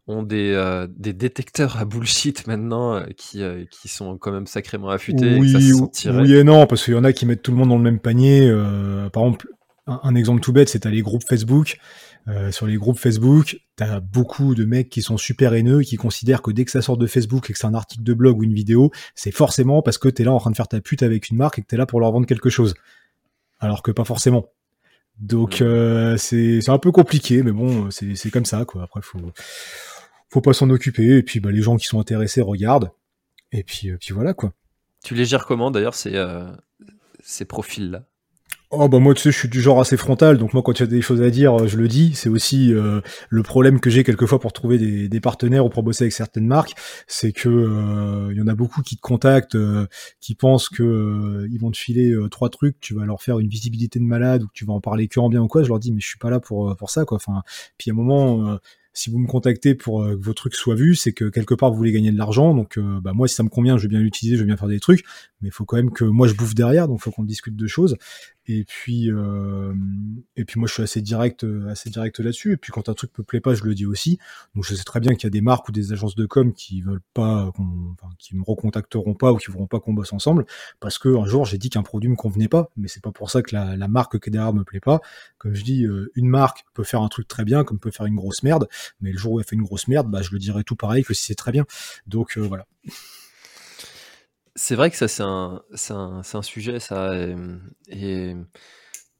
[0.05, 3.41] ont des, des détecteurs à bullshit maintenant qui,
[3.71, 5.39] qui sont quand même sacrément affûtés.
[5.39, 7.69] Oui, et oui et non, parce qu'il y en a qui mettent tout le monde
[7.69, 8.51] dans le même panier.
[9.11, 9.47] par exemple,
[9.87, 11.79] un, un exemple tout bête, c'est à les groupes Facebook.
[12.27, 16.41] Euh, sur les groupes Facebook, t'as beaucoup de mecs qui sont super haineux, qui considèrent
[16.41, 18.43] que dès que ça sort de Facebook et que c'est un article de blog ou
[18.43, 21.29] une vidéo, c'est forcément parce que t'es là en train de faire ta pute avec
[21.29, 22.73] une marque et que t'es là pour leur vendre quelque chose.
[23.59, 24.51] Alors que pas forcément.
[25.19, 28.83] Donc euh, c'est un peu compliqué, mais bon, c'est comme ça quoi.
[28.83, 29.31] Après faut
[30.29, 32.91] faut pas s'en occuper et puis bah, les gens qui sont intéressés regardent
[33.53, 34.53] et puis euh, puis voilà quoi.
[35.01, 36.21] Tu les gères comment d'ailleurs ces
[37.21, 38.03] ces profils là
[38.69, 40.81] Oh bah moi tu sais je suis du genre assez frontal donc moi quand il
[40.81, 42.13] y a des choses à dire euh, je le dis.
[42.15, 42.99] C'est aussi euh,
[43.29, 44.77] le problème que j'ai quelquefois pour trouver
[45.07, 46.73] des, partenaires ou pour bosser avec certaines marques
[47.07, 49.57] c'est que il euh, y en a beaucoup qui te contactent
[50.19, 53.99] qui pensent que ils vont te filer trois trucs tu vas leur faire une visibilité
[53.99, 55.63] de malade ou que tu vas en parler que en bien ou quoi.
[55.63, 57.15] Je leur dis mais je suis pas là pour pour ça quoi.
[57.15, 57.43] Enfin
[57.77, 58.59] puis à un moment
[58.97, 61.77] si vous me contactez pour que vos trucs soient vus, c'est que quelque part vous
[61.77, 62.53] voulez gagner de l'argent.
[62.53, 64.67] Donc bah moi si ça me convient, je vais bien l'utiliser, je vais bien faire
[64.67, 65.03] des trucs,
[65.41, 67.55] mais il faut quand même que moi je bouffe derrière, donc il faut qu'on discute
[67.55, 67.97] de choses.
[68.49, 69.73] Et puis, euh,
[70.37, 72.53] et puis moi, je suis assez direct, euh, assez direct là-dessus.
[72.53, 74.19] Et puis, quand un truc me plaît pas, je le dis aussi.
[74.55, 76.53] Donc, je sais très bien qu'il y a des marques ou des agences de com
[76.53, 80.45] qui veulent pas, enfin, qui me recontacteront pas ou qui voudront pas qu'on bosse ensemble,
[80.79, 82.69] parce que un jour, j'ai dit qu'un produit me convenait pas.
[82.77, 85.01] Mais c'est pas pour ça que la, la marque qui est derrière me plaît pas.
[85.39, 88.05] Comme je dis, euh, une marque peut faire un truc très bien, comme peut faire
[88.05, 88.69] une grosse merde.
[88.99, 91.03] Mais le jour où elle fait une grosse merde, bah, je le dirai tout pareil
[91.03, 91.65] que si c'est très bien.
[92.07, 92.65] Donc voilà.
[94.55, 95.61] C'est vrai que ça, c'est un,
[95.91, 97.13] un, un, sujet, ça.
[97.89, 98.35] Et,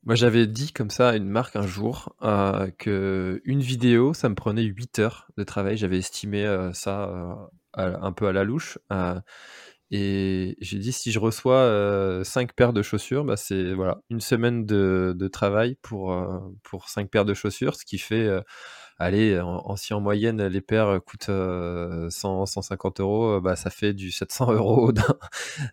[0.08, 4.30] moi, j'avais dit comme ça à une marque un jour euh, que une vidéo, ça
[4.30, 5.76] me prenait 8 heures de travail.
[5.76, 7.10] J'avais estimé euh, ça
[7.78, 8.80] euh, un peu à la louche.
[8.94, 9.20] Euh,
[9.92, 14.66] et j'ai dit si je reçois 5 paires de chaussures, bah c'est voilà une semaine
[14.66, 16.16] de, de travail pour,
[16.64, 18.30] pour 5 paires de chaussures, ce qui fait
[19.00, 23.70] allez, en, si en moyenne les paires coûtent 100, euh, 150 euros, euh, bah, ça
[23.70, 24.92] fait du 700 euros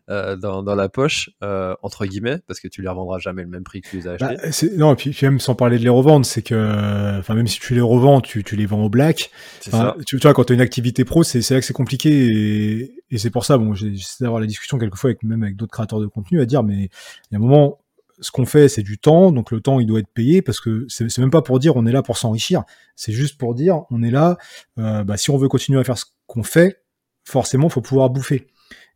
[0.09, 3.65] euh, dans, dans, la poche, entre guillemets, parce que tu les revendras jamais le même
[3.65, 4.77] prix que tu les as bah, achetés.
[4.77, 7.75] non, et puis, même sans parler de les revendre, c'est que, enfin, même si tu
[7.75, 9.31] les revends, tu, tu les vends au black.
[9.61, 9.71] Tu,
[10.07, 13.19] tu, vois, quand tu as une activité pro, c'est là que c'est compliqué et, et
[13.19, 16.07] c'est pour ça, bon, j'essaie d'avoir la discussion quelquefois avec même avec d'autres créateurs de
[16.07, 17.79] contenu à dire, mais il y a un moment,
[18.21, 20.87] ce qu'on fait, c'est du temps, donc le temps, il doit être payé parce que
[20.89, 22.65] c'est même pas pour dire on est là pour s'enrichir,
[22.97, 24.37] c'est juste pour dire on est là,
[24.79, 26.83] euh, bah, si on veut continuer à faire ce qu'on fait,
[27.25, 28.47] forcément, faut pouvoir bouffer.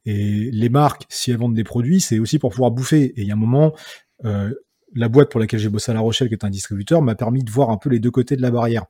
[0.04, 3.04] Et les marques, si elles vendent des produits, c'est aussi pour pouvoir bouffer.
[3.04, 3.74] Et il y a un moment,
[4.24, 4.52] euh,
[4.94, 7.42] la boîte pour laquelle j'ai bossé à La Rochelle, qui est un distributeur, m'a permis
[7.42, 8.86] de voir un peu les deux côtés de la barrière.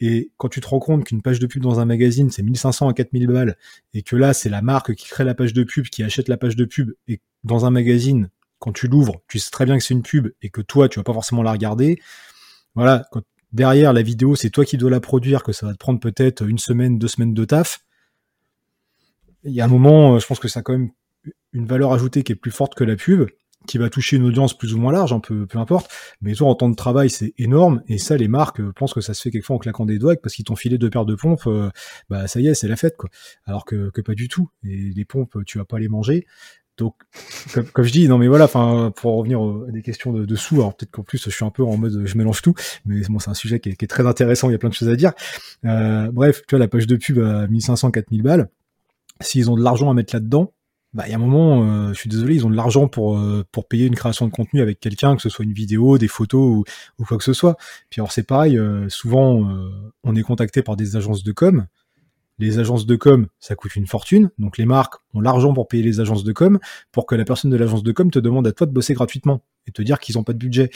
[0.00, 2.88] Et quand tu te rends compte qu'une page de pub dans un magazine, c'est 1500
[2.88, 3.56] à 4000 balles,
[3.94, 6.36] et que là, c'est la marque qui crée la page de pub, qui achète la
[6.36, 9.84] page de pub, et dans un magazine, quand tu l'ouvres, tu sais très bien que
[9.84, 12.00] c'est une pub et que toi, tu vas pas forcément la regarder.
[12.74, 13.22] Voilà, quand
[13.52, 16.46] derrière la vidéo, c'est toi qui dois la produire, que ça va te prendre peut-être
[16.46, 17.80] une semaine, deux semaines de taf.
[19.44, 20.90] Il y a un moment, euh, je pense que ça a quand même
[21.52, 23.28] une valeur ajoutée qui est plus forte que la pub,
[23.66, 25.90] qui va toucher une audience plus ou moins large, un peu, peu importe.
[26.20, 27.82] Mais toi, en temps de travail, c'est énorme.
[27.88, 30.16] Et ça, les marques euh, pensent que ça se fait quelquefois en claquant des doigts,
[30.16, 31.70] parce qu'ils t'ont filé deux paires de pompes, euh,
[32.10, 32.96] bah ça y est, c'est la fête.
[33.44, 34.50] Alors que, que pas du tout.
[34.64, 36.26] Et les pompes, tu vas pas les manger.
[36.78, 36.94] Donc,
[37.52, 40.56] comme, je dis, non mais voilà, enfin, pour revenir à des questions de, de sous,
[40.56, 42.54] alors peut-être qu'en plus je suis un peu en mode je mélange tout,
[42.86, 44.68] mais bon, c'est un sujet qui est, qui est, très intéressant, il y a plein
[44.68, 45.12] de choses à dire.
[45.64, 48.48] Euh, bref, tu vois, la page de pub à 1500, 4000 balles,
[49.20, 50.52] s'ils ont de l'argent à mettre là-dedans,
[50.94, 53.18] bah, il y a un moment, euh, je suis désolé, ils ont de l'argent pour
[53.18, 56.08] euh, pour payer une création de contenu avec quelqu'un, que ce soit une vidéo, des
[56.08, 56.64] photos ou,
[56.98, 57.56] ou quoi que ce soit.
[57.90, 59.46] Puis alors c'est pareil, euh, souvent
[60.02, 61.66] on est contacté par des agences de com
[62.38, 64.30] les agences de com, ça coûte une fortune.
[64.38, 66.58] Donc les marques ont l'argent pour payer les agences de com,
[66.92, 69.42] pour que la personne de l'agence de com te demande à toi de bosser gratuitement
[69.66, 70.70] et te dire qu'ils n'ont pas de budget.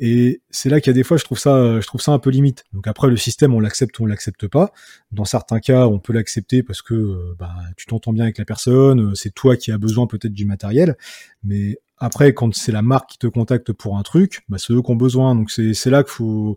[0.00, 2.18] Et c'est là qu'il y a des fois, je trouve ça, je trouve ça un
[2.18, 2.64] peu limite.
[2.72, 4.72] Donc après, le système, on l'accepte ou on l'accepte pas.
[5.12, 8.44] Dans certains cas, on peut l'accepter parce que euh, bah, tu t'entends bien avec la
[8.44, 10.96] personne, euh, c'est toi qui as besoin peut-être du matériel.
[11.44, 14.82] Mais après, quand c'est la marque qui te contacte pour un truc, bah, c'est eux
[14.82, 15.36] qui ont besoin.
[15.36, 16.56] Donc c'est là qu'il faut,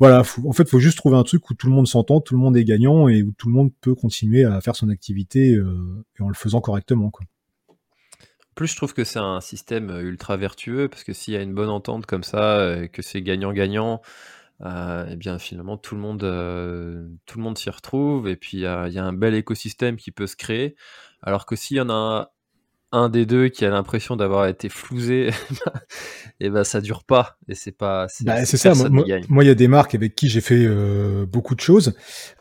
[0.00, 2.40] voilà, en fait, faut juste trouver un truc où tout le monde s'entend, tout le
[2.40, 6.04] monde est gagnant et où tout le monde peut continuer à faire son activité euh,
[6.18, 7.12] et en le faisant correctement.
[8.54, 11.42] Plus je trouve que c'est un système euh, ultra vertueux parce que s'il y a
[11.42, 14.00] une bonne entente comme ça, euh, que c'est gagnant-gagnant,
[14.62, 18.98] euh, eh bien finalement tout le monde, s'y retrouve et puis il y a, y
[18.98, 20.76] a, un bel écosystème qui peut se créer.
[21.22, 22.32] Alors que s'il y en a
[22.94, 25.30] un des deux qui a l'impression d'avoir été flousé,
[26.40, 27.38] et ben ça dure pas.
[27.48, 28.06] Et c'est pas.
[28.08, 28.72] C'est bah, ça.
[28.88, 29.04] Moi,
[29.44, 31.94] il y a des marques avec qui j'ai fait euh, beaucoup de choses,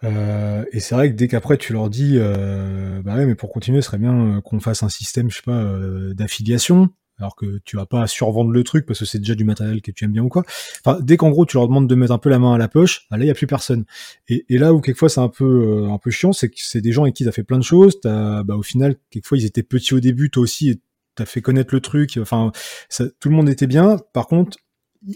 [0.03, 3.51] euh, et c'est vrai que dès qu'après tu leur dis, euh, bah ouais, mais pour
[3.51, 5.65] continuer, ce serait bien qu'on fasse un système, je sais pas,
[6.13, 6.89] d'affiliation
[7.19, 9.91] alors que tu vas pas survendre le truc parce que c'est déjà du matériel que
[9.91, 10.43] tu aimes bien ou quoi.
[10.83, 12.67] Enfin, dès qu'en gros tu leur demandes de mettre un peu la main à la
[12.67, 13.85] poche, bah là il y a plus personne.
[14.27, 16.81] Et, et, là où quelquefois c'est un peu euh, un peu chiant, c'est que c'est
[16.81, 17.99] des gens avec qui t'as fait plein de choses.
[18.01, 20.81] T'as, bah au final quelquefois ils étaient petits au début, toi aussi,
[21.15, 22.17] t'as fait connaître le truc.
[22.21, 22.51] Enfin,
[22.89, 23.97] ça, tout le monde était bien.
[24.13, 24.57] Par contre,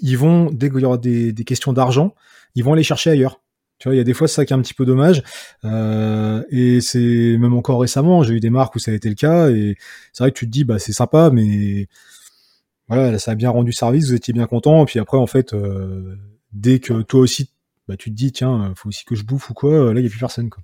[0.01, 2.13] ils vont dès qu'il y aura des, des questions d'argent,
[2.55, 3.41] ils vont aller chercher ailleurs.
[3.79, 5.23] Tu vois, il y a des fois c'est ça qui est un petit peu dommage.
[5.65, 9.15] Euh, et c'est même encore récemment, j'ai eu des marques où ça a été le
[9.15, 9.49] cas.
[9.49, 9.75] Et
[10.13, 11.87] c'est vrai que tu te dis, bah c'est sympa, mais
[12.87, 14.83] voilà, ça a bien rendu service, vous étiez bien content.
[14.83, 16.15] Et puis après, en fait, euh,
[16.53, 17.51] dès que toi aussi,
[17.87, 20.07] bah tu te dis, tiens, faut aussi que je bouffe ou quoi, là il y
[20.07, 20.49] a plus personne.
[20.49, 20.63] Quoi.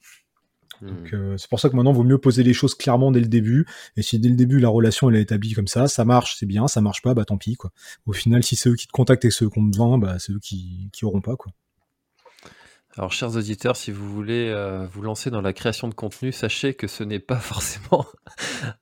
[0.82, 0.88] Hmm.
[0.88, 3.20] Donc euh, c'est pour ça que maintenant, il vaut mieux poser les choses clairement dès
[3.20, 3.66] le début.
[3.98, 6.46] Et si dès le début la relation elle est établie comme ça, ça marche, c'est
[6.46, 6.68] bien.
[6.68, 7.72] Ça marche pas, bah tant pis quoi.
[8.06, 10.34] Au final, si c'est eux qui te contactent et ceux qui ont besoin, bah c'est
[10.34, 11.52] eux qui qui auront pas quoi.
[12.96, 16.76] Alors, chers auditeurs, si vous voulez euh, vous lancer dans la création de contenu, sachez
[16.76, 18.06] que ce n'est pas forcément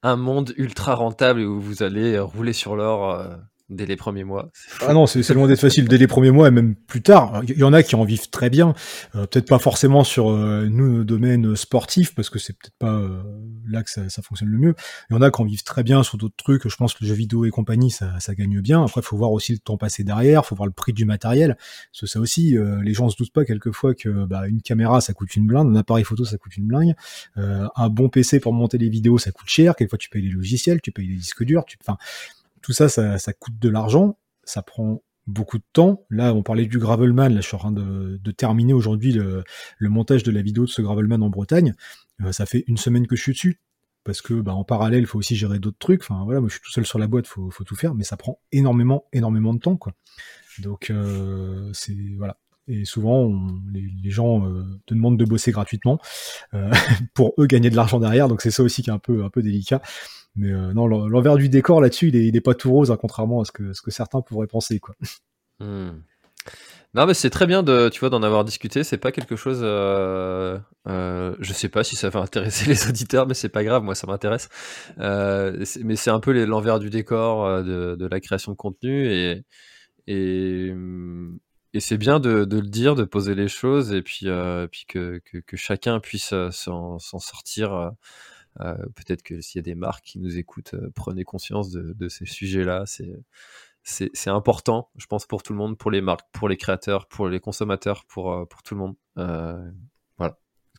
[0.03, 3.35] un monde ultra rentable où vous allez rouler sur l'or euh,
[3.71, 4.51] dès les premiers mois.
[4.81, 7.41] Ah non, c'est loin d'être facile dès les premiers mois et même plus tard.
[7.47, 8.73] Il y en a qui en vivent très bien,
[9.15, 12.93] euh, peut-être pas forcément sur euh, nous nos domaines sportifs parce que c'est peut-être pas
[12.93, 13.23] euh,
[13.67, 14.75] là que ça, ça, fonctionne le mieux.
[15.09, 16.67] Il y en a qui en vivent très bien sur d'autres trucs.
[16.67, 18.83] Je pense que le jeu vidéo et compagnie ça, ça gagne bien.
[18.83, 21.57] Après, il faut voir aussi le temps passé derrière, faut voir le prix du matériel.
[21.93, 25.33] Parce ça aussi, les gens se doutent pas quelquefois que bah, une caméra ça coûte
[25.35, 26.93] une blinde, un appareil photo ça coûte une blinde,
[27.35, 29.75] un bon PC pour monter les vidéos ça coûte cher.
[29.75, 31.97] Quelquefois tu payes les logiciels, tu payes les disques durs, tu, enfin
[32.61, 36.05] tout ça, ça, coûte de l'argent, ça prend beaucoup de temps.
[36.09, 39.43] Là, on parlait du Gravelman, là je suis en train de, terminer aujourd'hui le,
[39.81, 41.75] montage de la vidéo de ce Gravelman en Bretagne.
[42.23, 43.59] Euh, ça fait une semaine que je suis dessus.
[44.03, 46.01] Parce que bah, en parallèle, il faut aussi gérer d'autres trucs.
[46.01, 48.03] Enfin voilà, moi je suis tout seul sur la boîte, faut, faut tout faire, mais
[48.03, 49.93] ça prend énormément, énormément de temps, quoi.
[50.57, 52.37] Donc euh, c'est voilà.
[52.67, 53.31] Et souvent,
[53.71, 55.99] les, gens euh, te demandent de bosser gratuitement
[57.13, 58.27] pour eux gagner de l'argent derrière.
[58.27, 59.81] Donc c'est ça aussi qui est un peu un peu délicat.
[60.35, 63.41] Mais euh, non, l'envers du décor là-dessus, il il est, pas tout rose, hein, contrairement
[63.41, 64.95] à ce que, ce que certains pourraient penser, quoi.
[65.59, 66.01] Hmm.
[66.93, 68.83] Non, mais c'est très bien de, tu vois, d'en avoir discuté.
[68.83, 69.61] C'est pas quelque chose.
[69.63, 70.59] Euh,
[70.89, 73.83] euh, je sais pas si ça va intéresser les auditeurs, mais c'est pas grave.
[73.83, 74.49] Moi, ça m'intéresse.
[74.99, 79.07] Euh, mais c'est un peu l'envers du décor euh, de, la création de contenu
[80.07, 85.19] et c'est bien de, le dire, de poser les choses et puis que,
[85.55, 87.91] chacun puisse s'en sortir
[88.59, 92.09] euh, peut-être que s'il y a des marques qui nous écoutent, euh, prenez conscience de,
[92.09, 92.83] ces sujets-là.
[93.83, 97.27] C'est important, je pense, pour tout le monde, pour les marques, pour les créateurs, pour
[97.27, 98.95] les consommateurs, pour, euh, pour tout le monde.
[99.15, 100.37] voilà.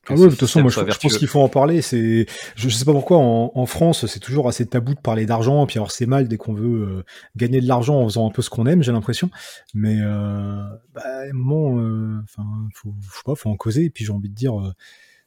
[0.08, 1.80] Ah ouais, de toute façon, moi, je, pense qu'il faut en parler.
[1.80, 2.26] C'est,
[2.56, 5.92] je, sais pas pourquoi en, France, c'est toujours assez tabou de parler d'argent, puis alors
[5.92, 7.04] c'est mal dès qu'on veut
[7.36, 9.30] gagner de l'argent en faisant un peu ce qu'on aime, j'ai l'impression.
[9.74, 12.44] Mais bah, un moment, enfin,
[12.74, 13.84] faut, faut pas, faut en causer.
[13.84, 14.74] Et puis j'ai envie de dire,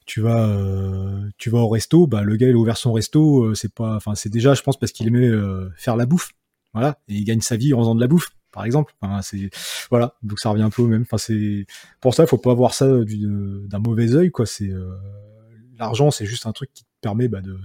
[0.05, 3.43] tu vas euh, tu vas au resto bah le gars il a ouvert son resto
[3.43, 6.31] euh, c'est pas enfin c'est déjà je pense parce qu'il aimait euh, faire la bouffe
[6.73, 9.49] voilà et il gagne sa vie en faisant de la bouffe par exemple enfin, c'est
[9.89, 11.65] voilà donc ça revient un peu au même enfin c'est
[12.01, 14.71] pour ça il faut pas voir ça d'un mauvais œil quoi c'est
[15.77, 17.57] l'argent c'est juste un truc qui te permet bah, de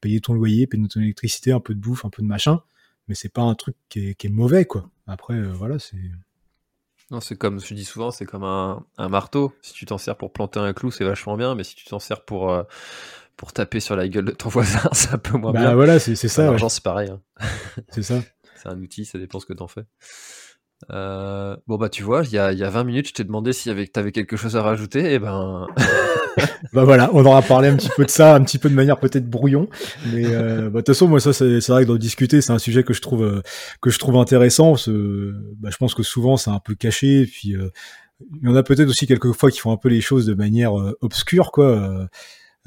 [0.00, 2.60] payer ton loyer payer ton électricité un peu de bouffe un peu de machin
[3.08, 4.90] mais c'est pas un truc qui est, qui est mauvais quoi.
[5.06, 5.96] Après voilà c'est
[7.12, 9.52] non, c'est comme je dis souvent, c'est comme un, marteau.
[9.60, 11.98] Si tu t'en sers pour planter un clou, c'est vachement bien, mais si tu t'en
[11.98, 12.62] sers pour, euh,
[13.36, 15.74] pour taper sur la gueule de ton voisin, c'est un peu moins bah, bien.
[15.74, 16.44] voilà, c'est ça.
[16.44, 17.10] L'argent, c'est pareil.
[17.10, 17.20] Hein.
[17.90, 18.20] C'est ça.
[18.56, 19.84] c'est un outil, ça dépend ce que t'en fais.
[20.90, 23.52] Euh, bon bah tu vois, il y a, y a 20 minutes, je t'ai demandé
[23.52, 25.68] si tu avais quelque chose à rajouter, et ben...
[26.72, 28.98] bah voilà, on aura parlé un petit peu de ça, un petit peu de manière
[28.98, 29.68] peut-être brouillon,
[30.12, 32.58] mais euh, bah, de toute façon moi ça c'est vrai que d'en discuter c'est un
[32.58, 33.42] sujet que je trouve euh,
[33.80, 34.74] que je trouve intéressant.
[34.86, 37.56] bah, je pense que souvent c'est un peu caché, et puis
[38.42, 40.34] il y en a peut-être aussi quelques fois qui font un peu les choses de
[40.34, 42.08] manière obscure, quoi.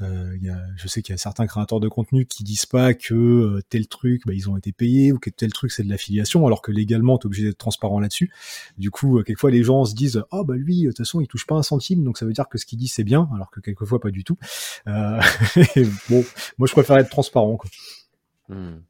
[0.02, 2.92] Euh, y a, je sais qu'il y a certains créateurs de contenu qui disent pas
[2.92, 5.88] que euh, tel truc, bah, ils ont été payés ou que tel truc c'est de
[5.88, 8.30] l'affiliation, alors que légalement t'es obligé d'être transparent là-dessus.
[8.76, 11.26] Du coup, euh, quelquefois les gens se disent ah bah lui de toute façon il
[11.26, 13.50] touche pas un centime, donc ça veut dire que ce qu'il dit c'est bien, alors
[13.50, 14.36] que quelquefois pas du tout.
[14.86, 15.20] Euh,
[16.10, 16.24] bon,
[16.58, 17.56] moi je préfère être transparent.
[17.56, 17.70] Quoi.
[18.48, 18.82] Hmm.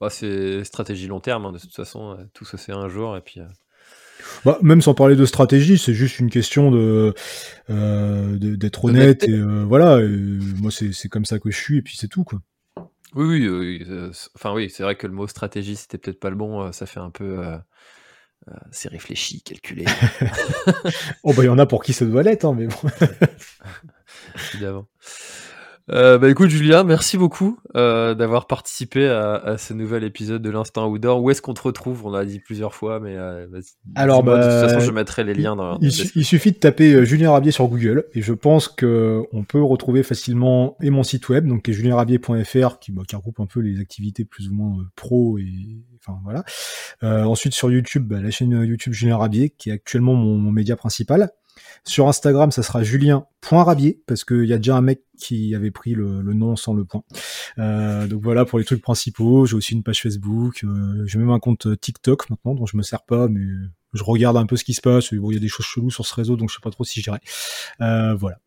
[0.00, 3.20] Bah, c'est stratégie long terme, hein, de toute façon, tout se fait un jour et
[3.20, 3.40] puis
[4.44, 7.14] bah, même sans parler de stratégie, c'est juste une question de
[7.70, 10.00] euh, d'être honnête et euh, voilà.
[10.60, 12.40] moi, c'est comme ça que je suis et puis c'est tout quoi.
[13.14, 16.36] Oui, oui, euh, enfin oui, c'est vrai que le mot stratégie c'était peut-être pas le
[16.36, 16.70] bon.
[16.72, 17.42] Ça fait un peu,
[18.70, 19.84] c'est réfléchi, calculé.
[21.22, 22.76] oh bah il y en a pour qui ça doit l'être, hein, mais bon.
[24.54, 24.88] Évidemment.
[25.90, 30.50] Euh, bah écoute Julien, merci beaucoup euh, d'avoir participé à, à, ce nouvel épisode de
[30.50, 31.22] l'Instant Outdoor.
[31.22, 32.04] Où est-ce qu'on te retrouve?
[32.04, 33.46] On l'a dit plusieurs fois, mais euh,
[33.94, 35.78] alors bah, de toute façon je mettrai les liens dans.
[35.80, 39.44] Il, il suffit de taper euh, Julien Rabier sur Google et je pense que on
[39.44, 43.60] peut retrouver facilement et mon site web donc julienrabier.fr qui, bah, qui regroupe un peu
[43.60, 45.46] les activités plus ou moins euh, pro et
[46.00, 46.44] enfin voilà.
[47.26, 50.76] ensuite sur YouTube, bah, la chaîne YouTube Julien Rabier qui est actuellement mon, mon média
[50.76, 51.30] principal.
[51.84, 55.94] Sur Instagram, ça sera julien.rabier, parce qu'il y a déjà un mec qui avait pris
[55.94, 57.02] le, nom sans le point.
[57.58, 59.46] Euh, donc voilà pour les trucs principaux.
[59.46, 60.64] J'ai aussi une page Facebook.
[60.64, 63.46] Euh, j'ai même un compte TikTok maintenant, dont je me sers pas, mais
[63.94, 65.12] je regarde un peu ce qui se passe.
[65.14, 66.84] Bon, il y a des choses cheloues sur ce réseau, donc je sais pas trop
[66.84, 67.20] si j'irai.
[67.80, 68.38] Euh, voilà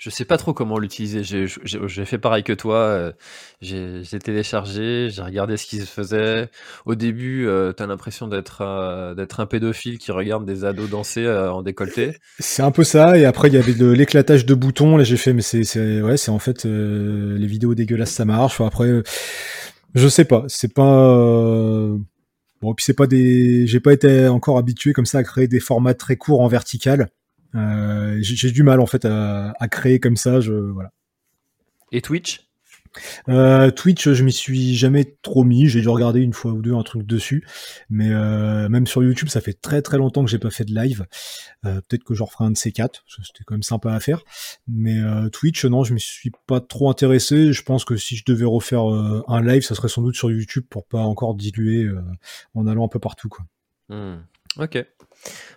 [0.00, 1.22] je sais pas trop comment l'utiliser.
[1.22, 2.76] J'ai fait pareil que toi.
[2.76, 3.12] Euh,
[3.60, 6.48] j'ai téléchargé, j'ai regardé ce qui se faisait.
[6.86, 10.88] Au début, euh, tu as l'impression d'être euh, d'être un pédophile qui regarde des ados
[10.88, 12.16] danser en décolleté.
[12.38, 13.18] C'est un peu ça.
[13.18, 14.96] Et après, il y avait de l'éclatage de boutons.
[14.96, 18.58] Là, j'ai fait, mais c'est ouais, c'est en fait les vidéos dégueulasses, ça marche.
[18.62, 19.02] après,
[19.94, 20.44] je sais pas.
[20.48, 21.12] C'est pas
[22.62, 22.74] bon.
[22.74, 23.66] Puis c'est pas des.
[23.66, 27.10] J'ai pas été encore habitué comme ça à créer des formats très courts en vertical.
[27.54, 30.40] Euh, j'ai du mal en fait à, à, créer comme ça.
[30.40, 30.90] Je, voilà.
[31.92, 32.50] Et Twitch?
[33.28, 35.68] Euh, Twitch, je m'y suis jamais trop mis.
[35.68, 37.46] J'ai dû regarder une fois ou deux un truc dessus,
[37.88, 40.74] mais euh, même sur YouTube, ça fait très très longtemps que j'ai pas fait de
[40.74, 41.06] live.
[41.64, 43.04] Euh, Peut-être que j'en referai un de ces quatre.
[43.06, 44.22] C'était quand même sympa à faire.
[44.66, 47.52] Mais euh, Twitch, non, je m'y suis pas trop intéressé.
[47.52, 50.30] Je pense que si je devais refaire euh, un live, ça serait sans doute sur
[50.30, 51.88] YouTube pour pas encore diluer
[52.54, 53.44] en allant un peu partout, quoi.
[53.88, 54.18] Hmm.
[54.58, 54.84] Ok.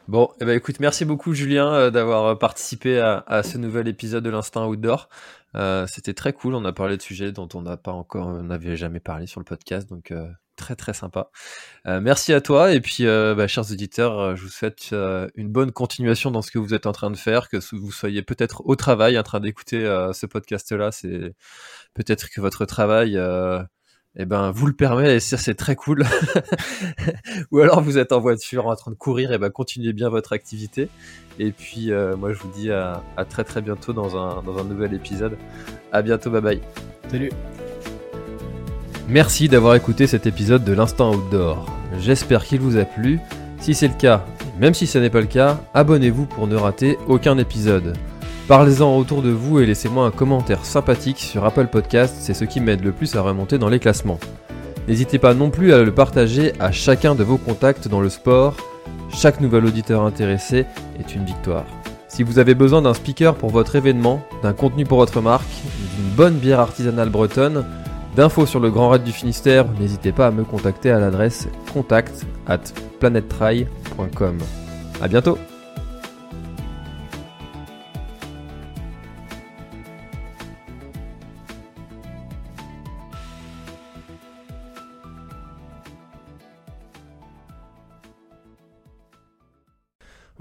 [0.07, 4.23] Bon, eh ben, écoute, merci beaucoup Julien euh, d'avoir euh, participé à, ce nouvel épisode
[4.23, 5.09] de l'Instinct Outdoor.
[5.55, 8.43] Euh, c'était très cool, on a parlé de sujets dont on n'a pas encore, on
[8.43, 10.13] n'avait jamais parlé sur le podcast, donc
[10.55, 11.29] très très sympa.
[11.85, 14.93] merci à toi et puis, bah, chers auditeurs, je vous souhaite
[15.35, 18.23] une bonne continuation dans ce que vous êtes en train de faire, que vous soyez
[18.23, 19.81] peut-être au travail en train d'écouter
[20.13, 20.91] ce podcast-là.
[20.91, 21.35] C'est
[21.93, 23.17] peut-être que votre travail
[24.15, 26.05] eh ben vous le permet et ça c'est très cool.
[27.51, 30.09] Ou alors vous êtes en voiture en train de courir, et eh ben continuez bien
[30.09, 30.89] votre activité.
[31.39, 34.57] Et puis euh, moi je vous dis à, à, très très bientôt dans un, dans
[34.57, 35.37] un nouvel épisode.
[35.91, 36.61] À bientôt, bye bye.
[37.09, 37.31] Salut.
[39.09, 41.65] Merci d'avoir écouté cet épisode de l'Instant Outdoor.
[41.99, 43.19] J'espère qu'il vous a plu.
[43.59, 44.25] Si c'est le cas,
[44.59, 47.97] même si ce n'est pas le cas, abonnez-vous pour ne rater aucun épisode.
[48.47, 52.59] Parlez-en autour de vous et laissez-moi un commentaire sympathique sur Apple Podcast, c'est ce qui
[52.59, 54.19] m'aide le plus à remonter dans les classements.
[54.85, 58.57] N'hésitez pas non plus à le partager à chacun de vos contacts dans le sport.
[59.15, 60.65] Chaque nouvel auditeur intéressé
[60.99, 61.65] est une victoire.
[62.09, 65.47] Si vous avez besoin d'un speaker pour votre événement, d'un contenu pour votre marque,
[65.95, 67.65] d'une bonne bière artisanale bretonne,
[68.17, 72.25] d'infos sur le Grand Raid du Finistère, n'hésitez pas à me contacter à l'adresse contact
[72.45, 72.59] at
[72.99, 74.37] planettry.com.
[75.01, 75.37] A bientôt